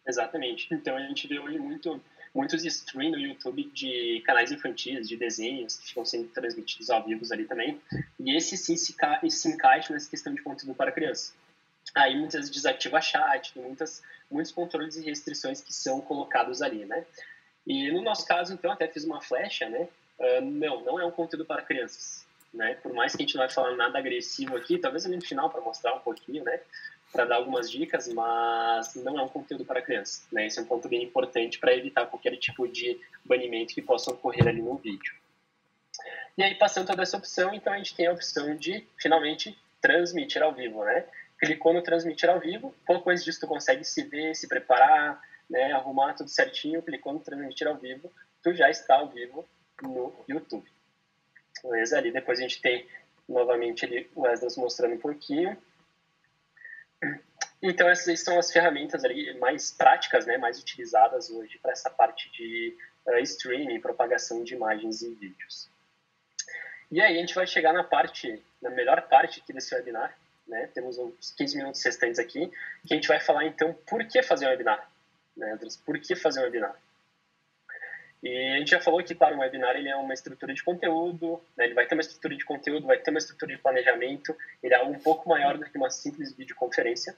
Exatamente. 0.07 0.69
Então 0.73 0.97
a 0.97 1.01
gente 1.01 1.27
vê 1.27 1.39
hoje 1.39 1.59
muito 1.59 2.01
muitos 2.35 2.65
streams 2.65 3.13
no 3.13 3.19
YouTube 3.19 3.71
de 3.73 4.21
canais 4.27 4.51
infantis, 4.51 5.09
de 5.09 5.17
desenhos, 5.17 5.77
que 5.77 5.89
ficam 5.89 6.05
sendo 6.05 6.29
transmitidos 6.29 6.91
ao 6.91 7.05
vivo 7.05 7.25
ali 7.33 7.45
também. 7.45 7.81
E 8.19 8.37
esse 8.37 8.57
sim 8.57 8.77
se, 8.77 8.95
se 9.31 9.49
encaixa 9.49 9.93
nessa 9.93 10.11
questão 10.11 10.35
de 10.35 10.43
conteúdo 10.43 10.75
para 10.75 10.91
criança. 10.91 11.33
Aí 11.95 12.19
muitas 12.19 12.51
desativa 12.51 13.01
chat, 13.01 13.53
tem 13.53 13.63
muitas, 13.63 14.03
muitos 14.31 14.51
controles 14.51 14.97
e 14.97 15.03
restrições 15.03 15.61
que 15.61 15.73
são 15.73 16.01
colocados 16.01 16.61
ali, 16.61 16.85
né? 16.85 17.05
E 17.67 17.91
no 17.93 18.03
nosso 18.03 18.27
caso, 18.27 18.53
então, 18.53 18.73
até 18.73 18.89
fiz 18.89 19.05
uma 19.05 19.21
flecha, 19.21 19.69
né? 19.69 19.89
Uh, 20.19 20.41
não, 20.43 20.85
não 20.85 21.01
é 21.01 21.07
um 21.07 21.11
conteúdo 21.11 21.45
para 21.45 21.63
crianças, 21.63 22.27
né? 22.53 22.75
Por 22.83 22.93
mais 22.93 23.15
que 23.15 23.23
a 23.23 23.27
gente 23.27 23.37
não 23.37 23.45
vai 23.45 23.53
falar 23.53 23.77
nada 23.77 23.99
agressivo 23.99 24.57
aqui, 24.57 24.77
talvez 24.79 25.07
ali 25.07 25.17
no 25.17 25.23
final 25.25 25.49
para 25.51 25.61
mostrar 25.61 25.95
um 25.95 26.01
pouquinho, 26.01 26.43
né? 26.43 26.61
Para 27.15 27.27
dar 27.27 27.37
algumas 27.37 27.71
dicas, 27.71 28.13
mas 28.13 28.97
não 28.97 29.17
é 29.21 29.23
um 29.23 29.29
conteúdo 29.29 29.65
para 29.65 29.81
crianças, 29.81 30.27
né? 30.33 30.49
Esse 30.49 30.59
é 30.59 30.63
um 30.63 30.67
ponto 30.67 30.89
bem 30.89 31.05
importante 31.05 31.61
para 31.61 31.73
evitar 31.73 32.07
qualquer 32.07 32.37
tipo 32.39 32.67
de 32.67 33.01
banimento 33.25 33.73
que 33.73 33.81
possa 33.81 34.11
ocorrer 34.11 34.49
ali 34.49 34.61
no 34.61 34.75
vídeo. 34.77 35.15
E 36.37 36.43
aí, 36.43 36.57
passando 36.57 36.89
toda 36.89 37.03
essa 37.03 37.17
opção, 37.17 37.55
então 37.55 37.73
a 37.73 37.77
gente 37.77 37.95
tem 37.95 38.09
a 38.09 38.13
opção 38.13 38.57
de, 38.57 38.85
finalmente, 39.01 39.57
transmitir 39.81 40.43
ao 40.43 40.53
vivo, 40.53 40.85
né? 40.85 41.05
Clicou 41.39 41.73
no 41.73 41.83
transmitir 41.83 42.29
ao 42.29 42.41
vivo, 42.41 42.75
pouco 42.85 43.09
antes 43.09 43.23
disso 43.23 43.39
tu 43.39 43.47
consegue 43.47 43.85
se 43.85 44.03
ver, 44.03 44.35
se 44.35 44.49
preparar, 44.49 45.23
né, 45.49 45.73
arrumar 45.73 46.15
tudo 46.15 46.29
certinho, 46.29 46.83
clicou 46.83 47.13
no 47.13 47.21
transmitir 47.21 47.69
ao 47.69 47.77
vivo, 47.77 48.11
tu 48.43 48.53
já 48.53 48.69
está 48.69 48.97
ao 48.97 49.09
vivo 49.09 49.47
no 49.81 50.13
YouTube. 50.29 50.69
Beleza? 51.63 51.97
Ali 51.97 52.11
depois 52.11 52.41
a 52.41 52.43
gente 52.43 52.61
tem 52.61 52.89
novamente 53.29 53.85
ali 53.85 54.11
o 54.17 54.27
Esdras 54.27 54.57
mostrando 54.57 54.95
um 54.95 54.99
pouquinho. 54.99 55.57
Então 57.63 57.89
essas 57.89 58.21
são 58.21 58.39
as 58.39 58.53
ferramentas 58.53 59.05
ali 59.05 59.39
mais 59.39 59.71
práticas, 59.71 60.27
né, 60.27 60.37
mais 60.37 60.61
utilizadas 60.61 61.31
hoje 61.31 61.59
para 61.63 61.73
essa 61.73 61.89
parte 61.89 62.31
de 62.31 62.77
uh, 63.07 63.19
streaming, 63.21 63.81
propagação 63.81 64.45
de 64.45 64.55
imagens 64.55 65.01
e 65.01 65.15
vídeos. 65.15 65.71
E 66.91 67.01
aí 67.01 67.17
a 67.17 67.21
gente 67.21 67.35
vai 67.35 67.47
chegar 67.47 67.73
na 67.73 67.83
parte, 67.83 68.43
na 68.61 68.69
melhor 68.69 69.01
parte 69.09 69.41
aqui 69.41 69.53
desse 69.53 69.75
webinar, 69.75 70.15
né? 70.47 70.69
Temos 70.75 70.99
uns 70.99 71.33
15 71.33 71.57
minutos 71.57 71.83
restantes 71.83 72.19
aqui, 72.19 72.53
que 72.87 72.93
a 72.93 72.97
gente 72.97 73.09
vai 73.09 73.19
falar 73.19 73.47
então 73.47 73.73
por 73.87 74.07
que 74.07 74.23
fazer 74.23 74.47
um 74.47 74.51
webinar, 74.51 74.89
né, 75.35 75.53
Andres? 75.53 75.77
Por 75.77 75.99
que 75.99 76.15
fazer 76.15 76.41
um 76.41 76.45
webinar? 76.45 76.79
E 78.25 78.55
a 78.55 78.59
gente 78.59 78.71
já 78.71 78.81
falou 78.81 79.05
que 79.05 79.15
para 79.15 79.37
um 79.37 79.41
webinar 79.41 79.77
ele 79.77 79.91
é 79.91 79.97
uma 79.97 80.15
estrutura 80.15 80.55
de 80.55 80.65
conteúdo, 80.65 81.43
né? 81.55 81.67
ele 81.67 81.75
vai 81.75 81.87
ter 81.87 81.95
uma 81.95 82.01
estrutura 82.01 82.35
de 82.35 82.43
conteúdo, 82.43 82.87
vai 82.87 82.97
ter 82.97 83.11
uma 83.11 83.19
estrutura 83.19 83.55
de 83.55 83.61
planejamento, 83.61 84.35
ele 84.63 84.73
é 84.73 84.83
um 84.83 84.99
pouco 84.99 85.29
maior 85.29 85.59
do 85.59 85.65
que 85.67 85.77
uma 85.77 85.91
simples 85.91 86.33
videoconferência, 86.35 87.15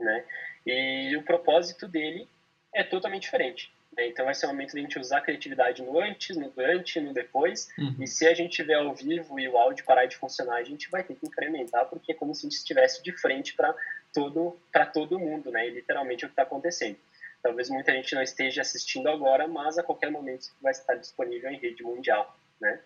né? 0.00 0.24
E 0.66 1.16
o 1.16 1.22
propósito 1.22 1.86
dele 1.86 2.26
é 2.74 2.82
totalmente 2.82 3.22
diferente. 3.22 3.72
Né? 3.96 4.08
Então 4.08 4.24
vai 4.24 4.34
ser 4.34 4.46
um 4.46 4.48
momento 4.48 4.72
de 4.72 4.78
a 4.78 4.82
gente 4.82 4.98
usar 4.98 5.18
a 5.18 5.20
criatividade 5.20 5.82
no 5.82 6.00
antes, 6.00 6.36
no 6.36 6.50
durante, 6.50 6.98
no 7.00 7.12
depois. 7.12 7.68
Uhum. 7.78 7.94
E 8.00 8.06
se 8.08 8.26
a 8.26 8.34
gente 8.34 8.56
tiver 8.56 8.74
ao 8.74 8.92
vivo 8.92 9.38
e 9.38 9.48
o 9.48 9.56
áudio 9.56 9.84
parar 9.84 10.06
de 10.06 10.16
funcionar, 10.16 10.56
a 10.56 10.64
gente 10.64 10.90
vai 10.90 11.04
ter 11.04 11.14
que 11.14 11.26
incrementar, 11.26 11.86
porque 11.86 12.10
é 12.10 12.14
como 12.14 12.34
se 12.34 12.44
a 12.44 12.50
gente 12.50 12.58
estivesse 12.58 13.00
de 13.04 13.12
frente 13.12 13.54
para 13.54 13.72
todo 14.12 14.58
todo 14.92 15.18
mundo, 15.18 15.52
né? 15.52 15.68
E 15.68 15.70
literalmente 15.70 16.24
é 16.24 16.26
o 16.26 16.28
que 16.28 16.32
está 16.32 16.42
acontecendo. 16.42 16.98
Talvez 17.44 17.68
muita 17.68 17.92
gente 17.92 18.14
não 18.14 18.22
esteja 18.22 18.62
assistindo 18.62 19.06
agora, 19.06 19.46
mas 19.46 19.76
a 19.76 19.82
qualquer 19.82 20.10
momento 20.10 20.46
vai 20.62 20.72
estar 20.72 20.94
disponível 20.94 21.50
em 21.50 21.58
rede 21.58 21.82
mundial, 21.82 22.34
né? 22.58 22.80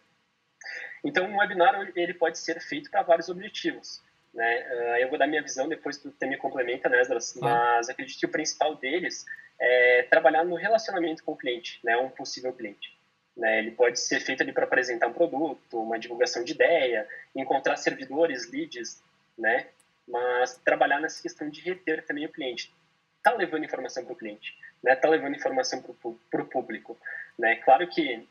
Então, 1.05 1.27
um 1.27 1.39
webinar 1.39 1.81
ele 1.95 2.13
pode 2.13 2.39
ser 2.39 2.61
feito 2.61 2.91
para 2.91 3.03
vários 3.03 3.29
objetivos. 3.29 4.03
Né? 4.35 4.67
Uh, 4.69 4.97
eu 4.97 5.09
vou 5.11 5.17
dar 5.17 5.29
minha 5.29 5.41
visão, 5.41 5.69
depois 5.69 5.97
tu 5.97 6.13
me 6.23 6.37
complementa, 6.37 6.89
né, 6.89 7.01
Esdras? 7.01 7.35
Mas 7.41 7.89
acredito 7.89 8.19
que 8.19 8.27
o 8.27 8.31
principal 8.31 8.75
deles 8.75 9.25
é 9.61 10.03
trabalhar 10.11 10.45
no 10.45 10.57
relacionamento 10.57 11.23
com 11.23 11.33
o 11.33 11.37
cliente, 11.37 11.79
né, 11.85 11.97
um 11.97 12.11
possível 12.11 12.53
cliente. 12.53 12.99
Né? 13.37 13.61
Ele 13.61 13.71
pode 13.71 14.01
ser 14.01 14.19
feito 14.19 14.43
ali 14.43 14.53
para 14.53 14.65
apresentar 14.65 15.07
um 15.07 15.13
produto, 15.13 15.81
uma 15.81 16.01
divulgação 16.01 16.43
de 16.43 16.53
ideia, 16.53 17.07
encontrar 17.33 17.77
servidores, 17.77 18.51
leads, 18.51 19.01
né? 19.39 19.69
Mas 20.09 20.57
trabalhar 20.65 21.01
nessa 21.01 21.23
questão 21.23 21.49
de 21.49 21.61
reter 21.61 22.05
também 22.05 22.27
o 22.27 22.33
cliente 22.33 22.75
está 23.19 23.33
levando 23.35 23.65
informação 23.65 24.05
para 24.05 24.13
o 24.13 24.17
cliente, 24.17 24.57
né? 24.83 24.93
Está 24.95 25.09
levando 25.09 25.37
informação 25.37 25.83
para 25.83 26.43
o 26.43 26.47
público, 26.47 26.99
né? 27.39 27.57
Claro 27.57 27.87
que 27.89 28.27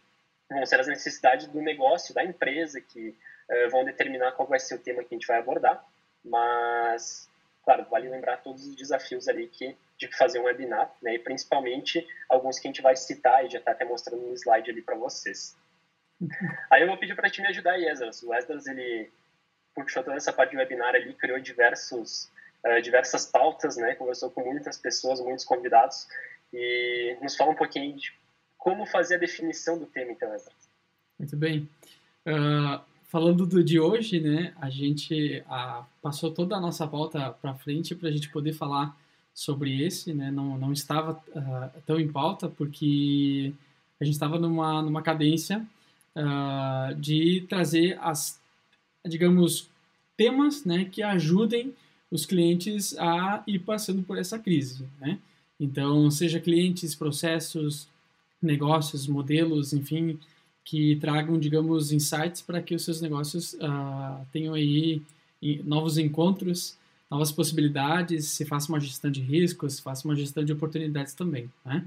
vão 0.50 0.66
ser 0.66 0.80
as 0.80 0.88
necessidades 0.88 1.48
do 1.48 1.62
negócio, 1.62 2.14
da 2.14 2.24
empresa 2.24 2.82
que 2.82 3.10
uh, 3.50 3.70
vão 3.70 3.86
determinar 3.86 4.32
qual 4.32 4.48
vai 4.48 4.60
ser 4.60 4.76
o 4.76 4.80
tema 4.80 5.04
que 5.04 5.14
a 5.14 5.18
gente 5.18 5.28
vai 5.28 5.40
abordar, 5.40 5.84
mas 6.24 7.30
claro, 7.64 7.86
vale 7.90 8.08
lembrar 8.08 8.38
todos 8.38 8.66
os 8.66 8.76
desafios 8.76 9.28
ali 9.28 9.48
que 9.48 9.76
de 9.98 10.08
fazer 10.16 10.40
um 10.40 10.44
webinar, 10.44 10.90
né? 11.02 11.16
E 11.16 11.20
principalmente 11.20 12.08
alguns 12.30 12.60
que 12.60 12.68
a 12.68 12.72
gente 12.72 12.82
vai 12.82 12.96
citar 12.96 13.46
e 13.46 13.50
já 13.50 13.60
está 13.60 13.72
até 13.72 13.84
mostrando 13.84 14.26
um 14.26 14.34
slide 14.34 14.70
ali 14.70 14.82
para 14.82 14.96
vocês. 14.96 15.58
Aí 16.72 16.82
eu 16.82 16.88
vou 16.88 16.98
pedir 16.98 17.16
para 17.16 17.30
ti 17.30 17.42
me 17.42 17.48
ajudar, 17.48 17.80
Esdras. 17.80 18.24
O 18.24 18.34
Esdras, 18.34 18.68
ele 18.68 19.12
puxou 19.76 20.04
toda 20.04 20.16
essa 20.16 20.32
parte 20.32 20.52
de 20.52 20.58
webinar 20.58 20.96
ali, 20.96 21.14
criou 21.14 21.40
diversos 21.40 22.32
uh, 22.66 22.82
diversas 22.82 23.26
pautas, 23.26 23.78
né? 23.78 23.96
Conversou 23.96 24.30
com 24.30 24.44
muitas 24.44 24.78
pessoas, 24.78 25.20
muitos 25.20 25.46
convidados 25.46 26.08
e 26.54 27.18
nos 27.22 27.36
fala 27.36 27.52
um 27.52 27.56
pouquinho 27.56 27.96
de 27.96 28.14
como 28.58 28.86
fazer 28.86 29.16
a 29.16 29.20
definição 29.20 29.78
do 29.78 29.86
tema, 29.86 30.12
então, 30.12 30.34
Ezra. 30.34 30.52
Muito 31.18 31.36
bem. 31.36 31.70
Uh, 32.26 32.82
falando 33.06 33.46
do 33.46 33.64
de 33.64 33.80
hoje, 33.80 34.20
né? 34.20 34.54
A 34.60 34.70
gente 34.70 35.44
uh, 35.48 35.86
passou 36.02 36.32
toda 36.32 36.56
a 36.56 36.60
nossa 36.60 36.88
pauta 36.88 37.32
para 37.42 37.54
frente 37.56 37.96
para 37.96 38.10
a 38.10 38.12
gente 38.12 38.30
poder 38.30 38.54
falar 38.54 38.96
sobre 39.34 39.84
esse, 39.84 40.14
né? 40.14 40.32
Não, 40.32 40.58
não 40.58 40.74
estava 40.74 41.24
tão 41.86 42.00
em 42.00 42.12
pauta 42.12 42.50
porque 42.50 43.54
a 44.00 44.04
gente 44.04 44.16
estava 44.16 44.40
numa, 44.40 44.82
numa 44.82 45.04
cadência 45.04 45.64
de 46.98 47.46
trazer 47.48 48.00
as, 48.02 48.42
digamos, 49.06 49.70
temas, 50.18 50.66
né? 50.66 50.86
Que 50.86 51.04
ajudem 51.04 51.76
os 52.10 52.26
clientes 52.26 52.98
a 52.98 53.44
ir 53.46 53.60
passando 53.60 54.04
por 54.04 54.18
essa 54.18 54.40
crise, 54.40 54.86
né? 55.00 55.20
Então, 55.60 56.10
seja 56.12 56.40
clientes, 56.40 56.96
processos, 56.96 57.88
negócios, 58.42 59.08
modelos, 59.08 59.74
enfim, 59.74 60.20
que 60.64 60.96
tragam, 60.98 61.40
digamos, 61.40 61.92
insights 61.92 62.42
para 62.42 62.62
que 62.62 62.76
os 62.76 62.84
seus 62.84 63.02
negócios 63.02 63.54
uh, 63.54 64.26
tenham 64.32 64.54
aí 64.54 65.02
novos 65.64 65.98
encontros, 65.98 66.78
novas 67.10 67.32
possibilidades, 67.32 68.26
se 68.26 68.46
faça 68.46 68.70
uma 68.70 68.80
gestão 68.80 69.10
de 69.10 69.22
riscos, 69.22 69.76
se 69.76 69.82
faça 69.82 70.08
uma 70.08 70.16
gestão 70.16 70.44
de 70.44 70.54
oportunidades 70.54 71.14
também, 71.14 71.50
né? 71.66 71.86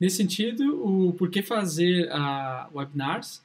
Nesse 0.00 0.18
sentido, 0.18 0.80
o 0.84 1.12
porquê 1.14 1.42
fazer 1.42 2.08
uh, 2.08 2.78
webinars 2.78 3.42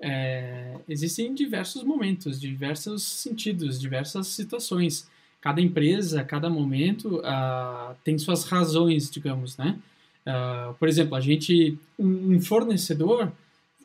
é, 0.00 0.80
existem 0.88 1.32
diversos 1.32 1.84
momentos, 1.84 2.40
diversos 2.40 3.04
sentidos, 3.04 3.80
diversas 3.80 4.26
situações 4.26 5.08
cada 5.42 5.60
empresa, 5.60 6.22
cada 6.22 6.48
momento 6.48 7.16
uh, 7.16 7.94
tem 8.04 8.16
suas 8.16 8.44
razões, 8.44 9.10
digamos, 9.10 9.58
né? 9.58 9.76
Uh, 10.24 10.72
por 10.74 10.88
exemplo, 10.88 11.16
a 11.16 11.20
gente, 11.20 11.76
um, 11.98 12.40
fornecedor 12.40 13.30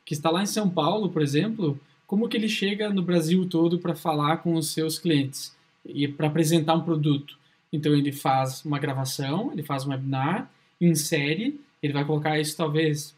que 0.05 0.13
está 0.13 0.29
lá 0.29 0.43
em 0.43 0.45
São 0.45 0.69
Paulo, 0.69 1.09
por 1.09 1.21
exemplo, 1.21 1.77
como 2.05 2.29
que 2.29 2.37
ele 2.37 2.47
chega 2.47 2.91
no 2.91 3.01
Brasil 3.01 3.49
todo 3.49 3.79
para 3.79 3.95
falar 3.95 4.37
com 4.37 4.53
os 4.53 4.71
seus 4.71 4.99
clientes 4.99 5.53
e 5.83 6.07
para 6.07 6.27
apresentar 6.27 6.75
um 6.75 6.81
produto? 6.81 7.35
Então 7.73 7.91
ele 7.93 8.11
faz 8.11 8.63
uma 8.63 8.77
gravação, 8.77 9.51
ele 9.51 9.63
faz 9.63 9.83
um 9.83 9.89
webinar, 9.89 10.49
insere, 10.79 11.59
ele 11.81 11.91
vai 11.91 12.05
colocar 12.05 12.39
isso 12.39 12.55
talvez 12.55 13.15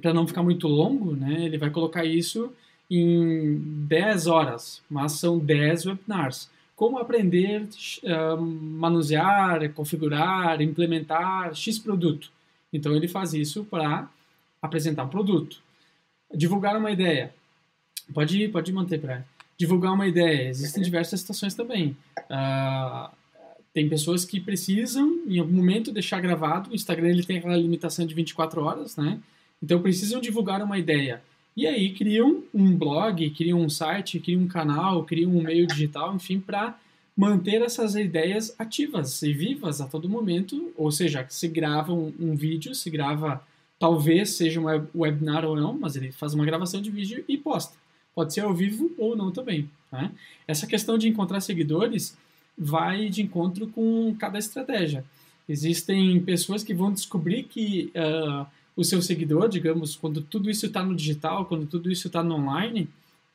para 0.00 0.14
não 0.14 0.28
ficar 0.28 0.44
muito 0.44 0.68
longo, 0.68 1.16
né? 1.16 1.44
Ele 1.44 1.58
vai 1.58 1.70
colocar 1.70 2.04
isso 2.04 2.52
em 2.88 3.58
10 3.88 4.28
horas, 4.28 4.80
mas 4.88 5.12
são 5.12 5.38
10 5.38 5.86
webinars 5.86 6.53
como 6.74 6.98
aprender 6.98 7.68
uh, 8.02 8.40
manusear, 8.40 9.72
configurar, 9.72 10.60
implementar 10.60 11.54
X 11.54 11.78
produto. 11.78 12.30
Então 12.72 12.94
ele 12.94 13.06
faz 13.06 13.32
isso 13.32 13.64
para 13.64 14.08
apresentar 14.60 15.04
um 15.04 15.08
produto. 15.08 15.62
Divulgar 16.34 16.76
uma 16.76 16.90
ideia. 16.90 17.32
Pode, 18.12 18.48
pode 18.48 18.72
manter 18.72 19.00
para 19.00 19.24
divulgar 19.56 19.92
uma 19.92 20.06
ideia. 20.06 20.48
Existem 20.48 20.82
diversas 20.82 21.20
situações 21.20 21.54
também. 21.54 21.96
Uh, 22.18 23.10
tem 23.72 23.88
pessoas 23.88 24.24
que 24.24 24.40
precisam, 24.40 25.22
em 25.26 25.38
algum 25.38 25.52
momento, 25.52 25.92
deixar 25.92 26.20
gravado. 26.20 26.70
O 26.70 26.74
Instagram 26.74 27.08
ele 27.08 27.24
tem 27.24 27.38
aquela 27.38 27.56
limitação 27.56 28.06
de 28.06 28.14
24 28.14 28.62
horas, 28.62 28.96
né? 28.96 29.20
Então 29.62 29.80
precisam 29.80 30.20
divulgar 30.20 30.62
uma 30.62 30.78
ideia. 30.78 31.22
E 31.56 31.66
aí 31.66 31.92
criam 31.92 32.42
um 32.52 32.76
blog, 32.76 33.30
criam 33.30 33.60
um 33.60 33.68
site, 33.68 34.18
criam 34.18 34.42
um 34.42 34.48
canal, 34.48 35.04
criam 35.04 35.30
um 35.30 35.42
meio 35.42 35.66
digital, 35.66 36.14
enfim, 36.14 36.40
para 36.40 36.76
manter 37.16 37.62
essas 37.62 37.94
ideias 37.94 38.54
ativas 38.58 39.22
e 39.22 39.32
vivas 39.32 39.80
a 39.80 39.86
todo 39.86 40.08
momento. 40.08 40.72
Ou 40.76 40.90
seja, 40.90 41.24
se 41.28 41.46
grava 41.46 41.92
um, 41.92 42.12
um 42.18 42.34
vídeo, 42.34 42.74
se 42.74 42.90
grava, 42.90 43.42
talvez 43.78 44.30
seja 44.30 44.60
um 44.60 44.64
webinar 44.94 45.44
ou 45.44 45.54
não, 45.54 45.78
mas 45.78 45.94
ele 45.94 46.10
faz 46.10 46.34
uma 46.34 46.44
gravação 46.44 46.82
de 46.82 46.90
vídeo 46.90 47.24
e 47.28 47.36
posta. 47.36 47.76
Pode 48.14 48.34
ser 48.34 48.40
ao 48.40 48.54
vivo 48.54 48.92
ou 48.98 49.16
não 49.16 49.30
também. 49.30 49.70
Né? 49.92 50.10
Essa 50.46 50.66
questão 50.66 50.98
de 50.98 51.08
encontrar 51.08 51.40
seguidores 51.40 52.16
vai 52.58 53.08
de 53.08 53.22
encontro 53.22 53.68
com 53.68 54.14
cada 54.18 54.38
estratégia. 54.38 55.04
Existem 55.48 56.20
pessoas 56.20 56.62
que 56.62 56.72
vão 56.72 56.92
descobrir 56.92 57.44
que 57.44 57.92
uh, 57.94 58.46
o 58.76 58.84
seu 58.84 59.00
seguidor, 59.00 59.48
digamos, 59.48 59.96
quando 59.96 60.20
tudo 60.20 60.50
isso 60.50 60.66
está 60.66 60.82
no 60.82 60.94
digital, 60.94 61.46
quando 61.46 61.66
tudo 61.66 61.90
isso 61.90 62.06
está 62.08 62.22
no 62.22 62.34
online, 62.34 62.88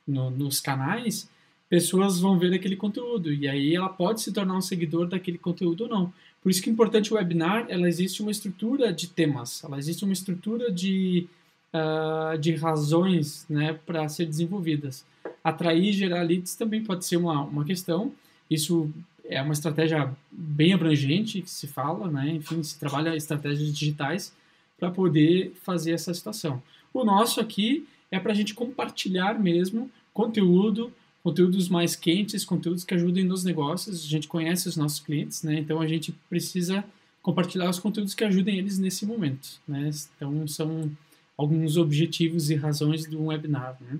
no, 0.06 0.30
nos 0.30 0.60
canais, 0.60 1.28
pessoas 1.68 2.18
vão 2.18 2.38
ver 2.38 2.52
aquele 2.52 2.76
conteúdo 2.76 3.32
e 3.32 3.48
aí 3.48 3.74
ela 3.74 3.88
pode 3.88 4.20
se 4.20 4.32
tornar 4.32 4.56
um 4.56 4.60
seguidor 4.60 5.06
daquele 5.06 5.38
conteúdo 5.38 5.84
ou 5.84 5.90
não. 5.90 6.12
Por 6.42 6.50
isso 6.50 6.62
que 6.62 6.68
é 6.68 6.72
importante 6.72 7.12
o 7.12 7.16
webinar, 7.16 7.66
ela 7.68 7.88
existe 7.88 8.22
uma 8.22 8.30
estrutura 8.30 8.92
de 8.92 9.08
temas, 9.08 9.62
ela 9.62 9.78
existe 9.78 10.04
uma 10.04 10.12
estrutura 10.12 10.70
de, 10.70 11.26
uh, 11.72 12.36
de 12.38 12.54
razões 12.56 13.46
né, 13.48 13.78
para 13.86 14.08
ser 14.08 14.26
desenvolvidas. 14.26 15.04
Atrair 15.44 15.90
e 15.90 15.92
gerar 15.92 16.22
leads 16.22 16.56
também 16.56 16.82
pode 16.82 17.04
ser 17.04 17.16
uma, 17.16 17.42
uma 17.42 17.64
questão, 17.64 18.12
isso 18.50 18.90
é 19.24 19.40
uma 19.40 19.52
estratégia 19.52 20.12
bem 20.30 20.72
abrangente 20.72 21.40
que 21.40 21.50
se 21.50 21.68
fala, 21.68 22.10
né? 22.10 22.30
enfim, 22.30 22.62
se 22.64 22.78
trabalha 22.78 23.14
estratégias 23.14 23.72
digitais 23.72 24.34
para 24.80 24.90
poder 24.90 25.52
fazer 25.62 25.92
essa 25.92 26.12
situação. 26.12 26.60
O 26.92 27.04
nosso 27.04 27.40
aqui 27.40 27.86
é 28.10 28.18
para 28.18 28.32
a 28.32 28.34
gente 28.34 28.54
compartilhar 28.54 29.38
mesmo 29.38 29.90
conteúdo, 30.12 30.92
conteúdos 31.22 31.68
mais 31.68 31.94
quentes, 31.94 32.44
conteúdos 32.44 32.82
que 32.82 32.94
ajudem 32.94 33.24
nos 33.24 33.44
negócios. 33.44 34.04
A 34.04 34.08
gente 34.08 34.26
conhece 34.26 34.68
os 34.68 34.76
nossos 34.76 34.98
clientes, 34.98 35.42
né? 35.42 35.58
Então 35.58 35.80
a 35.80 35.86
gente 35.86 36.12
precisa 36.28 36.82
compartilhar 37.22 37.68
os 37.68 37.78
conteúdos 37.78 38.14
que 38.14 38.24
ajudem 38.24 38.58
eles 38.58 38.78
nesse 38.78 39.04
momento, 39.04 39.60
né? 39.68 39.90
Então 40.16 40.48
são 40.48 40.90
alguns 41.36 41.76
objetivos 41.76 42.50
e 42.50 42.54
razões 42.54 43.06
do 43.06 43.26
webinar, 43.26 43.76
né? 43.80 43.98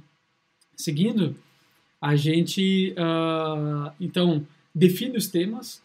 Seguindo, 0.75 1.37
a 2.01 2.17
gente 2.17 2.95
uh, 2.97 3.93
então 4.01 4.47
define 4.75 5.19
os 5.19 5.29
temas 5.29 5.83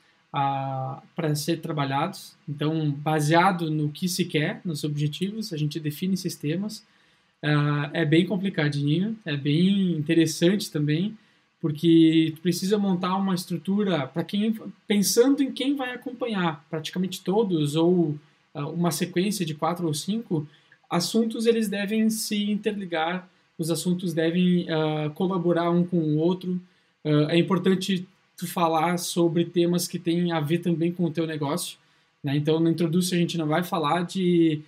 para 1.16 1.34
ser 1.34 1.62
trabalhados. 1.62 2.36
Então, 2.48 2.92
baseado 2.92 3.72
no 3.72 3.90
que 3.90 4.10
se 4.10 4.26
quer, 4.26 4.60
nos 4.66 4.84
objetivos, 4.84 5.54
a 5.54 5.58
gente 5.58 5.80
define 5.80 6.16
esses 6.16 6.36
temas. 6.36 6.80
Uh, 7.42 7.90
é 7.94 8.04
bem 8.04 8.26
complicadinho, 8.26 9.18
é 9.24 9.38
bem 9.38 9.94
interessante 9.94 10.70
também, 10.70 11.18
porque 11.62 12.34
precisa 12.42 12.78
montar 12.78 13.16
uma 13.16 13.34
estrutura 13.34 14.08
para 14.08 14.26
quem 14.26 14.54
pensando 14.86 15.42
em 15.42 15.54
quem 15.54 15.74
vai 15.76 15.92
acompanhar, 15.94 16.66
praticamente 16.70 17.22
todos 17.22 17.76
ou 17.78 18.18
uh, 18.54 18.60
uma 18.74 18.92
sequência 18.92 19.46
de 19.46 19.54
quatro 19.54 19.88
ou 19.88 19.94
cinco 19.94 20.46
assuntos 20.90 21.46
eles 21.46 21.70
devem 21.70 22.10
se 22.10 22.52
interligar, 22.52 23.30
os 23.58 23.72
assuntos 23.72 24.14
devem 24.14 24.64
uh, 24.64 25.10
colaborar 25.12 25.70
um 25.72 25.86
com 25.86 25.98
o 25.98 26.18
outro. 26.18 26.60
é 27.30 27.38
importante 27.38 28.06
tu 28.38 28.48
falar 28.48 28.98
sobre 28.98 29.46
temas 29.46 29.88
que 29.88 30.00
têm 30.00 30.32
a 30.32 30.40
ver 30.40 30.60
também 30.60 30.92
com 30.92 31.06
o 31.06 31.12
teu 31.12 31.26
negócio. 31.26 31.78
Né? 32.24 32.36
Então, 32.36 32.60
no 32.60 32.70
Introduz 32.70 33.12
a 33.14 33.18
gente 33.18 33.38
não 33.38 33.48
vai 33.48 33.64
falar 33.64 34.04
de 34.04 34.62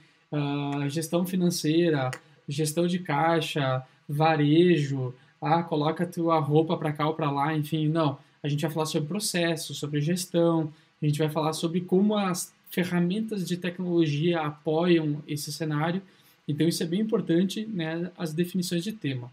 gestão 0.89 1.25
financeira, 1.25 2.11
gestão 2.47 2.87
de 2.87 2.99
caixa, 2.99 3.83
varejo, 4.07 5.13
ah, 5.41 5.63
coloca 5.63 6.05
tua 6.05 6.39
roupa 6.39 6.77
para 6.77 6.91
cá 6.91 7.07
ou 7.07 7.13
para 7.13 7.31
lá, 7.31 7.55
enfim, 7.55 7.87
não. 7.87 8.17
A 8.41 8.47
gente 8.47 8.61
vai 8.61 8.71
falar 8.71 8.85
sobre 8.85 9.07
processo, 9.07 9.73
sobre 9.73 10.01
gestão, 10.01 10.71
a 11.01 11.05
gente 11.05 11.19
vai 11.19 11.29
falar 11.29 11.53
sobre 11.53 11.81
como 11.81 12.15
as 12.15 12.53
ferramentas 12.69 13.47
de 13.47 13.57
tecnologia 13.57 14.41
apoiam 14.41 15.21
esse 15.27 15.51
cenário. 15.51 16.01
Então, 16.47 16.67
isso 16.67 16.81
é 16.81 16.85
bem 16.85 17.01
importante, 17.01 17.65
né, 17.65 18.11
as 18.17 18.33
definições 18.33 18.83
de 18.83 18.91
tema. 18.91 19.31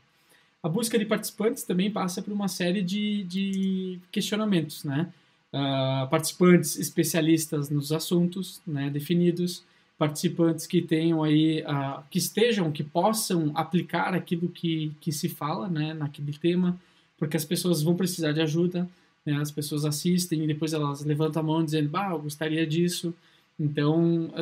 A 0.65 0.69
busca 0.71 0.99
de 0.99 1.05
participantes 1.05 1.63
também 1.63 1.91
passa 1.91 2.23
por 2.23 2.33
uma 2.33 2.49
série 2.49 2.81
de, 2.81 3.23
de 3.25 4.01
questionamentos, 4.11 4.83
né? 4.83 5.13
Uh, 5.53 6.09
participantes 6.09 6.79
especialistas 6.79 7.69
nos 7.69 7.93
assuntos 7.93 8.63
né, 8.67 8.89
definidos, 8.89 9.63
participantes 9.99 10.67
que 10.67 10.81
tenham 10.81 11.23
aí, 11.23 11.63
uh, 11.65 12.03
que 12.11 12.17
estejam, 12.17 12.73
que 12.73 12.83
possam 12.83 13.53
aplicar 13.55 14.15
aquilo 14.15 14.49
que, 14.49 14.91
que 15.03 15.13
se 15.13 15.29
fala, 15.29 15.69
né, 15.69 15.93
naquele 15.93 16.33
tema, 16.33 16.81
porque 17.19 17.37
as 17.37 17.45
pessoas 17.45 17.83
vão 17.83 17.95
precisar 17.95 18.33
de 18.33 18.41
ajuda, 18.41 18.89
né, 19.25 19.37
as 19.37 19.51
pessoas 19.51 19.85
assistem 19.85 20.45
e 20.45 20.47
depois 20.47 20.73
elas 20.73 21.05
levantam 21.05 21.43
a 21.43 21.45
mão 21.45 21.63
dizendo, 21.63 21.91
bah, 21.91 22.11
eu 22.11 22.19
gostaria 22.19 22.67
disso, 22.67 23.15
então 23.61 24.33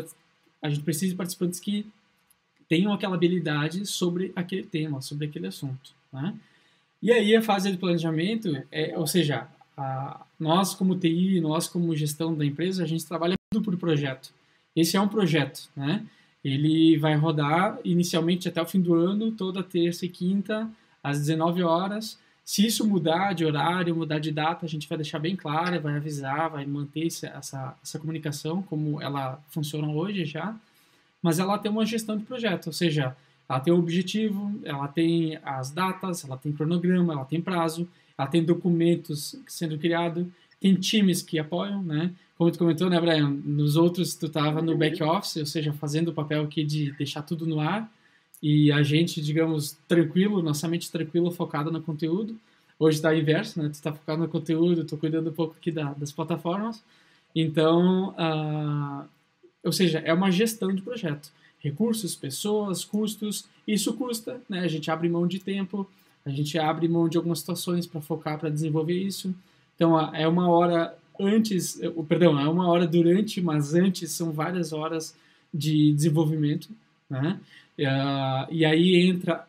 a, 0.63 0.71
gente 0.71 0.85
precisa 0.85 1.11
de 1.11 1.17
participantes 1.17 1.59
que 1.59 1.85
tenham 2.69 2.93
aquela 2.93 3.17
habilidade 3.17 3.85
sobre 3.87 4.33
aquele 4.37 4.63
tema, 4.63 5.03
sobre 5.03 5.27
aquele 5.27 5.49
assunto, 5.49 6.01
né? 6.13 6.35
E 7.03 7.11
aí 7.11 7.35
a 7.35 7.43
fase 7.43 7.71
de 7.71 7.79
planejamento, 7.79 8.57
é, 8.71 8.97
ou 8.97 9.07
seja, 9.07 9.49
a, 9.77 10.25
nós 10.39 10.75
como 10.75 10.97
TI, 10.97 11.41
nós 11.41 11.67
como 11.67 11.97
gestão 11.97 12.35
da 12.35 12.45
empresa, 12.45 12.85
a 12.85 12.87
gente 12.87 13.07
trabalha 13.07 13.35
tudo 13.51 13.65
por 13.65 13.77
projeto. 13.77 14.33
Esse 14.75 14.97
é 14.97 15.01
um 15.01 15.09
projeto, 15.09 15.69
né? 15.77 16.05
Ele 16.45 16.97
vai 16.99 17.15
rodar 17.15 17.79
inicialmente 17.85 18.49
até 18.49 18.61
o 18.61 18.67
fim 18.67 18.81
do 18.81 18.95
ano, 18.95 19.31
toda 19.33 19.63
terça 19.63 20.05
e 20.07 20.09
quinta, 20.09 20.69
às 21.03 21.19
19 21.21 21.63
horas. 21.63 22.19
Se 22.45 22.67
isso 22.67 22.87
mudar 22.87 23.33
de 23.33 23.45
horário, 23.45 23.95
mudar 23.95 24.19
de 24.19 24.33
data, 24.33 24.67
a 24.67 24.69
gente 24.69 24.89
vai 24.89 24.99
deixar 24.99 25.21
bem 25.21 25.37
claro, 25.37 25.81
vai 25.81 25.97
avisar, 25.97 26.51
vai 26.51 26.67
manter 26.67 27.07
essa, 27.07 27.77
essa 27.83 27.99
comunicação 27.99 28.63
como 28.63 29.01
ela 29.01 29.41
funciona 29.49 29.89
hoje 29.89 30.25
já. 30.25 30.55
Mas 31.23 31.39
ela 31.39 31.59
tem 31.59 31.71
uma 31.71 31.87
gestão 31.87 32.19
de 32.19 32.25
projeto, 32.25 32.67
ou 32.67 32.73
seja, 32.73 33.17
ela 33.49 33.61
tem 33.61 33.73
um 33.73 33.79
objetivo, 33.79 34.61
ela 34.65 34.89
tem 34.89 35.39
as 35.43 35.71
datas, 35.71 36.25
ela 36.25 36.37
tem 36.37 36.53
cronograma, 36.53 37.13
ela 37.13 37.25
tem 37.25 37.41
prazo, 37.41 37.89
ela 38.17 38.29
tem 38.29 38.45
documentos 38.45 39.37
sendo 39.47 39.79
criados, 39.79 40.27
tem 40.61 40.75
times 40.75 41.23
que 41.23 41.39
apoiam, 41.39 41.83
né? 41.83 42.13
como 42.43 42.51
tu 42.51 42.59
comentou, 42.59 42.91
né, 42.91 43.01
Brian? 43.01 43.31
Nos 43.45 43.77
outros 43.77 44.17
tu 44.17 44.27
estava 44.27 44.61
no 44.61 44.77
back 44.77 45.01
office, 45.03 45.37
ou 45.37 45.47
seja, 45.47 45.73
fazendo 45.73 46.09
o 46.09 46.13
papel 46.13 46.43
aqui 46.43 46.65
de 46.65 46.91
deixar 46.93 47.23
tudo 47.23 47.47
no 47.47 47.61
ar 47.61 47.89
e 48.43 48.73
a 48.73 48.83
gente, 48.83 49.23
digamos, 49.23 49.79
tranquilo, 49.87 50.43
nossa 50.43 50.67
mente 50.67 50.91
tranquila, 50.91 51.31
focada 51.31 51.71
no 51.71 51.81
conteúdo. 51.81 52.37
Hoje 52.81 52.97
está 52.97 53.15
inverso, 53.15 53.63
né? 53.63 53.69
Tu 53.69 53.75
está 53.75 53.93
focado 53.93 54.23
no 54.23 54.29
conteúdo, 54.29 54.81
estou 54.81 54.99
cuidando 54.99 55.31
um 55.31 55.33
pouco 55.33 55.55
aqui 55.57 55.71
da, 55.71 55.93
das 55.93 56.11
plataformas. 56.11 56.83
Então, 57.33 58.09
uh, 58.19 59.09
ou 59.63 59.71
seja, 59.71 60.01
é 60.01 60.13
uma 60.13 60.33
gestão 60.33 60.75
de 60.75 60.83
projeto. 60.83 61.31
Recursos, 61.63 62.15
pessoas, 62.15 62.85
custos, 62.85 63.47
isso 63.67 63.93
custa, 63.95 64.41
né? 64.49 64.61
A 64.61 64.69
gente 64.69 64.91
abre 64.91 65.09
mão 65.09 65.27
de 65.27 65.39
tempo, 65.39 65.89
a 66.25 66.31
gente 66.31 66.59
abre 66.59 66.89
mão 66.89 67.09
de 67.09 67.17
algumas 67.17 67.41
situações 67.41 67.87
para 67.87 68.01
focar, 68.01 68.39
para 68.39 68.51
desenvolver 68.51 69.01
isso. 69.01 69.35
Então, 69.75 69.99
é 70.15 70.27
uma 70.27 70.49
hora 70.49 70.97
antes, 71.21 71.81
perdão, 72.09 72.39
é 72.39 72.49
uma 72.49 72.69
hora 72.69 72.87
durante, 72.87 73.41
mas 73.41 73.75
antes 73.75 74.11
são 74.11 74.33
várias 74.33 74.73
horas 74.73 75.15
de 75.53 75.93
desenvolvimento, 75.93 76.69
né? 77.09 77.39
E 77.79 78.65
aí 78.65 78.97
entra 79.07 79.47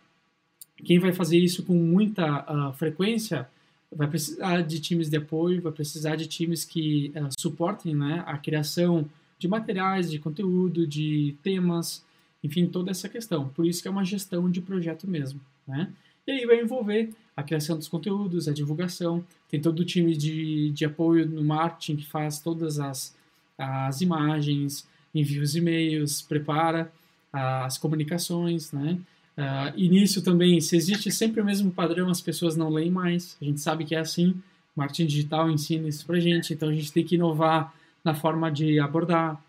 quem 0.84 1.00
vai 1.00 1.14
fazer 1.14 1.38
isso 1.38 1.64
com 1.64 1.74
muita 1.74 2.42
uh, 2.42 2.74
frequência 2.74 3.48
vai 3.96 4.08
precisar 4.08 4.62
de 4.62 4.80
times 4.80 5.10
de 5.10 5.18
apoio, 5.18 5.62
vai 5.62 5.72
precisar 5.72 6.16
de 6.16 6.28
times 6.28 6.66
que 6.66 7.12
uh, 7.16 7.30
suportem 7.40 7.96
né, 7.96 8.24
a 8.26 8.38
criação 8.38 9.08
de 9.44 9.48
materiais, 9.50 10.10
de 10.10 10.20
conteúdo, 10.20 10.88
de 10.88 11.36
temas, 11.44 12.02
enfim, 12.42 12.66
toda 12.66 12.92
essa 12.92 13.10
questão. 13.10 13.50
Por 13.50 13.66
isso 13.66 13.82
que 13.82 13.90
é 13.90 13.92
uma 13.92 14.06
gestão 14.06 14.50
de 14.50 14.62
projeto 14.62 15.06
mesmo, 15.06 15.42
né? 15.68 15.92
E 16.26 16.32
aí 16.32 16.46
vai 16.46 16.62
envolver 16.62 17.10
a 17.36 17.44
criação 17.44 17.78
dos 17.78 17.90
conteúdos, 17.90 18.48
a 18.48 18.54
divulgação. 18.54 19.22
Tem 19.50 19.60
todo 19.60 19.82
o 19.82 19.86
time 19.86 20.16
de, 20.16 20.72
de 20.72 20.86
apoio 20.86 21.28
no 21.28 21.44
marketing 21.44 21.98
que 21.98 22.06
faz 22.06 22.40
todas 22.40 22.80
as, 22.80 23.14
as 23.58 24.00
imagens, 24.00 24.88
envia 25.14 25.42
os 25.42 25.58
e-mails, 25.58 26.22
prepara 26.22 26.90
as 27.34 27.78
comunicações, 27.78 28.72
né? 28.72 28.98
Uh, 29.38 29.76
e 29.76 29.90
nisso 29.90 30.22
também, 30.22 30.62
se 30.62 30.78
existe 30.78 31.12
sempre 31.12 31.42
o 31.42 31.46
mesmo 31.46 31.70
padrão, 31.70 32.10
as 32.10 32.22
pessoas 32.22 32.56
não 32.56 32.70
leem 32.70 32.92
mais. 32.92 33.36
A 33.42 33.46
gente 33.46 33.60
sabe 33.60 33.84
que 33.84 33.94
é 33.94 34.00
assim. 34.00 34.36
Marketing 34.74 35.06
digital 35.06 35.52
ensina 35.52 35.90
isso 35.90 36.06
pra 36.06 36.18
gente, 36.18 36.54
então 36.54 36.70
a 36.70 36.74
gente 36.74 36.94
tem 36.94 37.04
que 37.04 37.16
inovar 37.16 37.74
na 38.04 38.14
forma 38.14 38.52
de 38.52 38.80
abordar, 38.80 39.42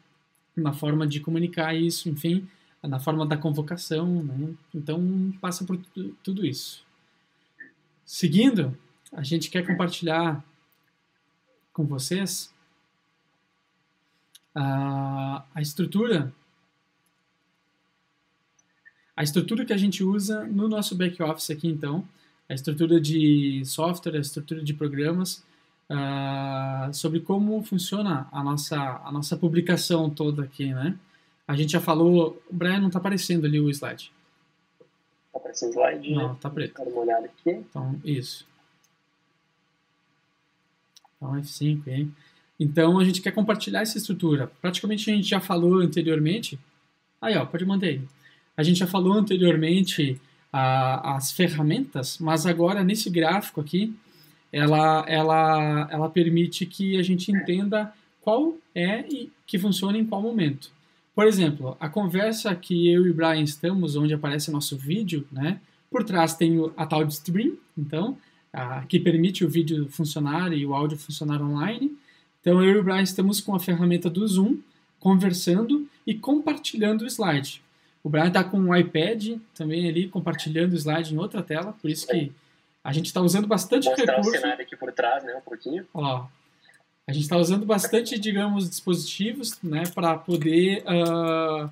na 0.56 0.72
forma 0.72 1.06
de 1.06 1.20
comunicar 1.20 1.74
isso, 1.74 2.08
enfim, 2.08 2.48
na 2.82 3.00
forma 3.00 3.26
da 3.26 3.36
convocação, 3.36 4.22
né? 4.22 4.54
Então 4.74 5.32
passa 5.40 5.64
por 5.64 5.76
tudo 6.22 6.44
isso. 6.46 6.84
Seguindo, 8.04 8.76
a 9.12 9.22
gente 9.22 9.50
quer 9.50 9.66
compartilhar 9.66 10.44
com 11.72 11.84
vocês 11.84 12.52
a, 14.54 15.44
a 15.54 15.60
estrutura 15.60 16.32
a 19.16 19.22
estrutura 19.22 19.64
que 19.64 19.72
a 19.72 19.76
gente 19.76 20.02
usa 20.02 20.44
no 20.44 20.68
nosso 20.68 20.96
back 20.96 21.20
office 21.22 21.50
aqui 21.50 21.66
então 21.66 22.06
a 22.48 22.54
estrutura 22.54 23.00
de 23.00 23.64
software 23.64 24.16
a 24.16 24.20
estrutura 24.20 24.62
de 24.62 24.72
programas 24.72 25.44
uh, 25.90 26.92
sobre 26.92 27.20
como 27.20 27.62
funciona 27.62 28.28
a 28.32 28.42
nossa 28.42 29.02
a 29.04 29.12
nossa 29.12 29.36
publicação 29.36 30.10
toda 30.10 30.44
aqui 30.44 30.72
né 30.72 30.98
a 31.46 31.56
gente 31.56 31.72
já 31.72 31.80
falou 31.80 32.42
o 32.50 32.54
Brian 32.54 32.80
não 32.80 32.88
está 32.88 32.98
aparecendo 32.98 33.46
ali 33.46 33.60
o 33.60 33.70
slide 33.70 34.12
Tá 35.34 35.40
aparecendo 35.40 35.72
slide? 35.72 36.14
Não, 36.14 36.36
tá 36.36 36.48
preto. 36.48 36.74
Quero 36.74 36.90
uma 36.90 37.00
olhada 37.00 37.26
aqui. 37.26 37.50
Então, 37.50 38.00
isso. 38.04 38.46
Então, 41.16 41.32
F5 41.32 41.88
aí. 41.88 42.08
Então, 42.58 43.00
a 43.00 43.04
gente 43.04 43.20
quer 43.20 43.32
compartilhar 43.32 43.80
essa 43.80 43.98
estrutura. 43.98 44.46
Praticamente 44.62 45.10
a 45.10 45.14
gente 45.14 45.28
já 45.28 45.40
falou 45.40 45.80
anteriormente. 45.80 46.56
Aí, 47.20 47.36
ó, 47.36 47.44
pode 47.44 47.64
manter 47.66 47.88
aí. 47.88 48.02
A 48.56 48.62
gente 48.62 48.78
já 48.78 48.86
falou 48.86 49.12
anteriormente 49.14 50.20
a, 50.52 51.16
as 51.16 51.32
ferramentas, 51.32 52.18
mas 52.18 52.46
agora 52.46 52.84
nesse 52.84 53.10
gráfico 53.10 53.60
aqui, 53.60 53.92
ela, 54.54 55.04
ela, 55.08 55.88
ela 55.90 56.08
permite 56.08 56.64
que 56.64 56.96
a 56.96 57.02
gente 57.02 57.32
entenda 57.32 57.92
qual 58.20 58.56
é 58.72 59.00
e 59.08 59.32
que 59.44 59.58
funciona 59.58 59.98
em 59.98 60.04
qual 60.04 60.22
momento. 60.22 60.70
Por 61.12 61.26
exemplo, 61.26 61.76
a 61.80 61.88
conversa 61.88 62.54
que 62.54 62.88
eu 62.88 63.04
e 63.04 63.10
o 63.10 63.14
Brian 63.14 63.42
estamos, 63.42 63.96
onde 63.96 64.14
aparece 64.14 64.52
nosso 64.52 64.76
vídeo, 64.76 65.26
né? 65.32 65.60
Por 65.90 66.04
trás 66.04 66.36
tem 66.36 66.56
a 66.76 66.86
tal 66.86 67.04
de 67.04 67.14
stream, 67.14 67.56
então, 67.76 68.16
a, 68.52 68.84
que 68.86 69.00
permite 69.00 69.44
o 69.44 69.48
vídeo 69.48 69.88
funcionar 69.88 70.52
e 70.52 70.64
o 70.64 70.72
áudio 70.72 70.96
funcionar 70.96 71.42
online. 71.42 71.92
Então, 72.40 72.62
eu 72.62 72.76
e 72.76 72.78
o 72.78 72.84
Brian 72.84 73.02
estamos 73.02 73.40
com 73.40 73.56
a 73.56 73.60
ferramenta 73.60 74.08
do 74.08 74.26
Zoom, 74.26 74.58
conversando 75.00 75.88
e 76.06 76.14
compartilhando 76.14 77.02
o 77.02 77.06
slide. 77.06 77.60
O 78.04 78.08
Brian 78.08 78.28
está 78.28 78.44
com 78.44 78.58
um 78.58 78.76
iPad 78.76 79.36
também 79.52 79.88
ali, 79.88 80.06
compartilhando 80.06 80.74
o 80.74 80.76
slide 80.76 81.12
em 81.12 81.18
outra 81.18 81.42
tela, 81.42 81.72
por 81.72 81.90
isso 81.90 82.06
que 82.06 82.30
a 82.84 82.92
gente 82.92 83.06
está 83.06 83.22
usando 83.22 83.46
bastante 83.46 83.88
Mostrar 83.88 84.16
recurso. 84.16 84.30
o 84.30 84.40
cenário 84.40 84.62
aqui 84.62 84.76
por 84.76 84.92
trás, 84.92 85.24
né, 85.24 85.34
um 85.34 85.40
pouquinho. 85.40 85.86
Ó, 85.94 86.26
a 87.08 87.12
gente 87.12 87.22
está 87.22 87.38
usando 87.38 87.64
bastante, 87.64 88.18
digamos, 88.18 88.68
dispositivos, 88.68 89.58
né, 89.62 89.84
para 89.94 90.18
poder 90.18 90.84
uh, 90.84 91.70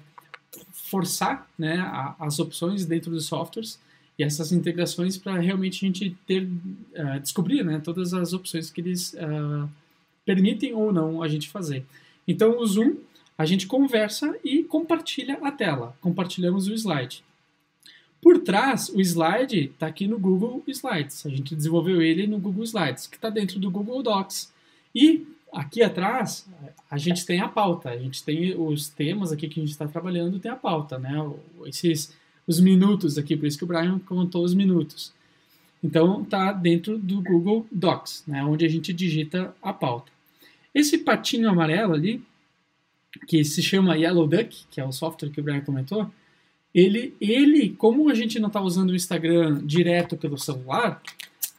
forçar, 0.73 1.47
né, 1.59 1.81
a, 1.81 2.17
as 2.19 2.39
opções 2.39 2.87
dentro 2.87 3.11
dos 3.11 3.27
softwares 3.27 3.79
e 4.19 4.25
essas 4.25 4.53
integrações 4.53 5.19
para 5.19 5.39
realmente 5.39 5.85
a 5.85 5.89
gente 5.89 6.17
ter 6.27 6.45
uh, 6.45 7.21
descobrir, 7.21 7.63
né, 7.63 7.79
todas 7.85 8.15
as 8.15 8.33
opções 8.33 8.71
que 8.71 8.81
eles 8.81 9.13
uh, 9.15 9.69
permitem 10.25 10.73
ou 10.73 10.93
não 10.93 11.23
a 11.23 11.29
gente 11.29 11.49
fazer. 11.51 11.85
Então, 12.27 12.59
o 12.59 12.67
Zoom, 12.67 12.97
a 13.37 13.45
gente 13.45 13.67
conversa 13.67 14.35
e 14.43 14.63
compartilha 14.63 15.39
a 15.43 15.51
tela. 15.51 15.97
Compartilhamos 16.01 16.69
o 16.69 16.75
slide. 16.75 17.25
Por 18.23 18.39
trás, 18.39 18.89
o 18.89 19.01
slide 19.01 19.73
está 19.75 19.89
aqui 19.89 20.07
no 20.07 20.17
Google 20.17 20.63
Slides. 20.69 21.27
A 21.27 21.29
gente 21.29 21.57
desenvolveu 21.57 22.01
ele 22.01 22.25
no 22.29 22.39
Google 22.39 22.63
Slides, 22.63 23.09
que 23.09 23.17
está 23.17 23.29
dentro 23.29 23.59
do 23.59 23.69
Google 23.69 24.01
Docs. 24.01 24.53
E 24.95 25.27
aqui 25.53 25.83
atrás, 25.83 26.49
a 26.89 26.97
gente 26.97 27.27
tem 27.27 27.41
a 27.41 27.49
pauta. 27.49 27.91
A 27.91 27.99
gente 27.99 28.23
tem 28.23 28.55
os 28.55 28.89
temas 28.89 29.33
aqui 29.33 29.49
que 29.49 29.59
a 29.59 29.63
gente 29.65 29.73
está 29.73 29.89
trabalhando, 29.89 30.39
tem 30.39 30.53
a 30.53 30.57
pauta, 30.57 31.01
né? 31.01 31.15
Esses, 31.67 32.17
os 32.47 32.61
minutos 32.61 33.19
aqui, 33.19 33.37
por 33.37 33.45
isso 33.45 33.59
que 33.59 33.65
o 33.65 33.67
Brian 33.67 33.99
contou 33.99 34.45
os 34.45 34.55
minutos. 34.55 35.13
Então, 35.83 36.23
está 36.23 36.53
dentro 36.53 36.97
do 36.97 37.21
Google 37.21 37.67
Docs, 37.73 38.23
né? 38.29 38.45
Onde 38.45 38.65
a 38.65 38.69
gente 38.69 38.93
digita 38.93 39.53
a 39.61 39.73
pauta. 39.73 40.13
Esse 40.73 40.97
patinho 40.99 41.51
amarelo 41.51 41.93
ali, 41.93 42.23
que 43.27 43.45
se 43.45 43.61
chama 43.61 43.97
Yellow 43.97 44.29
Duck, 44.29 44.65
que 44.71 44.81
é 44.81 44.85
o 44.85 44.93
software 44.93 45.31
que 45.31 45.41
o 45.41 45.43
Brian 45.43 45.61
comentou, 45.61 46.09
ele, 46.75 47.15
ele 47.21 47.71
como 47.71 48.09
a 48.09 48.15
gente 48.15 48.39
não 48.39 48.49
está 48.49 48.61
usando 48.61 48.91
o 48.91 48.97
Instagram 48.97 49.61
direto 49.65 50.17
pelo 50.17 50.39
celular, 50.39 51.03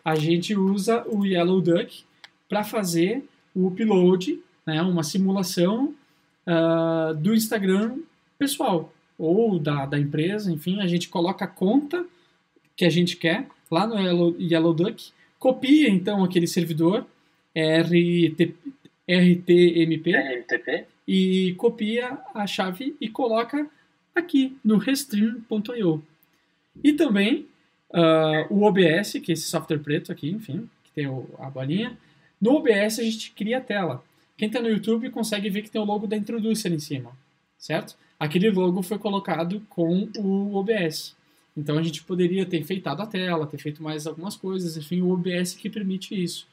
a 0.03 0.15
gente 0.15 0.55
usa 0.55 1.05
o 1.07 1.25
Yellow 1.25 1.61
Duck 1.61 2.03
para 2.49 2.63
fazer 2.63 3.23
o 3.55 3.67
upload, 3.67 4.39
né, 4.65 4.81
uma 4.81 5.03
simulação 5.03 5.93
uh, 6.47 7.13
do 7.15 7.33
Instagram 7.33 7.97
pessoal 8.37 8.91
ou 9.17 9.59
da, 9.59 9.85
da 9.85 9.99
empresa, 9.99 10.51
enfim, 10.51 10.81
a 10.81 10.87
gente 10.87 11.07
coloca 11.07 11.45
a 11.45 11.47
conta 11.47 12.05
que 12.75 12.83
a 12.83 12.89
gente 12.89 13.15
quer 13.15 13.47
lá 13.69 13.85
no 13.87 13.99
Yellow, 13.99 14.35
Yellow 14.39 14.73
Duck, 14.73 15.11
copia 15.39 15.89
então 15.89 16.23
aquele 16.23 16.47
servidor 16.47 17.05
RT, 17.55 18.55
RTMP 19.07 20.11
RMTP. 20.11 20.85
e 21.07 21.53
copia 21.57 22.17
a 22.33 22.47
chave 22.47 22.95
e 22.99 23.07
coloca 23.07 23.69
aqui 24.15 24.57
no 24.63 24.77
Restream.io. 24.77 26.03
E 26.83 26.93
também 26.93 27.47
uh, 27.91 28.53
o 28.53 28.63
OBS, 28.63 29.13
que 29.23 29.31
é 29.31 29.33
esse 29.33 29.43
software 29.43 29.79
preto 29.79 30.11
aqui, 30.11 30.29
enfim, 30.29 30.69
que 30.83 30.91
tem 30.91 31.07
o, 31.07 31.27
a 31.39 31.49
bolinha. 31.49 31.97
No 32.41 32.55
OBS 32.55 32.99
a 32.99 33.03
gente 33.03 33.31
cria 33.31 33.59
a 33.59 33.61
tela. 33.61 34.03
Quem 34.37 34.47
está 34.47 34.61
no 34.61 34.69
YouTube 34.69 35.09
consegue 35.11 35.49
ver 35.49 35.61
que 35.61 35.69
tem 35.69 35.79
o 35.79 35.85
logo 35.85 36.07
da 36.07 36.17
Introducer 36.17 36.71
em 36.71 36.79
cima, 36.79 37.11
certo? 37.57 37.95
Aquele 38.19 38.49
logo 38.49 38.81
foi 38.81 38.97
colocado 38.97 39.61
com 39.69 40.09
o 40.17 40.55
OBS. 40.55 41.15
Então 41.55 41.77
a 41.77 41.83
gente 41.83 42.03
poderia 42.03 42.45
ter 42.45 42.57
enfeitado 42.57 43.01
a 43.01 43.05
tela, 43.05 43.45
ter 43.45 43.59
feito 43.59 43.83
mais 43.83 44.07
algumas 44.07 44.35
coisas, 44.35 44.75
enfim, 44.75 45.01
o 45.01 45.11
OBS 45.11 45.53
que 45.53 45.69
permite 45.69 46.21
isso. 46.21 46.47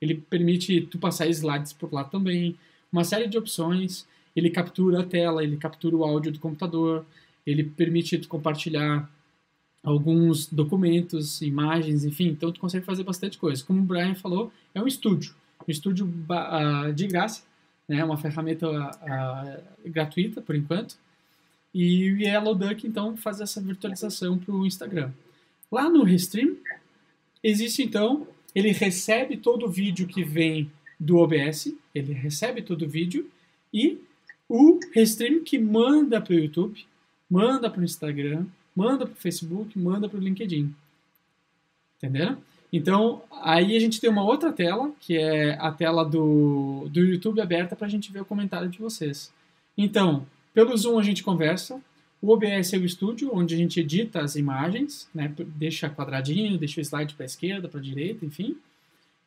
Ele 0.00 0.14
permite 0.14 0.80
tu 0.82 0.98
passar 0.98 1.26
slides 1.28 1.72
por 1.72 1.92
lá 1.92 2.02
também, 2.04 2.56
uma 2.92 3.04
série 3.04 3.28
de 3.28 3.38
opções. 3.38 4.06
Ele 4.34 4.50
captura 4.50 5.00
a 5.00 5.04
tela, 5.04 5.42
ele 5.42 5.56
captura 5.56 5.96
o 5.96 6.04
áudio 6.04 6.32
do 6.32 6.38
computador, 6.38 7.04
ele 7.46 7.64
permite 7.64 8.18
tu 8.18 8.28
compartilhar 8.28 9.10
alguns 9.82 10.46
documentos, 10.46 11.40
imagens, 11.40 12.04
enfim, 12.04 12.28
então 12.28 12.52
tu 12.52 12.60
consegue 12.60 12.84
fazer 12.84 13.02
bastante 13.02 13.38
coisa. 13.38 13.64
Como 13.64 13.80
o 13.80 13.84
Brian 13.84 14.14
falou, 14.14 14.52
é 14.74 14.80
um 14.80 14.86
estúdio, 14.86 15.34
um 15.66 15.70
estúdio 15.70 16.06
uh, 16.06 16.92
de 16.92 17.06
graça, 17.06 17.42
né, 17.88 18.04
uma 18.04 18.16
ferramenta 18.16 18.68
uh, 18.68 19.88
gratuita 19.90 20.40
por 20.40 20.54
enquanto, 20.54 20.96
e 21.74 22.12
o 22.12 22.18
Yellow 22.18 22.54
Duck 22.54 22.86
então 22.86 23.16
faz 23.16 23.40
essa 23.40 23.60
virtualização 23.60 24.38
para 24.38 24.54
o 24.54 24.66
Instagram. 24.66 25.12
Lá 25.70 25.88
no 25.88 26.02
Restream 26.02 26.56
existe 27.42 27.82
então, 27.82 28.26
ele 28.54 28.70
recebe 28.72 29.36
todo 29.36 29.66
o 29.66 29.70
vídeo 29.70 30.06
que 30.06 30.22
vem 30.22 30.70
do 30.98 31.16
OBS, 31.16 31.72
ele 31.94 32.12
recebe 32.12 32.60
todo 32.60 32.84
o 32.84 32.88
vídeo 32.88 33.30
e 33.72 33.98
o 34.50 34.80
Restream 34.92 35.44
que 35.44 35.56
manda 35.56 36.20
para 36.20 36.34
o 36.34 36.36
YouTube, 36.36 36.84
manda 37.30 37.70
para 37.70 37.80
o 37.80 37.84
Instagram, 37.84 38.46
manda 38.74 39.06
para 39.06 39.12
o 39.12 39.16
Facebook, 39.16 39.78
manda 39.78 40.08
para 40.08 40.18
o 40.18 40.20
LinkedIn. 40.20 40.74
Entenderam? 41.96 42.36
Então, 42.72 43.22
aí 43.30 43.76
a 43.76 43.80
gente 43.80 44.00
tem 44.00 44.10
uma 44.10 44.24
outra 44.24 44.52
tela, 44.52 44.90
que 44.98 45.16
é 45.16 45.52
a 45.52 45.70
tela 45.70 46.04
do, 46.04 46.88
do 46.90 46.98
YouTube 46.98 47.40
aberta 47.40 47.76
para 47.76 47.86
a 47.86 47.90
gente 47.90 48.10
ver 48.10 48.22
o 48.22 48.24
comentário 48.24 48.68
de 48.68 48.80
vocês. 48.80 49.32
Então, 49.78 50.26
pelo 50.52 50.76
Zoom 50.76 50.98
a 50.98 51.02
gente 51.04 51.22
conversa, 51.22 51.80
o 52.20 52.32
OBS 52.32 52.72
é 52.72 52.78
o 52.78 52.84
estúdio, 52.84 53.30
onde 53.32 53.54
a 53.54 53.56
gente 53.56 53.78
edita 53.78 54.20
as 54.20 54.34
imagens, 54.34 55.08
né, 55.14 55.32
deixa 55.38 55.88
quadradinho, 55.88 56.58
deixa 56.58 56.80
o 56.80 56.82
slide 56.82 57.14
para 57.14 57.24
a 57.24 57.26
esquerda, 57.26 57.68
para 57.68 57.78
a 57.78 57.82
direita, 57.82 58.26
enfim. 58.26 58.56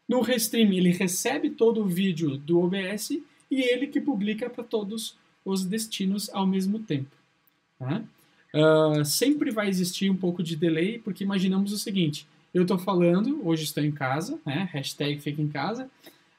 No 0.06 0.20
Restream, 0.20 0.74
ele 0.74 0.92
recebe 0.92 1.50
todo 1.50 1.82
o 1.82 1.88
vídeo 1.88 2.36
do 2.36 2.60
OBS 2.60 3.22
e 3.54 3.62
ele 3.62 3.88
que 3.88 4.02
publica 4.02 4.50
para 4.50 4.64
todos 4.64 5.16
os 5.46 5.66
destinos 5.66 6.30
ao 6.34 6.48
mesmo 6.48 6.80
tempo. 6.80 7.16
Tá? 7.78 8.02
Uh, 8.54 9.04
sempre 9.04 9.52
vai 9.52 9.68
existir 9.68 10.10
um 10.10 10.16
pouco 10.16 10.42
de 10.42 10.56
delay, 10.56 11.00
porque 11.00 11.24
imaginamos 11.24 11.72
o 11.72 11.78
seguinte: 11.78 12.28
eu 12.54 12.64
estou 12.64 12.78
falando, 12.78 13.46
hoje 13.46 13.64
estou 13.64 13.84
em 13.84 13.92
casa, 13.92 14.40
né? 14.46 14.70
hashtag 14.72 15.20
fica 15.20 15.42
em 15.42 15.48
casa, 15.48 15.90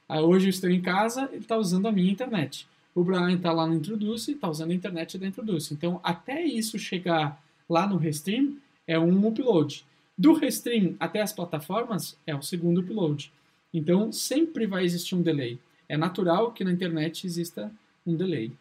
uh, 0.09 0.21
hoje 0.21 0.47
eu 0.47 0.51
estou 0.51 0.71
em 0.71 0.81
casa, 0.81 1.29
ele 1.33 1.43
está 1.43 1.57
usando 1.57 1.87
a 1.87 1.93
minha 1.93 2.11
internet. 2.11 2.67
O 2.95 3.03
Brian 3.03 3.35
está 3.35 3.53
lá 3.53 3.67
no 3.67 3.75
Introduce, 3.75 4.33
está 4.33 4.49
usando 4.49 4.71
a 4.71 4.75
internet 4.75 5.19
da 5.19 5.27
Introduce. 5.27 5.75
Então, 5.75 6.01
até 6.03 6.45
isso 6.45 6.79
chegar 6.79 7.43
lá 7.69 7.87
no 7.87 7.97
Restream, 7.97 8.57
é 8.87 8.99
um 8.99 9.27
upload. 9.27 9.85
Do 10.17 10.33
Restream 10.35 10.95
até 11.01 11.21
as 11.21 11.33
plataformas, 11.33 12.17
é 12.25 12.35
o 12.35 12.43
segundo 12.43 12.81
upload. 12.81 13.33
Então, 13.73 14.13
sempre 14.13 14.67
vai 14.67 14.85
existir 14.85 15.17
um 15.17 15.23
delay. 15.23 15.59
É 15.89 15.97
natural 15.97 16.53
que 16.53 16.65
na 16.65 16.73
internet 16.73 17.27
exista 17.27 17.71
um 18.07 18.17
delay. 18.17 18.53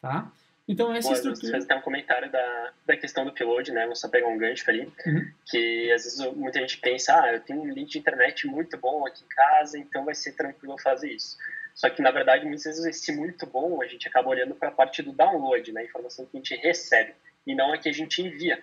Tá? 0.00 0.30
Então, 0.68 0.92
essa 0.92 1.08
Bom, 1.08 1.14
estrutura... 1.14 1.64
Tem 1.64 1.76
um 1.78 1.80
comentário 1.80 2.30
da, 2.30 2.72
da 2.86 2.96
questão 2.96 3.24
do 3.24 3.30
upload, 3.30 3.72
né? 3.72 3.86
Vou 3.86 3.96
só 3.96 4.06
pegar 4.06 4.28
um 4.28 4.36
gancho 4.36 4.68
ali. 4.68 4.92
Uhum. 5.06 5.32
Que 5.46 5.90
às 5.92 6.04
vezes 6.04 6.32
muita 6.34 6.60
gente 6.60 6.78
pensa, 6.78 7.18
ah, 7.18 7.32
eu 7.32 7.40
tenho 7.40 7.62
um 7.62 7.70
link 7.72 7.88
de 7.88 7.98
internet 7.98 8.46
muito 8.46 8.76
bom 8.76 9.06
aqui 9.06 9.24
em 9.24 9.28
casa, 9.28 9.78
então 9.78 10.04
vai 10.04 10.14
ser 10.14 10.32
tranquilo 10.32 10.76
fazer 10.78 11.10
isso. 11.10 11.38
Só 11.74 11.88
que, 11.88 12.02
na 12.02 12.10
verdade, 12.10 12.44
muitas 12.44 12.64
vezes 12.64 12.84
esse 12.84 13.12
muito 13.12 13.46
bom, 13.46 13.80
a 13.80 13.86
gente 13.86 14.06
acaba 14.06 14.28
olhando 14.28 14.54
para 14.54 14.68
a 14.68 14.72
parte 14.72 15.02
do 15.02 15.12
download, 15.12 15.72
né? 15.72 15.80
A 15.80 15.84
informação 15.84 16.26
que 16.26 16.36
a 16.36 16.40
gente 16.40 16.54
recebe, 16.56 17.14
e 17.46 17.54
não 17.54 17.72
a 17.72 17.78
que 17.78 17.88
a 17.88 17.92
gente 17.92 18.20
envia. 18.20 18.62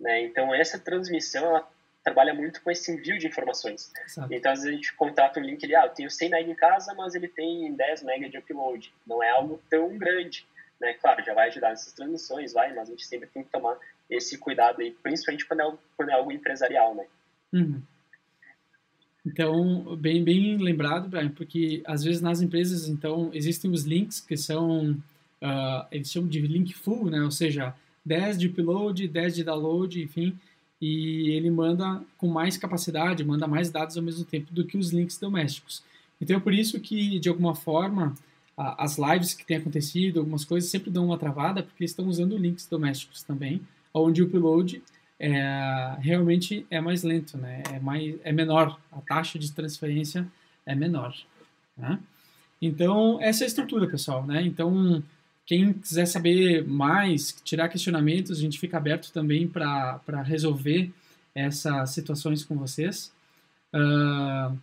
Né? 0.00 0.22
Então, 0.22 0.52
essa 0.52 0.78
transmissão, 0.78 1.44
ela 1.44 1.68
trabalha 2.08 2.32
muito 2.32 2.62
com 2.62 2.70
esse 2.70 2.90
envio 2.90 3.18
de 3.18 3.26
informações. 3.26 3.92
Exato. 4.04 4.32
Então, 4.32 4.52
às 4.52 4.60
vezes 4.60 4.72
a 4.72 4.76
gente 4.76 4.94
contrata 4.94 5.38
um 5.38 5.42
link 5.42 5.62
ali, 5.64 5.76
ah, 5.76 5.84
eu 5.84 5.90
tenho 5.90 6.10
100 6.10 6.28
MB 6.28 6.50
em 6.50 6.54
casa, 6.54 6.94
mas 6.94 7.14
ele 7.14 7.28
tem 7.28 7.72
10 7.74 8.02
MB 8.02 8.30
de 8.30 8.38
upload. 8.38 8.92
Não 9.06 9.22
é 9.22 9.30
algo 9.30 9.60
tão 9.68 9.96
grande. 9.98 10.46
Né? 10.80 10.94
Claro, 10.94 11.22
já 11.22 11.34
vai 11.34 11.48
ajudar 11.48 11.70
nessas 11.70 11.92
transmissões, 11.92 12.52
vai, 12.52 12.74
mas 12.74 12.88
a 12.88 12.92
gente 12.92 13.04
sempre 13.04 13.28
tem 13.28 13.42
que 13.42 13.50
tomar 13.50 13.76
esse 14.08 14.38
cuidado 14.38 14.80
aí, 14.80 14.92
principalmente 15.02 15.46
quando 15.46 15.60
é 15.60 15.62
algo, 15.64 15.78
quando 15.96 16.08
é 16.08 16.14
algo 16.14 16.32
empresarial, 16.32 16.94
né? 16.94 17.04
Uhum. 17.52 17.82
Então, 19.26 19.96
bem, 19.96 20.24
bem 20.24 20.56
lembrado, 20.56 21.08
Brian, 21.08 21.28
porque 21.28 21.82
às 21.84 22.02
vezes 22.02 22.22
nas 22.22 22.40
empresas, 22.40 22.88
então, 22.88 23.30
existem 23.34 23.70
os 23.70 23.84
links 23.84 24.20
que 24.20 24.36
são, 24.36 24.92
uh, 25.42 25.86
eles 25.90 26.10
chamam 26.10 26.30
de 26.30 26.40
link 26.40 26.72
full, 26.72 27.10
né? 27.10 27.20
Ou 27.20 27.30
seja, 27.30 27.74
10 28.06 28.38
de 28.38 28.46
upload, 28.46 29.06
10 29.06 29.34
de 29.34 29.44
download, 29.44 30.00
enfim, 30.02 30.38
e 30.80 31.30
ele 31.30 31.50
manda 31.50 32.02
com 32.16 32.28
mais 32.28 32.56
capacidade, 32.56 33.24
manda 33.24 33.46
mais 33.46 33.70
dados 33.70 33.96
ao 33.96 34.02
mesmo 34.02 34.24
tempo 34.24 34.52
do 34.52 34.64
que 34.64 34.78
os 34.78 34.92
links 34.92 35.18
domésticos. 35.18 35.82
Então, 36.20 36.36
é 36.36 36.40
por 36.40 36.54
isso 36.54 36.78
que, 36.80 37.18
de 37.18 37.28
alguma 37.28 37.54
forma, 37.54 38.14
as 38.56 38.98
lives 38.98 39.34
que 39.34 39.44
têm 39.44 39.56
acontecido, 39.56 40.20
algumas 40.20 40.44
coisas 40.44 40.70
sempre 40.70 40.90
dão 40.90 41.06
uma 41.06 41.18
travada, 41.18 41.62
porque 41.62 41.82
eles 41.82 41.92
estão 41.92 42.06
usando 42.06 42.36
links 42.36 42.66
domésticos 42.66 43.22
também, 43.22 43.60
onde 43.94 44.22
o 44.22 44.26
upload 44.26 44.82
é, 45.18 45.96
realmente 46.00 46.66
é 46.70 46.80
mais 46.80 47.02
lento, 47.02 47.36
né? 47.36 47.62
é, 47.72 47.78
mais, 47.78 48.16
é 48.22 48.32
menor, 48.32 48.78
a 48.92 49.00
taxa 49.00 49.38
de 49.38 49.52
transferência 49.52 50.26
é 50.66 50.74
menor. 50.74 51.14
Né? 51.76 51.98
Então, 52.60 53.20
essa 53.20 53.42
é 53.42 53.46
a 53.46 53.48
estrutura, 53.48 53.86
pessoal, 53.86 54.26
né? 54.26 54.42
Então, 54.42 55.02
quem 55.48 55.72
quiser 55.72 56.04
saber 56.04 56.62
mais, 56.68 57.34
tirar 57.42 57.70
questionamentos, 57.70 58.36
a 58.36 58.40
gente 58.40 58.60
fica 58.60 58.76
aberto 58.76 59.10
também 59.10 59.48
para 59.48 60.20
resolver 60.22 60.92
essas 61.34 61.88
situações 61.88 62.44
com 62.44 62.54
vocês. 62.54 63.10
Uh, 63.74 64.54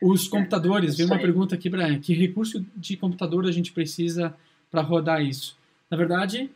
os 0.00 0.26
computadores, 0.28 0.96
veio 0.96 1.10
uma 1.10 1.18
pergunta 1.18 1.54
aqui, 1.54 1.68
Brian, 1.68 1.98
que 2.00 2.14
recurso 2.14 2.64
de 2.74 2.96
computador 2.96 3.44
a 3.44 3.52
gente 3.52 3.70
precisa 3.70 4.34
para 4.70 4.80
rodar 4.80 5.22
isso? 5.22 5.58
Na 5.90 5.98
verdade, 5.98 6.50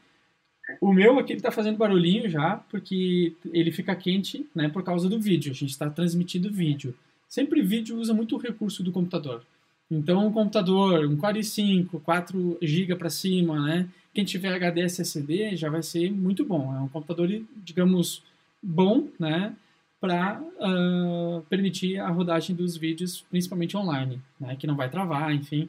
o 0.81 0.91
meu 0.91 1.19
aqui 1.19 1.35
está 1.35 1.51
fazendo 1.51 1.77
barulhinho 1.77 2.27
já, 2.31 2.57
porque 2.71 3.35
ele 3.53 3.71
fica 3.71 3.95
quente 3.95 4.47
né, 4.55 4.71
por 4.71 4.83
causa 4.83 5.11
do 5.11 5.21
vídeo. 5.21 5.53
A 5.53 5.55
gente 5.55 5.73
está 5.73 5.91
transmitindo 5.91 6.51
vídeo. 6.51 6.95
Sempre 7.29 7.61
vídeo 7.61 7.99
usa 7.99 8.15
muito 8.15 8.35
o 8.35 8.39
recurso 8.39 8.83
do 8.83 8.93
computador. 8.93 9.45
Então, 9.91 10.27
um 10.27 10.33
computador, 10.33 11.07
um 11.07 11.17
Core 11.17 11.41
i5, 11.41 12.01
4 12.03 12.59
GB 12.61 12.95
para 12.97 13.09
cima, 13.09 13.61
né? 13.61 13.89
Quem 14.13 14.25
tiver 14.25 14.53
HD 14.53 14.83
SSD 14.83 15.57
já 15.57 15.71
vai 15.71 15.83
ser 15.83 16.11
muito 16.11 16.45
bom. 16.45 16.75
É 16.75 16.81
um 16.81 16.89
computador, 16.89 17.29
digamos, 17.57 18.23
bom, 18.63 19.09
né? 19.19 19.55
Para 20.01 20.41
uh, 20.41 21.43
permitir 21.49 21.99
a 21.99 22.09
rodagem 22.09 22.55
dos 22.55 22.77
vídeos, 22.77 23.25
principalmente 23.31 23.77
online, 23.77 24.21
né? 24.39 24.57
Que 24.57 24.67
não 24.67 24.77
vai 24.77 24.91
travar, 24.91 25.35
enfim. 25.35 25.69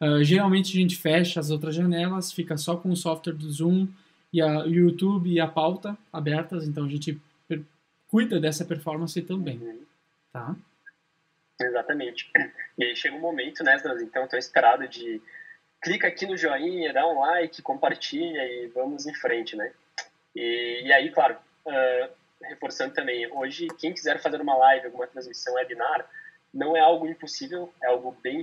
Uh, 0.00 0.24
geralmente 0.24 0.76
a 0.76 0.80
gente 0.80 0.96
fecha 0.96 1.38
as 1.38 1.50
outras 1.50 1.74
janelas, 1.74 2.32
fica 2.32 2.56
só 2.56 2.76
com 2.76 2.90
o 2.90 2.96
software 2.96 3.34
do 3.34 3.50
Zoom 3.50 3.86
e 4.32 4.40
a, 4.40 4.64
o 4.64 4.68
YouTube 4.68 5.30
e 5.30 5.38
a 5.38 5.46
pauta 5.46 5.96
abertas, 6.12 6.66
então 6.66 6.84
a 6.84 6.88
gente 6.88 7.20
cuida 8.08 8.40
dessa 8.40 8.64
performance 8.64 9.20
também, 9.22 9.60
tá? 10.32 10.56
Exatamente. 11.60 12.30
E 12.78 12.84
aí 12.84 12.96
chega 12.96 13.14
um 13.14 13.20
momento, 13.20 13.62
né, 13.62 13.76
então 14.02 14.24
estou 14.24 14.38
esperado 14.38 14.88
de 14.88 15.20
clica 15.82 16.08
aqui 16.08 16.26
no 16.26 16.36
joinha, 16.36 16.92
dá 16.92 17.06
um 17.06 17.20
like, 17.20 17.62
compartilha 17.62 18.42
e 18.44 18.68
vamos 18.68 19.06
em 19.06 19.14
frente, 19.14 19.56
né? 19.56 19.72
E, 20.34 20.82
e 20.84 20.92
aí, 20.92 21.10
claro, 21.10 21.36
uh, 21.66 22.10
reforçando 22.42 22.94
também, 22.94 23.30
hoje 23.32 23.66
quem 23.78 23.92
quiser 23.92 24.20
fazer 24.20 24.40
uma 24.40 24.56
live, 24.56 24.86
alguma 24.86 25.06
transmissão 25.06 25.54
webinar, 25.54 26.08
não 26.52 26.76
é 26.76 26.80
algo 26.80 27.06
impossível, 27.06 27.72
é 27.82 27.86
algo 27.86 28.16
bem 28.22 28.42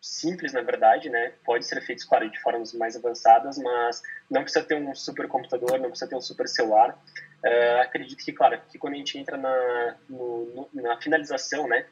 simples, 0.00 0.52
na 0.52 0.62
verdade, 0.62 1.08
né? 1.08 1.32
Pode 1.44 1.64
ser 1.64 1.80
feito, 1.80 2.06
claro, 2.08 2.28
de 2.28 2.40
formas 2.40 2.72
mais 2.74 2.96
avançadas, 2.96 3.56
mas 3.58 4.02
não 4.28 4.42
precisa 4.42 4.64
ter 4.64 4.74
um 4.74 4.94
super 4.94 5.28
computador, 5.28 5.78
não 5.78 5.90
precisa 5.90 6.10
ter 6.10 6.16
um 6.16 6.20
super 6.20 6.48
celular. 6.48 6.98
Uh, 7.44 7.80
acredito 7.80 8.24
que, 8.24 8.32
claro, 8.32 8.60
que 8.68 8.78
quando 8.78 8.94
a 8.94 8.96
gente 8.96 9.16
entra 9.16 9.36
na, 9.36 9.96
no, 10.08 10.68
no, 10.72 10.82
na 10.82 11.00
finalização, 11.00 11.68
né? 11.68 11.86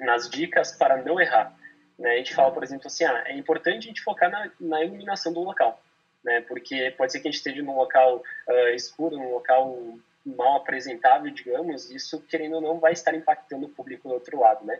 Nas 0.00 0.28
dicas 0.28 0.72
para 0.72 0.96
não 1.02 1.20
errar. 1.20 1.56
Né? 1.98 2.12
A 2.12 2.16
gente 2.16 2.34
fala, 2.34 2.52
por 2.52 2.62
exemplo, 2.62 2.86
assim, 2.86 3.04
ah, 3.04 3.24
é 3.26 3.36
importante 3.36 3.84
a 3.84 3.88
gente 3.88 4.02
focar 4.02 4.30
na, 4.30 4.50
na 4.60 4.84
iluminação 4.84 5.32
do 5.32 5.40
local, 5.40 5.82
né? 6.24 6.40
porque 6.42 6.94
pode 6.96 7.12
ser 7.12 7.20
que 7.20 7.28
a 7.28 7.30
gente 7.30 7.38
esteja 7.38 7.62
num 7.62 7.76
local 7.76 8.22
uh, 8.48 8.68
escuro, 8.74 9.16
num 9.16 9.32
local 9.32 9.76
mal 10.24 10.56
apresentável, 10.56 11.30
digamos, 11.32 11.90
isso, 11.90 12.20
querendo 12.28 12.56
ou 12.56 12.60
não, 12.60 12.78
vai 12.78 12.92
estar 12.92 13.14
impactando 13.14 13.66
o 13.66 13.70
público 13.70 14.08
do 14.08 14.14
outro 14.14 14.38
lado, 14.38 14.64
né? 14.64 14.78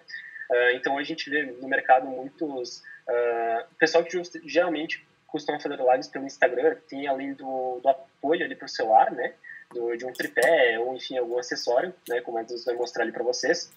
Uh, 0.50 0.70
então, 0.74 0.98
a 0.98 1.02
gente 1.02 1.28
vê 1.28 1.42
no 1.42 1.68
mercado 1.68 2.06
muitos... 2.06 2.82
Uh, 3.08 3.64
pessoal 3.78 4.04
que 4.04 4.22
geralmente 4.44 5.06
costuma 5.26 5.58
fazer 5.58 5.78
lives 5.78 6.08
pelo 6.08 6.26
Instagram, 6.26 6.76
tem 6.88 7.06
além 7.06 7.32
do, 7.32 7.80
do 7.82 7.88
apoio 7.88 8.44
ali 8.44 8.54
para 8.54 8.66
o 8.66 8.68
celular, 8.68 9.10
né? 9.10 9.32
Do, 9.70 9.96
de 9.96 10.04
um 10.04 10.12
tripé 10.12 10.78
ou, 10.78 10.94
enfim, 10.94 11.16
algum 11.16 11.38
acessório, 11.38 11.94
né? 12.08 12.20
Como 12.20 12.36
a 12.36 12.42
gente 12.42 12.62
vai 12.64 12.74
mostrar 12.74 13.04
ali 13.04 13.12
para 13.12 13.24
vocês 13.24 13.72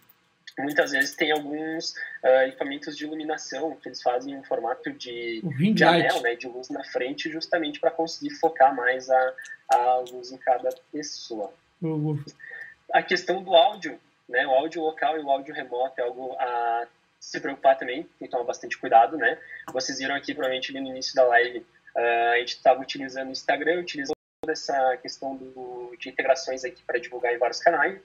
muitas 0.59 0.91
vezes 0.91 1.15
tem 1.15 1.31
alguns 1.31 1.91
uh, 2.23 2.47
equipamentos 2.47 2.97
de 2.97 3.05
iluminação 3.05 3.75
que 3.75 3.89
eles 3.89 4.01
fazem 4.01 4.33
em 4.33 4.43
formato 4.43 4.91
de, 4.91 5.41
de 5.73 5.83
anel, 5.83 6.21
né, 6.21 6.35
de 6.35 6.47
luz 6.47 6.69
na 6.69 6.83
frente, 6.83 7.29
justamente 7.29 7.79
para 7.79 7.91
conseguir 7.91 8.31
focar 8.35 8.75
mais 8.75 9.09
a, 9.09 9.33
a 9.69 9.97
luz 10.11 10.31
em 10.31 10.37
cada 10.37 10.69
pessoa. 10.91 11.53
Uhum. 11.81 12.23
A 12.93 13.01
questão 13.01 13.41
do 13.43 13.55
áudio, 13.55 13.99
né, 14.27 14.45
o 14.45 14.51
áudio 14.51 14.81
local 14.81 15.17
e 15.17 15.21
o 15.21 15.29
áudio 15.29 15.53
remoto 15.53 15.99
é 15.99 16.03
algo 16.03 16.33
a 16.39 16.87
se 17.19 17.39
preocupar 17.39 17.77
também, 17.77 18.03
tem 18.17 18.27
que 18.27 18.29
tomar 18.29 18.43
bastante 18.43 18.77
cuidado, 18.79 19.15
né? 19.15 19.37
Vocês 19.71 19.99
viram 19.99 20.15
aqui, 20.15 20.33
provavelmente, 20.33 20.73
no 20.73 20.79
início 20.79 21.13
da 21.13 21.23
live, 21.27 21.59
uh, 21.59 22.31
a 22.33 22.39
gente 22.39 22.55
estava 22.55 22.81
utilizando 22.81 23.29
o 23.29 23.31
Instagram, 23.31 23.79
utilizando 23.79 24.15
toda 24.41 24.53
essa 24.53 24.97
questão 24.97 25.35
do, 25.35 25.95
de 25.99 26.09
integrações 26.09 26.65
aqui 26.65 26.81
para 26.81 26.99
divulgar 26.99 27.31
em 27.31 27.37
vários 27.37 27.59
canais, 27.59 28.01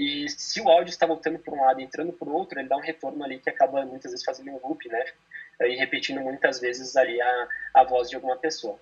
e 0.00 0.30
se 0.30 0.62
o 0.62 0.68
áudio 0.70 0.88
está 0.88 1.04
voltando 1.04 1.38
por 1.38 1.52
um 1.52 1.60
lado 1.60 1.78
e 1.78 1.84
entrando 1.84 2.10
por 2.10 2.26
outro, 2.26 2.58
ele 2.58 2.70
dá 2.70 2.74
um 2.74 2.80
retorno 2.80 3.22
ali 3.22 3.38
que 3.38 3.50
acaba 3.50 3.84
muitas 3.84 4.10
vezes 4.10 4.24
fazendo 4.24 4.50
um 4.50 4.58
loop, 4.66 4.88
né? 4.88 5.04
E 5.60 5.76
repetindo 5.76 6.22
muitas 6.22 6.58
vezes 6.58 6.96
ali 6.96 7.20
a, 7.20 7.48
a 7.74 7.84
voz 7.84 8.08
de 8.08 8.16
alguma 8.16 8.34
pessoa. 8.36 8.78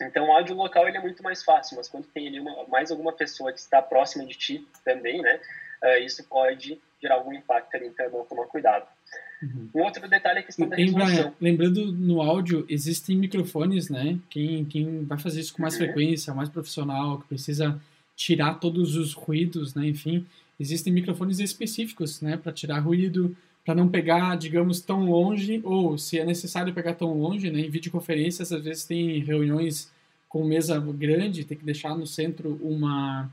Então, 0.00 0.28
o 0.28 0.32
áudio 0.32 0.54
local 0.54 0.86
ele 0.86 0.96
é 0.96 1.00
muito 1.00 1.24
mais 1.24 1.42
fácil, 1.42 1.76
mas 1.76 1.88
quando 1.88 2.06
tem 2.06 2.28
ali 2.28 2.38
uma, 2.38 2.68
mais 2.68 2.92
alguma 2.92 3.12
pessoa 3.12 3.52
que 3.52 3.58
está 3.58 3.82
próxima 3.82 4.24
de 4.24 4.34
ti 4.34 4.68
também, 4.84 5.20
né? 5.20 5.40
Uh, 5.82 6.04
isso 6.04 6.22
pode 6.28 6.80
gerar 7.02 7.16
algum 7.16 7.32
impacto 7.32 7.74
ali, 7.74 7.88
então 7.88 8.06
é 8.06 8.08
bom 8.08 8.24
tomar 8.24 8.46
cuidado. 8.46 8.86
Uhum. 9.42 9.70
Um 9.74 9.82
outro 9.82 10.08
detalhe 10.08 10.38
é 10.38 10.42
a 10.42 10.44
questão 10.44 10.68
da 10.68 10.76
resolução. 10.76 11.34
lembrando, 11.40 11.90
no 11.90 12.22
áudio, 12.22 12.64
existem 12.68 13.16
microfones, 13.16 13.90
né? 13.90 14.20
Quem, 14.30 14.64
quem 14.66 15.04
vai 15.04 15.18
fazer 15.18 15.40
isso 15.40 15.52
com 15.52 15.62
mais 15.62 15.74
uhum. 15.74 15.80
frequência, 15.80 16.32
mais 16.32 16.48
profissional, 16.48 17.18
que 17.18 17.26
precisa 17.26 17.76
tirar 18.14 18.54
todos 18.60 18.94
os 18.94 19.12
ruídos, 19.14 19.74
né? 19.74 19.88
Enfim, 19.88 20.24
existem 20.58 20.92
microfones 20.92 21.38
específicos, 21.40 22.20
né, 22.20 22.36
para 22.36 22.52
tirar 22.52 22.80
ruído, 22.80 23.36
para 23.64 23.74
não 23.74 23.88
pegar, 23.88 24.36
digamos, 24.36 24.80
tão 24.80 25.06
longe, 25.06 25.60
ou 25.64 25.96
se 25.96 26.18
é 26.18 26.24
necessário 26.24 26.74
pegar 26.74 26.94
tão 26.94 27.12
longe, 27.18 27.50
né, 27.50 27.60
em 27.60 27.70
videoconferências, 27.70 28.52
às 28.52 28.62
vezes 28.62 28.84
tem 28.84 29.18
reuniões 29.20 29.92
com 30.28 30.44
mesa 30.44 30.78
grande, 30.80 31.44
tem 31.44 31.56
que 31.56 31.64
deixar 31.64 31.96
no 31.96 32.06
centro 32.06 32.58
uma 32.62 33.30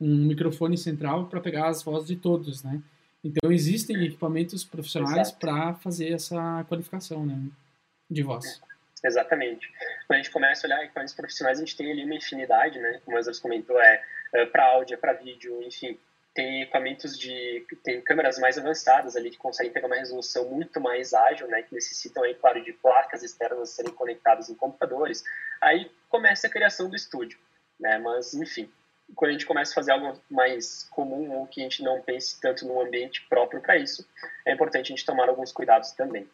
um 0.00 0.26
microfone 0.26 0.76
central 0.76 1.26
para 1.28 1.40
pegar 1.40 1.68
as 1.68 1.82
vozes 1.82 2.08
de 2.08 2.16
todos, 2.16 2.62
né? 2.62 2.82
Então 3.22 3.50
existem 3.50 4.04
equipamentos 4.04 4.64
profissionais 4.64 5.30
para 5.30 5.74
fazer 5.74 6.12
essa 6.12 6.64
qualificação, 6.68 7.24
né, 7.24 7.38
de 8.10 8.22
voz. 8.22 8.60
Exatamente. 9.02 9.70
Quando 10.06 10.18
a 10.18 10.22
gente 10.22 10.30
começa 10.30 10.66
a 10.66 10.68
olhar 10.68 10.84
equipamentos 10.84 11.14
profissionais, 11.14 11.58
a 11.58 11.64
gente 11.64 11.76
tem 11.76 11.90
ali 11.90 12.04
uma 12.04 12.14
infinidade, 12.14 12.78
né? 12.78 13.00
Como 13.04 13.18
o 13.18 13.40
comentou, 13.40 13.78
é, 13.80 14.02
é 14.34 14.46
para 14.46 14.64
áudio, 14.66 14.94
é 14.94 14.96
para 14.96 15.12
vídeo, 15.12 15.62
enfim. 15.62 15.98
Tem 16.34 16.62
equipamentos 16.62 17.16
de... 17.16 17.64
tem 17.84 18.00
câmeras 18.00 18.38
mais 18.38 18.58
avançadas 18.58 19.14
ali 19.14 19.30
que 19.30 19.38
conseguem 19.38 19.72
pegar 19.72 19.86
uma 19.86 19.96
resolução 19.96 20.50
muito 20.50 20.80
mais 20.80 21.14
ágil, 21.14 21.46
né? 21.46 21.62
Que 21.62 21.74
necessitam, 21.74 22.24
aí, 22.24 22.34
claro, 22.34 22.62
de 22.62 22.72
placas 22.72 23.22
externas 23.22 23.70
serem 23.70 23.92
conectadas 23.92 24.48
em 24.48 24.54
computadores. 24.54 25.22
Aí 25.60 25.90
começa 26.08 26.46
a 26.46 26.50
criação 26.50 26.88
do 26.88 26.96
estúdio, 26.96 27.38
né? 27.78 27.98
Mas, 27.98 28.34
enfim, 28.34 28.68
quando 29.14 29.30
a 29.30 29.32
gente 29.32 29.46
começa 29.46 29.72
a 29.72 29.74
fazer 29.74 29.92
algo 29.92 30.20
mais 30.30 30.84
comum 30.90 31.30
ou 31.38 31.46
que 31.46 31.60
a 31.60 31.64
gente 31.64 31.82
não 31.82 32.00
pense 32.00 32.40
tanto 32.40 32.66
no 32.66 32.80
ambiente 32.80 33.24
próprio 33.28 33.60
para 33.60 33.76
isso, 33.76 34.06
é 34.44 34.52
importante 34.52 34.86
a 34.86 34.96
gente 34.96 35.06
tomar 35.06 35.28
alguns 35.28 35.52
cuidados 35.52 35.92
também. 35.92 36.28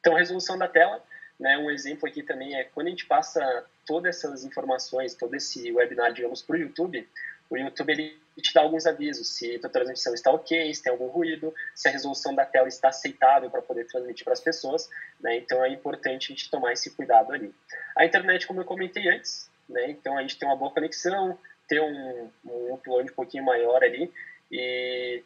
Então, 0.00 0.14
resolução 0.14 0.58
da 0.58 0.68
tela, 0.68 1.02
né, 1.38 1.56
um 1.58 1.70
exemplo 1.70 2.08
aqui 2.08 2.22
também 2.22 2.54
é 2.54 2.64
quando 2.64 2.88
a 2.88 2.90
gente 2.90 3.06
passa 3.06 3.64
todas 3.86 4.16
essas 4.16 4.44
informações, 4.44 5.14
todo 5.14 5.34
esse 5.34 5.72
webinar, 5.72 6.12
digamos, 6.12 6.42
para 6.42 6.56
o 6.56 6.58
YouTube, 6.58 7.08
o 7.48 7.56
YouTube 7.56 7.92
ele 7.92 8.21
te 8.40 8.54
dá 8.54 8.62
alguns 8.62 8.86
avisos, 8.86 9.28
se 9.28 9.60
a 9.62 9.68
transmissão 9.68 10.14
está 10.14 10.30
ok, 10.30 10.72
se 10.74 10.82
tem 10.82 10.92
algum 10.92 11.08
ruído, 11.08 11.54
se 11.74 11.88
a 11.88 11.90
resolução 11.90 12.34
da 12.34 12.46
tela 12.46 12.68
está 12.68 12.88
aceitável 12.88 13.50
para 13.50 13.60
poder 13.60 13.86
transmitir 13.86 14.24
para 14.24 14.32
as 14.32 14.40
pessoas, 14.40 14.88
né? 15.20 15.36
Então 15.36 15.62
é 15.64 15.68
importante 15.68 16.32
a 16.32 16.34
gente 16.34 16.50
tomar 16.50 16.72
esse 16.72 16.90
cuidado 16.90 17.32
ali. 17.32 17.54
A 17.96 18.04
internet, 18.04 18.46
como 18.46 18.60
eu 18.60 18.64
comentei 18.64 19.08
antes, 19.08 19.50
né? 19.68 19.90
Então 19.90 20.16
a 20.16 20.22
gente 20.22 20.38
tem 20.38 20.48
uma 20.48 20.56
boa 20.56 20.70
conexão, 20.70 21.38
ter 21.68 21.80
um, 21.80 22.30
um 22.44 22.74
upload 22.74 23.10
um 23.10 23.14
pouquinho 23.14 23.44
maior 23.44 23.82
ali 23.82 24.12
e 24.50 25.22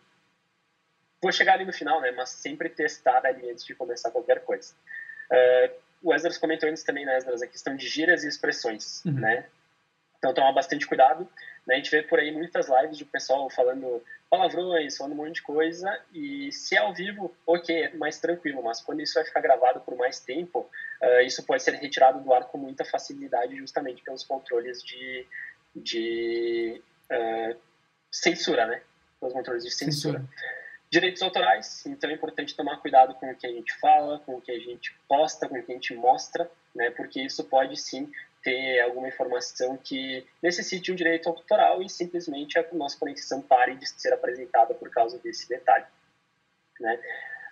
vou 1.23 1.33
chegar 1.33 1.55
ali 1.55 1.65
no 1.65 1.73
final, 1.73 2.01
né? 2.01 2.11
Mas 2.13 2.31
sempre 2.31 2.69
testar 2.69 3.25
ali 3.25 3.51
antes 3.51 3.65
de 3.65 3.75
começar 3.75 4.11
qualquer 4.11 4.45
coisa. 4.45 4.75
Uh, 5.31 5.87
o 6.03 6.15
Esdras 6.15 6.39
comentou 6.39 6.69
antes 6.69 6.85
também, 6.85 7.05
né, 7.05 7.17
Esdras, 7.17 7.43
a 7.43 7.47
questão 7.47 7.75
de 7.75 7.89
gírias 7.89 8.23
e 8.23 8.29
expressões, 8.29 9.05
uhum. 9.05 9.15
né? 9.15 9.47
Então, 10.27 10.35
tomar 10.35 10.53
bastante 10.53 10.87
cuidado. 10.87 11.29
Né? 11.67 11.75
A 11.75 11.77
gente 11.77 11.91
vê 11.91 12.03
por 12.03 12.19
aí 12.19 12.33
muitas 12.33 12.69
lives 12.69 12.99
de 12.99 13.05
pessoal 13.05 13.49
falando 13.49 14.03
palavrões, 14.29 14.97
falando 14.97 15.13
um 15.13 15.17
monte 15.17 15.35
de 15.35 15.43
coisa, 15.43 16.01
e 16.13 16.51
se 16.51 16.75
é 16.75 16.79
ao 16.79 16.93
vivo, 16.93 17.35
ok, 17.47 17.85
é 17.85 17.95
mais 17.95 18.19
tranquilo, 18.19 18.63
mas 18.63 18.81
quando 18.81 19.01
isso 19.01 19.15
vai 19.15 19.25
ficar 19.25 19.41
gravado 19.41 19.81
por 19.81 19.97
mais 19.97 20.19
tempo, 20.19 20.69
uh, 21.01 21.21
isso 21.21 21.45
pode 21.45 21.63
ser 21.63 21.75
retirado 21.75 22.21
do 22.21 22.33
ar 22.33 22.45
com 22.47 22.59
muita 22.59 22.85
facilidade, 22.85 23.57
justamente 23.57 24.03
pelos 24.03 24.25
controles 24.25 24.83
de, 24.83 25.27
de 25.75 26.83
uh, 27.11 27.57
censura, 28.11 28.67
né? 28.67 28.83
Pelos 29.21 29.33
controles 29.33 29.63
de 29.63 29.71
censura. 29.71 30.19
censura. 30.19 30.57
Direitos 30.91 31.23
autorais, 31.23 31.85
então 31.87 32.11
é 32.11 32.15
importante 32.15 32.57
tomar 32.57 32.79
cuidado 32.79 33.15
com 33.15 33.31
o 33.31 33.37
que 33.37 33.47
a 33.47 33.51
gente 33.51 33.73
fala, 33.79 34.19
com 34.21 34.37
o 34.37 34.41
que 34.41 34.51
a 34.51 34.59
gente 34.59 34.97
posta, 35.09 35.49
com 35.49 35.57
o 35.57 35.63
que 35.63 35.71
a 35.71 35.75
gente 35.75 35.95
mostra, 35.95 36.51
né? 36.75 36.91
Porque 36.91 37.21
isso 37.21 37.45
pode 37.45 37.77
sim 37.77 38.11
ter 38.47 38.81
alguma 38.81 39.09
informação 39.09 39.77
que 39.77 40.25
necessite 40.41 40.93
um 40.93 40.95
direito 40.95 41.29
autoral 41.29 41.83
e 41.83 41.91
simplesmente 41.91 42.57
a 42.57 42.65
nossa 42.73 42.97
conexão 42.97 43.43
pare 43.43 43.75
de 43.75 43.89
ser 43.89 44.13
apresentada 44.13 44.73
por 44.73 44.89
causa 44.89 45.19
desse 45.19 45.49
detalhe, 45.49 45.85
né? 46.79 47.01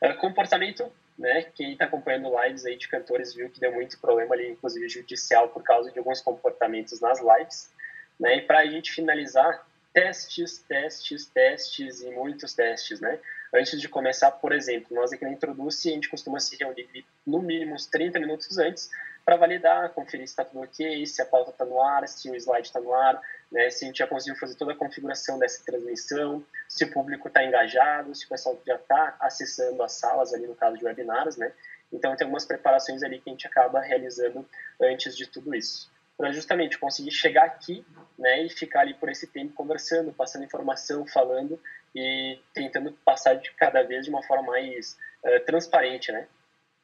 Uh, 0.01 0.17
comportamento 0.19 0.89
né? 1.19 1.43
Quem 1.55 1.73
está 1.73 1.85
acompanhando 1.85 2.31
lives 2.43 2.65
aí 2.65 2.77
de 2.77 2.89
cantores 2.89 3.35
viu 3.35 3.49
que 3.49 3.61
deu 3.61 3.73
muito 3.73 3.99
problema 4.01 4.35
ali, 4.35 4.51
inclusive 4.51 4.89
judicial, 4.89 5.49
por 5.49 5.63
causa 5.63 5.91
de 5.91 5.99
alguns 5.99 6.21
comportamentos 6.21 7.01
nas 7.01 7.21
lives, 7.21 7.73
né? 8.19 8.39
E 8.39 8.43
para 8.43 8.61
a 8.61 8.67
gente 8.67 8.93
finalizar, 8.93 9.65
testes, 9.93 10.59
testes, 10.59 11.27
testes 11.27 12.03
e 12.03 12.11
muitos 12.11 12.55
testes, 12.55 13.01
né? 13.01 13.19
Antes 13.53 13.81
de 13.81 13.89
começar, 13.89 14.33
por 14.33 14.53
exemplo, 14.53 14.89
nós 14.95 15.13
aqui 15.13 15.25
na 15.25 15.31
Introduce, 15.31 15.89
a 15.89 15.93
gente 15.93 16.09
costuma 16.09 16.41
se 16.41 16.57
reunir 16.57 17.07
no 17.25 17.41
mínimo 17.41 17.75
uns 17.75 17.87
30 17.87 18.19
minutos 18.19 18.59
antes 18.59 18.91
para 19.25 19.37
validar, 19.37 19.91
conferir 19.91 20.27
se 20.27 20.33
está 20.33 20.45
tudo 20.45 20.63
ok, 20.63 21.07
se 21.07 21.23
a 21.23 21.27
pauta 21.27 21.51
está 21.51 21.65
no 21.65 21.81
ar, 21.81 22.07
se 22.07 22.31
o 22.31 22.35
slide 22.35 22.67
está 22.67 22.79
no 22.79 22.93
ar, 22.93 23.21
né, 23.51 23.71
se 23.71 23.85
a 23.85 23.89
gente 23.89 23.99
já 23.99 24.07
conseguiu 24.07 24.39
fazer 24.39 24.55
toda 24.57 24.73
a 24.73 24.77
configuração 24.77 25.39
dessa 25.39 25.65
transmissão, 25.65 26.45
se 26.69 26.85
o 26.85 26.93
público 26.93 27.29
está 27.29 27.43
engajado, 27.43 28.15
se 28.15 28.27
o 28.27 28.29
pessoal 28.29 28.61
já 28.67 28.75
está 28.75 29.17
acessando 29.21 29.83
as 29.83 29.93
salas 29.93 30.35
ali 30.35 30.47
no 30.47 30.55
caso 30.55 30.77
de 30.77 30.85
webinars, 30.85 31.37
né? 31.37 31.53
Então 31.93 32.15
tem 32.17 32.25
algumas 32.25 32.45
preparações 32.45 33.03
ali 33.03 33.19
que 33.19 33.31
a 33.31 33.33
gente 33.33 33.47
acaba 33.47 33.81
realizando 33.81 34.47
antes 34.81 35.17
de 35.17 35.27
tudo 35.27 35.55
isso. 35.55 35.91
Para 36.17 36.31
justamente 36.31 36.79
conseguir 36.79 37.11
chegar 37.11 37.45
aqui, 37.45 37.85
né, 38.19 38.43
e 38.43 38.51
ficar 38.51 38.81
ali 38.81 38.95
por 38.95 39.09
esse 39.09 39.27
tempo 39.27 39.55
conversando, 39.55 40.13
passando 40.13 40.45
informação, 40.45 41.07
falando 41.07 41.61
e 41.95 42.39
tentando 42.53 42.93
passar 43.05 43.35
de 43.35 43.51
cada 43.53 43.83
vez 43.83 44.05
de 44.05 44.11
uma 44.11 44.23
forma 44.23 44.53
mais 44.53 44.99
uh, 45.25 45.41
transparente, 45.47 46.13
né? 46.13 46.27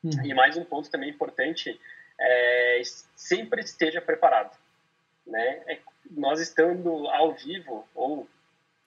Uhum. 0.03 0.25
E 0.25 0.33
mais 0.33 0.57
um 0.57 0.65
ponto 0.65 0.91
também 0.91 1.11
importante 1.11 1.79
é, 2.21 2.83
sempre 3.17 3.63
esteja 3.63 4.01
preparado. 4.01 4.57
Né? 5.27 5.63
É, 5.67 5.79
nós 6.11 6.41
estando 6.41 7.09
ao 7.09 7.35
vivo 7.35 7.89
ou 7.95 8.29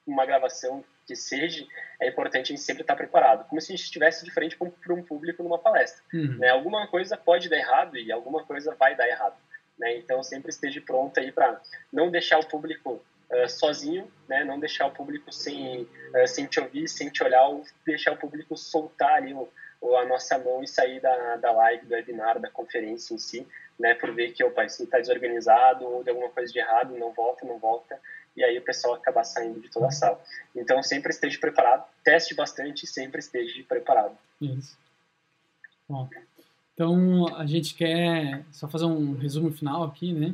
uma 0.06 0.26
gravação 0.26 0.84
que 1.06 1.16
seja, 1.16 1.66
é 2.00 2.08
importante 2.08 2.52
a 2.52 2.56
gente 2.56 2.62
sempre 2.62 2.82
estar 2.82 2.96
preparado, 2.96 3.48
como 3.48 3.60
se 3.60 3.74
a 3.74 3.76
gente 3.76 3.86
estivesse 3.86 4.24
de 4.24 4.32
frente 4.32 4.58
para 4.58 4.94
um 4.94 5.04
público 5.04 5.44
numa 5.44 5.60
palestra. 5.60 6.02
Uhum. 6.14 6.38
Né? 6.38 6.50
Alguma 6.50 6.88
coisa 6.88 7.18
pode 7.18 7.50
dar 7.50 7.58
errado 7.58 7.98
e 7.98 8.12
alguma 8.12 8.44
coisa 8.44 8.76
vai 8.76 8.96
dar 8.96 9.08
errado. 9.08 9.36
Né? 9.78 9.98
Então, 9.98 10.24
sempre 10.24 10.50
esteja 10.50 10.82
pronto 10.82 11.20
aí 11.20 11.32
para 11.32 11.60
não 11.92 12.10
deixar 12.10 12.40
o 12.40 12.46
público 12.46 13.04
uh, 13.30 13.50
sozinho, 13.50 14.10
né? 14.30 14.44
não 14.44 14.60
deixar 14.60 14.86
o 14.86 14.92
público 14.92 15.32
sem, 15.32 15.82
uh, 15.82 16.28
sem 16.28 16.46
te 16.46 16.60
ouvir, 16.60 16.88
sem 16.88 17.10
te 17.10 17.24
olhar, 17.24 17.48
ou 17.48 17.64
deixar 17.86 18.14
o 18.14 18.18
público 18.18 18.56
soltar 18.56 19.16
ali 19.16 19.34
o, 19.34 19.50
ou 19.84 19.98
a 19.98 20.06
nossa 20.06 20.38
mão 20.40 20.64
e 20.64 20.68
sair 20.68 21.02
da, 21.02 21.36
da 21.36 21.52
live, 21.52 21.86
do 21.86 21.94
webinar, 21.94 22.40
da 22.40 22.50
conferência 22.50 23.14
em 23.14 23.18
si, 23.18 23.46
né, 23.78 23.94
por 23.94 24.14
ver 24.14 24.32
que 24.32 24.42
o 24.42 24.50
país 24.50 24.80
está 24.80 24.98
desorganizado 24.98 25.86
ou 25.86 26.02
de 26.02 26.10
alguma 26.10 26.30
coisa 26.30 26.52
de 26.52 26.58
errado, 26.58 26.98
não 26.98 27.12
volta, 27.12 27.46
não 27.46 27.60
volta, 27.60 28.00
e 28.36 28.44
aí 28.44 28.58
o 28.58 28.62
pessoal 28.62 28.94
acaba 28.94 29.26
saindo 29.26 29.60
de 29.60 29.70
toda 29.70 29.88
a 29.88 29.92
sala. 29.92 30.20
Então, 30.56 30.82
sempre 30.82 31.12
esteja 31.12 31.38
preparado, 31.38 31.86
teste 32.02 32.34
bastante 32.34 32.86
e 32.86 32.88
sempre 32.88 33.20
esteja 33.20 33.62
preparado. 33.68 34.18
Isso. 34.40 34.78
Bom, 35.88 36.10
então 36.74 37.36
a 37.36 37.46
gente 37.46 37.76
quer 37.76 38.46
só 38.54 38.70
fazer 38.70 38.86
um 38.86 39.18
resumo 39.18 39.52
final 39.52 39.84
aqui, 39.84 40.14
né? 40.14 40.34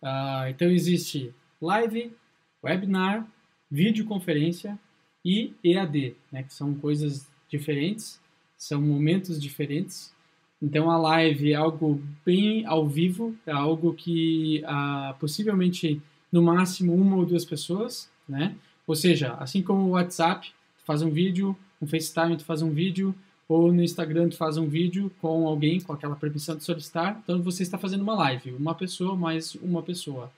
Uh, 0.00 0.48
então, 0.48 0.68
existe 0.68 1.34
live, 1.60 2.16
webinar, 2.62 3.26
videoconferência 3.68 4.78
e 5.24 5.52
EAD, 5.64 6.16
né, 6.30 6.44
que 6.44 6.54
são 6.54 6.72
coisas 6.76 7.26
diferentes 7.48 8.20
são 8.56 8.80
momentos 8.80 9.40
diferentes. 9.40 10.12
Então 10.60 10.90
a 10.90 10.96
live 10.96 11.52
é 11.52 11.56
algo 11.56 12.02
bem 12.24 12.64
ao 12.66 12.88
vivo, 12.88 13.36
é 13.46 13.52
algo 13.52 13.92
que 13.94 14.62
ah, 14.66 15.14
possivelmente 15.20 16.00
no 16.32 16.42
máximo 16.42 16.94
uma 16.94 17.16
ou 17.16 17.26
duas 17.26 17.44
pessoas, 17.44 18.10
né? 18.28 18.54
Ou 18.86 18.94
seja, 18.94 19.34
assim 19.34 19.62
como 19.62 19.82
o 19.82 19.90
WhatsApp, 19.90 20.48
tu 20.78 20.84
faz 20.84 21.02
um 21.02 21.10
vídeo, 21.10 21.56
no 21.80 21.86
FaceTime 21.86 22.36
tu 22.36 22.44
faz 22.44 22.62
um 22.62 22.70
vídeo, 22.70 23.14
ou 23.48 23.72
no 23.72 23.82
Instagram 23.82 24.28
tu 24.28 24.36
faz 24.36 24.56
um 24.56 24.66
vídeo 24.66 25.10
com 25.20 25.46
alguém 25.46 25.80
com 25.80 25.92
aquela 25.92 26.16
permissão 26.16 26.56
de 26.56 26.64
solicitar, 26.64 27.20
então 27.22 27.42
você 27.42 27.62
está 27.62 27.78
fazendo 27.78 28.02
uma 28.02 28.14
live, 28.14 28.52
uma 28.52 28.74
pessoa 28.74 29.16
mais 29.16 29.54
uma 29.56 29.82
pessoa, 29.82 30.32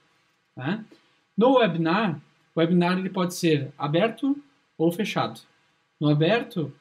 né? 0.57 0.85
No 1.37 1.59
webinar, 1.59 2.21
o 2.55 2.61
webinar 2.61 2.99
ele 2.99 3.11
pode 3.11 3.35
ser 3.35 3.73
aberto 3.79 4.37
ou 4.77 4.91
fechado. 4.91 5.41
No 6.01 6.09
aberto, 6.09 6.73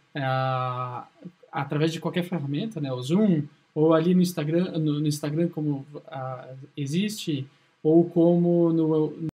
através 1.51 1.91
de 1.91 1.99
qualquer 1.99 2.23
ferramenta, 2.23 2.79
né, 2.79 2.91
o 2.91 3.01
Zoom, 3.01 3.43
ou 3.73 3.93
ali 3.93 4.15
no 4.15 4.21
Instagram, 4.21 4.71
no, 4.79 4.99
no 4.99 5.07
Instagram 5.07 5.49
como 5.49 5.85
uh, 5.93 6.57
existe, 6.75 7.47
ou 7.83 8.09
como 8.09 8.73
no, 8.73 8.87
no, 8.87 9.27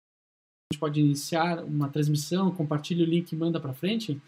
a 0.71 0.73
gente 0.73 0.81
pode 0.81 1.01
iniciar 1.01 1.63
uma 1.65 1.89
transmissão, 1.89 2.51
compartilha 2.51 3.05
o 3.05 3.09
link 3.09 3.31
e 3.31 3.37
manda 3.37 3.61
para 3.61 3.73
frente, 3.73 4.21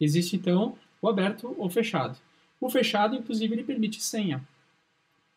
existe 0.00 0.36
então 0.36 0.76
o 1.02 1.08
aberto 1.08 1.54
ou 1.58 1.68
fechado. 1.68 2.16
O 2.60 2.68
fechado, 2.68 3.14
inclusive, 3.14 3.54
ele 3.54 3.64
permite 3.64 4.02
senha, 4.02 4.42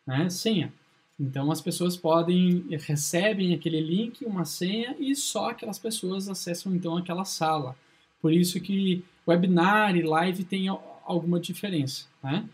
né, 0.06 0.30
senha. 0.30 0.74
Então 1.20 1.52
as 1.52 1.62
pessoas 1.62 1.96
podem 1.96 2.66
recebem 2.80 3.54
aquele 3.54 3.80
link, 3.80 4.26
uma 4.26 4.44
senha 4.44 4.96
e 4.98 5.16
só 5.16 5.52
aquelas 5.52 5.78
pessoas 5.78 6.28
acessam 6.28 6.74
então 6.74 6.98
aquela 6.98 7.26
sala. 7.26 7.76
Por 8.20 8.34
isso 8.34 8.60
que 8.60 9.04
webinar 9.28 9.96
e 9.96 10.02
live 10.02 10.44
tem 10.44 10.68
alguma 10.68 11.40
diferença. 11.40 12.06
Né? 12.24 12.46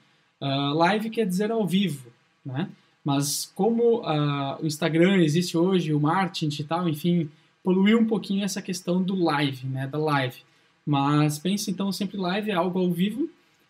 Uh, 0.41 0.73
live 0.73 1.09
quer 1.09 1.25
dizer 1.25 1.51
ao 1.51 1.65
vivo, 1.65 2.09
né? 2.45 2.69
mas 3.03 3.51
como 3.55 4.01
uh, 4.01 4.61
o 4.61 4.65
Instagram 4.65 5.17
existe 5.17 5.57
hoje, 5.57 5.93
o 5.93 5.99
marketing 5.99 6.61
e 6.61 6.65
tal, 6.65 6.89
enfim, 6.89 7.29
poluiu 7.63 7.99
um 7.99 8.05
pouquinho 8.05 8.43
essa 8.43 8.61
questão 8.61 9.01
do 9.01 9.15
live, 9.15 9.65
né? 9.67 9.87
da 9.87 9.97
live. 9.97 10.37
Mas 10.85 11.37
pense 11.37 11.69
então 11.69 11.91
sempre 11.91 12.17
live 12.17 12.51
é 12.51 12.53
algo 12.53 12.79
ao 12.79 12.91
vivo, 12.91 13.29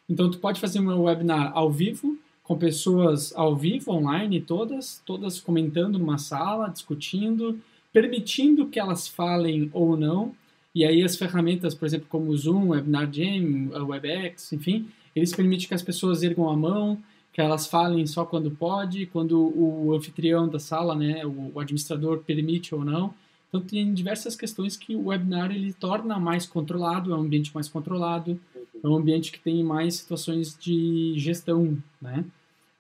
então 0.10 0.30
tu 0.30 0.40
pode 0.40 0.60
fazer 0.60 0.80
um 0.80 1.04
webinar 1.04 1.52
ao 1.54 1.72
vivo, 1.72 2.18
com 2.44 2.58
pessoas 2.58 3.34
ao 3.36 3.56
vivo, 3.56 3.92
online, 3.92 4.40
todas, 4.40 5.02
todas 5.06 5.40
comentando 5.40 6.00
numa 6.00 6.18
sala, 6.18 6.70
discutindo, 6.70 7.60
permitindo 7.92 8.68
que 8.68 8.80
elas 8.80 9.08
falem 9.08 9.70
ou 9.74 9.98
não, 9.98 10.34
e 10.74 10.86
aí 10.86 11.04
as 11.04 11.16
ferramentas, 11.16 11.74
por 11.74 11.86
exemplo, 11.86 12.08
como 12.10 12.30
o 12.30 12.38
Zoom, 12.38 12.70
Webinar 12.70 13.12
Jam, 13.12 13.70
WebEx, 13.88 14.54
enfim, 14.54 14.88
eles 15.16 15.34
permitem 15.34 15.68
que 15.68 15.74
as 15.74 15.82
pessoas 15.82 16.22
ergam 16.24 16.50
a 16.50 16.56
mão, 16.56 17.02
que 17.34 17.42
elas 17.42 17.68
falem 17.68 18.06
só 18.06 18.26
quando 18.26 18.52
pode, 18.52 19.06
quando 19.08 19.40
o 19.40 19.94
anfitrião 19.96 20.48
da 20.48 20.60
sala, 20.60 20.96
né, 20.96 21.26
o 21.26 21.60
administrador 21.60 22.20
permite 22.20 22.74
ou 22.74 22.84
não. 22.84 23.14
Então 23.48 23.62
tem 23.62 23.94
diversas 23.94 24.36
questões 24.36 24.76
que 24.76 24.96
o 24.96 25.08
webinar 25.08 25.52
ele 25.52 25.72
torna 25.74 26.20
mais 26.20 26.46
controlado, 26.46 27.14
é 27.14 27.16
um 27.16 27.22
ambiente 27.22 27.54
mais 27.54 27.70
controlado, 27.70 28.40
é 28.84 28.88
um 28.88 28.96
ambiente 28.96 29.32
que 29.32 29.40
tem 29.40 29.64
mais 29.64 29.96
situações 29.96 30.58
de 30.60 31.14
gestão, 31.18 31.78
né? 32.02 32.26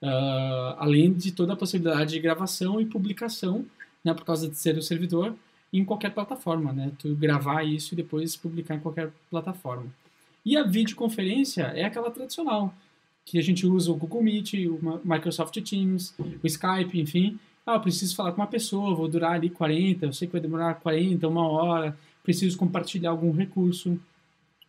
Uh, 0.01 0.75
além 0.77 1.11
de 1.13 1.31
toda 1.31 1.53
a 1.53 1.55
possibilidade 1.55 2.11
de 2.11 2.19
gravação 2.19 2.79
e 2.79 2.85
publicação, 2.85 3.65
né, 4.03 4.13
por 4.13 4.23
causa 4.23 4.47
de 4.47 4.55
ser 4.55 4.77
o 4.77 4.81
servidor, 4.81 5.33
em 5.71 5.83
qualquer 5.83 6.13
plataforma, 6.13 6.71
né? 6.71 6.91
Tu 6.97 7.13
gravar 7.15 7.63
isso 7.63 7.93
e 7.93 7.97
depois 7.97 8.35
publicar 8.35 8.75
em 8.75 8.79
qualquer 8.79 9.11
plataforma. 9.29 9.87
E 10.45 10.55
a 10.55 10.63
videoconferência 10.63 11.63
é 11.75 11.83
aquela 11.83 12.09
tradicional, 12.09 12.73
que 13.25 13.37
a 13.37 13.41
gente 13.41 13.67
usa 13.67 13.91
o 13.91 13.95
Google 13.95 14.23
Meet, 14.23 14.53
o 14.53 15.01
Microsoft 15.03 15.61
Teams, 15.61 16.15
o 16.41 16.47
Skype, 16.47 16.99
enfim. 16.99 17.37
Ah, 17.65 17.73
eu 17.73 17.81
preciso 17.81 18.15
falar 18.15 18.31
com 18.31 18.41
uma 18.41 18.47
pessoa, 18.47 18.95
vou 18.95 19.09
durar 19.09 19.33
ali 19.33 19.49
40, 19.49 20.05
eu 20.05 20.13
sei 20.13 20.27
que 20.27 20.31
vai 20.31 20.41
demorar 20.41 20.75
40, 20.75 21.27
uma 21.27 21.45
hora, 21.45 21.97
preciso 22.23 22.57
compartilhar 22.57 23.09
algum 23.09 23.31
recurso, 23.33 23.99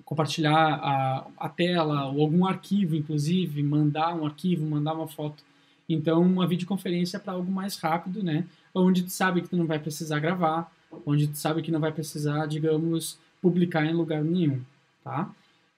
compartilhar 0.04 0.80
a, 0.82 1.26
a 1.36 1.48
tela 1.48 2.06
ou 2.06 2.22
algum 2.22 2.44
arquivo, 2.44 2.96
inclusive, 2.96 3.62
mandar 3.62 4.16
um 4.16 4.26
arquivo, 4.26 4.66
mandar 4.66 4.94
uma 4.94 5.06
foto. 5.06 5.44
Então, 5.88 6.22
uma 6.22 6.46
videoconferência 6.46 7.18
é 7.18 7.20
para 7.20 7.34
algo 7.34 7.50
mais 7.50 7.76
rápido, 7.76 8.22
né? 8.22 8.46
Onde 8.74 9.02
tu 9.02 9.10
sabe 9.10 9.42
que 9.42 9.48
tu 9.48 9.56
não 9.56 9.66
vai 9.66 9.78
precisar 9.78 10.18
gravar, 10.18 10.72
onde 11.06 11.28
tu 11.28 11.36
sabe 11.36 11.62
que 11.62 11.70
não 11.70 11.80
vai 11.80 11.92
precisar, 11.92 12.46
digamos, 12.46 13.18
publicar 13.40 13.84
em 13.84 13.94
lugar 13.94 14.22
nenhum, 14.22 14.60
tá? 15.04 15.30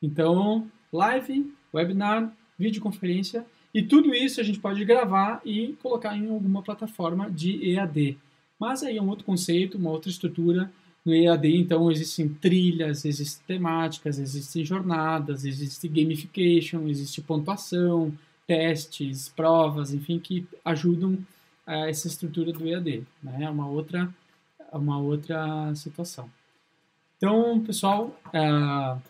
Então, 0.02 0.66
live, 0.92 1.52
webinar, 1.72 2.32
videoconferência 2.58 3.44
e 3.72 3.82
tudo 3.82 4.14
isso 4.14 4.40
a 4.40 4.44
gente 4.44 4.58
pode 4.58 4.84
gravar 4.84 5.40
e 5.44 5.76
colocar 5.82 6.16
em 6.16 6.28
alguma 6.28 6.62
plataforma 6.62 7.30
de 7.30 7.72
EAD. 7.72 8.18
Mas 8.58 8.82
aí 8.82 8.96
é 8.96 9.02
um 9.02 9.08
outro 9.08 9.24
conceito, 9.24 9.78
uma 9.78 9.90
outra 9.90 10.10
estrutura. 10.10 10.70
No 11.04 11.14
EAD, 11.14 11.56
então, 11.56 11.90
existem 11.90 12.28
trilhas, 12.28 13.04
existem 13.04 13.42
temáticas, 13.46 14.18
existem 14.18 14.64
jornadas, 14.64 15.44
existe 15.44 15.88
gamification, 15.88 16.86
existe 16.88 17.22
pontuação, 17.22 18.12
testes, 18.46 19.28
provas, 19.28 19.94
enfim, 19.94 20.18
que 20.18 20.46
ajudam 20.64 21.16
a 21.66 21.88
essa 21.88 22.08
estrutura 22.08 22.52
do 22.52 22.66
EAD. 22.68 23.04
Né? 23.22 23.44
É 23.44 23.50
uma 23.50 23.68
outra 23.68 24.12
uma 24.72 24.98
outra 24.98 25.74
situação. 25.74 26.30
Então, 27.16 27.60
pessoal, 27.60 28.18
uh, 28.28 29.00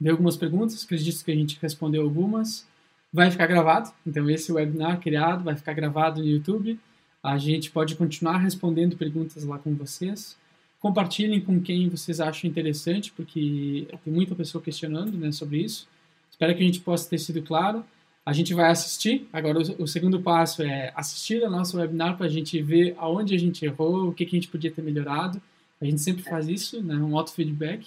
veio 0.00 0.14
algumas 0.14 0.36
perguntas, 0.36 0.84
acredito 0.84 1.24
que 1.24 1.32
a 1.32 1.34
gente 1.34 1.58
respondeu 1.60 2.02
algumas. 2.02 2.66
Vai 3.12 3.30
ficar 3.30 3.46
gravado, 3.46 3.92
então 4.04 4.28
esse 4.28 4.52
webinar 4.52 5.00
criado 5.00 5.44
vai 5.44 5.54
ficar 5.54 5.72
gravado 5.72 6.20
no 6.20 6.26
YouTube. 6.26 6.78
A 7.22 7.38
gente 7.38 7.70
pode 7.70 7.94
continuar 7.94 8.38
respondendo 8.38 8.96
perguntas 8.96 9.44
lá 9.44 9.58
com 9.58 9.74
vocês. 9.74 10.36
Compartilhem 10.80 11.40
com 11.40 11.58
quem 11.60 11.88
vocês 11.88 12.20
acham 12.20 12.50
interessante, 12.50 13.10
porque 13.12 13.86
tem 14.04 14.12
muita 14.12 14.34
pessoa 14.34 14.62
questionando 14.62 15.16
né, 15.16 15.32
sobre 15.32 15.58
isso. 15.58 15.88
Espero 16.30 16.54
que 16.54 16.62
a 16.62 16.66
gente 16.66 16.80
possa 16.80 17.08
ter 17.08 17.18
sido 17.18 17.40
claro. 17.40 17.84
A 18.24 18.32
gente 18.32 18.54
vai 18.54 18.70
assistir. 18.70 19.28
Agora, 19.32 19.58
o, 19.58 19.86
segundo 19.86 20.20
passo 20.20 20.62
é 20.62 20.92
assistir 20.94 21.44
a 21.44 21.50
nosso 21.50 21.76
webinar 21.76 22.16
para 22.16 22.26
a 22.26 22.28
gente 22.28 22.60
ver 22.62 22.94
aonde 22.96 23.34
a 23.34 23.38
gente 23.38 23.64
errou, 23.64 24.08
o 24.08 24.14
que, 24.14 24.24
que 24.24 24.36
a 24.36 24.40
gente 24.40 24.50
podia 24.50 24.70
ter 24.70 24.82
melhorado. 24.82 25.40
A 25.80 25.84
gente 25.84 26.00
sempre 26.00 26.22
faz 26.22 26.48
isso, 26.48 26.82
né? 26.82 26.94
Um 26.94 27.16
auto-feedback. 27.16 27.86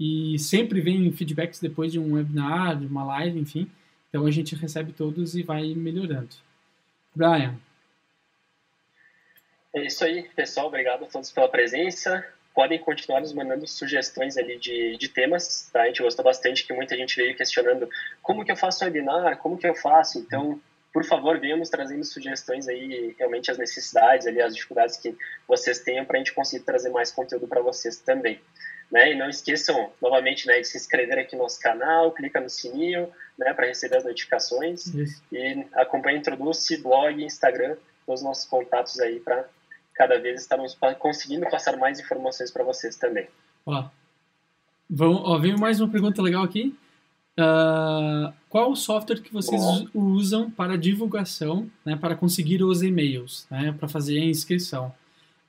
E 0.00 0.38
sempre 0.38 0.80
vem 0.80 1.12
feedbacks 1.12 1.60
depois 1.60 1.92
de 1.92 1.98
um 1.98 2.14
webinar, 2.14 2.78
de 2.78 2.86
uma 2.86 3.04
live, 3.04 3.38
enfim. 3.38 3.70
Então 4.08 4.24
a 4.24 4.30
gente 4.30 4.54
recebe 4.54 4.92
todos 4.92 5.36
e 5.36 5.42
vai 5.42 5.74
melhorando. 5.74 6.34
Brian. 7.14 7.54
É 9.74 9.86
isso 9.86 10.04
aí, 10.04 10.22
pessoal. 10.34 10.68
Obrigado 10.68 11.04
a 11.04 11.06
todos 11.06 11.30
pela 11.30 11.48
presença. 11.48 12.24
Podem 12.56 12.78
continuar 12.78 13.20
nos 13.20 13.34
mandando 13.34 13.66
sugestões 13.68 14.38
ali 14.38 14.58
de, 14.58 14.96
de 14.96 15.08
temas, 15.08 15.68
tá? 15.70 15.82
A 15.82 15.86
gente 15.86 16.02
gostou 16.02 16.24
bastante 16.24 16.66
que 16.66 16.72
muita 16.72 16.96
gente 16.96 17.14
veio 17.14 17.36
questionando 17.36 17.86
como 18.22 18.44
que 18.44 18.50
eu 18.50 18.56
faço 18.56 18.82
webinar, 18.82 19.36
como 19.36 19.58
que 19.58 19.66
eu 19.66 19.74
faço. 19.74 20.18
Então, 20.18 20.58
por 20.96 21.04
favor, 21.04 21.38
venham 21.38 21.58
nos 21.58 21.68
trazendo 21.68 22.02
sugestões 22.02 22.66
aí, 22.66 23.14
realmente 23.18 23.50
as 23.50 23.58
necessidades 23.58 24.26
ali, 24.26 24.40
as 24.40 24.54
dificuldades 24.54 24.96
que 24.96 25.14
vocês 25.46 25.80
tenham 25.80 26.06
para 26.06 26.16
a 26.16 26.18
gente 26.18 26.32
conseguir 26.32 26.64
trazer 26.64 26.88
mais 26.88 27.12
conteúdo 27.12 27.46
para 27.46 27.60
vocês 27.60 27.98
também. 27.98 28.40
Né? 28.90 29.12
E 29.12 29.14
não 29.14 29.28
esqueçam, 29.28 29.92
novamente, 30.00 30.46
né, 30.46 30.58
de 30.58 30.66
se 30.66 30.78
inscrever 30.78 31.18
aqui 31.18 31.36
no 31.36 31.42
nosso 31.42 31.60
canal, 31.60 32.12
clica 32.12 32.40
no 32.40 32.48
sininho 32.48 33.12
né, 33.36 33.52
para 33.52 33.66
receber 33.66 33.98
as 33.98 34.04
notificações 34.04 34.86
Isso. 34.86 35.22
e 35.30 35.66
acompanhe 35.74 36.16
Introduce, 36.16 36.78
blog, 36.78 37.22
Instagram, 37.22 37.76
os 38.06 38.22
nossos 38.22 38.46
contatos 38.48 38.98
aí 38.98 39.20
para 39.20 39.44
cada 39.96 40.18
vez 40.18 40.42
estarmos 40.42 40.76
conseguindo 40.98 41.48
passar 41.48 41.76
mais 41.76 41.98
informações 41.98 42.50
para 42.50 42.62
vocês 42.62 42.96
também. 42.96 43.26
Ó, 43.64 43.88
vamos, 44.88 45.22
ó, 45.24 45.38
veio 45.38 45.58
mais 45.58 45.80
uma 45.80 45.90
pergunta 45.90 46.22
legal 46.22 46.44
aqui. 46.44 46.76
Uh, 47.38 48.32
qual 48.48 48.70
o 48.70 48.76
software 48.76 49.20
que 49.20 49.32
vocês 49.32 49.60
usam 49.92 50.50
para 50.50 50.78
divulgação, 50.78 51.70
né, 51.84 51.94
para 51.94 52.14
conseguir 52.14 52.62
os 52.62 52.82
e-mails, 52.82 53.46
né, 53.50 53.74
para 53.78 53.88
fazer 53.88 54.18
a 54.18 54.24
inscrição? 54.24 54.94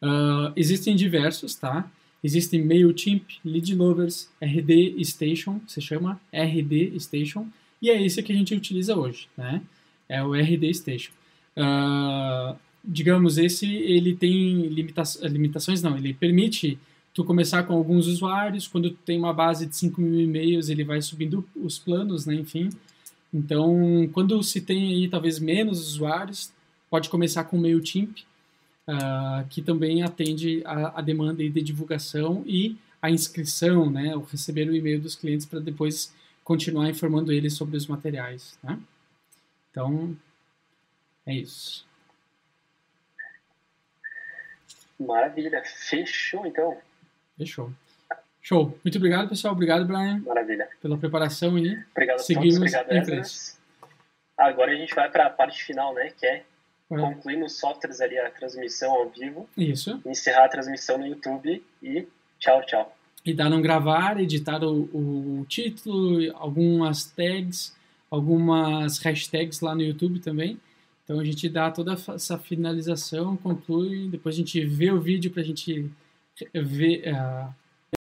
Uh, 0.01 0.51
existem 0.55 0.95
diversos, 0.95 1.55
tá? 1.55 1.89
Existem 2.23 2.65
MailChimp, 2.65 3.39
Lead 3.45 3.73
Lovers, 3.75 4.29
RD 4.41 5.03
Station, 5.05 5.61
se 5.67 5.79
chama 5.79 6.19
RD 6.33 6.99
Station, 6.99 7.47
e 7.81 7.89
é 7.89 8.01
esse 8.01 8.21
que 8.21 8.33
a 8.33 8.35
gente 8.35 8.53
utiliza 8.53 8.95
hoje, 8.95 9.29
né? 9.37 9.61
É 10.09 10.21
o 10.23 10.33
RD 10.33 10.73
Station. 10.73 11.11
Uh, 11.55 12.55
digamos, 12.87 13.37
esse 13.37 13.65
ele 13.65 14.15
tem 14.15 14.67
limita 14.67 15.03
limitações, 15.23 15.81
não, 15.81 15.97
ele 15.97 16.13
permite 16.13 16.79
tu 17.13 17.25
começar 17.25 17.63
com 17.63 17.73
alguns 17.73 18.07
usuários, 18.07 18.67
quando 18.67 18.91
tu 18.91 18.99
tem 19.03 19.17
uma 19.17 19.33
base 19.33 19.65
de 19.65 19.75
5 19.75 19.99
mil 19.99 20.21
e-mails, 20.21 20.69
ele 20.69 20.83
vai 20.83 21.01
subindo 21.01 21.43
os 21.55 21.77
planos, 21.77 22.25
né, 22.25 22.35
enfim. 22.35 22.69
Então, 23.33 24.07
quando 24.13 24.41
se 24.43 24.61
tem 24.61 24.93
aí 24.93 25.09
talvez 25.09 25.39
menos 25.39 25.79
usuários, 25.79 26.53
pode 26.89 27.09
começar 27.09 27.43
com 27.43 27.57
o 27.57 27.61
MailChimp, 27.61 28.19
uh, 28.87 29.47
que 29.49 29.61
também 29.61 30.03
atende 30.03 30.61
a, 30.63 30.99
a 30.99 31.01
demanda 31.01 31.43
de 31.43 31.61
divulgação 31.61 32.43
e 32.45 32.77
a 33.01 33.09
inscrição, 33.09 33.89
né, 33.89 34.15
o 34.15 34.21
receber 34.21 34.69
o 34.69 34.75
e-mail 34.75 35.01
dos 35.01 35.15
clientes 35.15 35.45
para 35.45 35.59
depois 35.59 36.13
continuar 36.43 36.89
informando 36.89 37.31
eles 37.31 37.53
sobre 37.53 37.75
os 37.75 37.87
materiais. 37.87 38.57
Né? 38.63 38.79
Então, 39.71 40.15
é 41.25 41.35
isso. 41.35 41.86
Maravilha, 44.99 45.61
fechou 45.63 46.45
então. 46.45 46.77
Fechou. 47.37 47.71
Show. 48.41 48.79
Muito 48.81 48.97
obrigado, 48.97 49.27
pessoal. 49.27 49.53
Obrigado, 49.53 49.85
Brian. 49.85 50.21
Maravilha. 50.25 50.69
Pela 50.81 50.97
preparação 50.97 51.57
aí. 51.57 51.77
Obrigado 51.91 52.15
a 52.15 52.23
Seguimos 52.23 52.71
todos. 52.71 52.73
Obrigado, 52.73 53.57
Agora 54.37 54.71
a 54.71 54.75
gente 54.75 54.95
vai 54.95 55.11
para 55.11 55.25
a 55.25 55.29
parte 55.29 55.61
final, 55.63 55.93
né? 55.93 56.11
Que 56.17 56.25
é 56.25 56.43
concluir 56.87 57.37
nos 57.37 57.59
softwares 57.59 57.99
ali 57.99 58.17
a 58.17 58.29
transmissão 58.29 58.91
ao 58.91 59.09
vivo. 59.09 59.49
Isso. 59.57 60.01
Encerrar 60.05 60.45
a 60.45 60.49
transmissão 60.49 60.97
no 60.97 61.05
YouTube 61.05 61.61
e 61.83 62.07
tchau, 62.39 62.65
tchau. 62.65 62.95
E 63.25 63.33
dar 63.33 63.49
não 63.49 63.61
gravar, 63.61 64.17
editar 64.21 64.63
o, 64.63 64.83
o 64.93 65.45
título, 65.49 66.33
algumas 66.35 67.03
tags, 67.03 67.75
algumas 68.09 68.99
hashtags 68.99 69.59
lá 69.59 69.75
no 69.75 69.81
YouTube 69.81 70.21
também. 70.21 70.57
Então 71.07 71.21
a 71.21 71.23
gente 71.23 71.47
dá 71.47 71.71
toda 71.71 71.93
essa 71.93 72.37
finalização, 72.37 73.37
conclui, 73.37 74.09
depois 74.09 74.35
a 74.35 74.39
gente 74.39 74.65
vê 74.65 74.91
o 74.91 74.99
vídeo 74.99 75.31
para 75.31 75.41
a 75.41 75.45
gente 75.45 75.89
ver, 76.53 77.01
uh, 77.07 77.53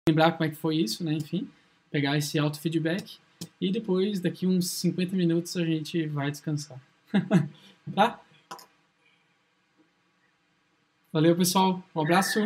lembrar 0.09 0.33
como 0.33 0.45
é 0.45 0.49
que 0.49 0.57
foi 0.57 0.77
isso, 0.77 1.05
né? 1.05 1.13
Enfim, 1.13 1.47
pegar 1.91 2.17
esse 2.17 2.39
auto 2.39 2.59
feedback 2.59 3.19
e 3.61 3.71
depois 3.71 4.19
daqui 4.19 4.47
uns 4.47 4.71
50 4.71 5.15
minutos 5.15 5.59
a 5.59 5.65
gente 5.65 6.07
vai 6.07 6.31
descansar. 6.31 6.81
tá? 7.95 8.19
Valeu, 11.13 11.37
pessoal. 11.37 11.83
Um 11.95 12.01
abraço. 12.01 12.41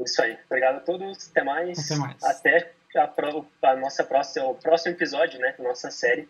Isso 0.00 0.22
aí. 0.22 0.36
Obrigado 0.46 0.76
a 0.78 0.80
todos. 0.80 1.30
Até 1.30 1.44
mais. 1.44 1.78
Até 1.78 2.00
mais. 2.00 2.24
Até 2.24 2.72
a, 2.96 3.70
a 3.70 3.76
nossa 3.76 4.02
próxima, 4.02 4.46
o 4.46 4.56
próximo 4.56 4.92
episódio, 4.94 5.38
né, 5.38 5.54
nossa 5.60 5.88
série, 5.90 6.28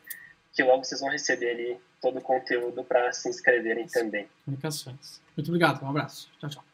que 0.56 0.64
logo 0.64 0.82
vocês 0.82 1.02
vão 1.02 1.10
receber 1.10 1.50
ali 1.50 1.78
todo 2.00 2.18
o 2.18 2.22
conteúdo 2.22 2.82
para 2.82 3.12
se 3.12 3.28
inscreverem 3.28 3.86
também. 3.86 4.26
Comunicações. 4.46 5.20
Muito 5.36 5.48
obrigado. 5.48 5.84
Um 5.84 5.90
abraço. 5.90 6.30
Tchau, 6.40 6.48
tchau. 6.48 6.64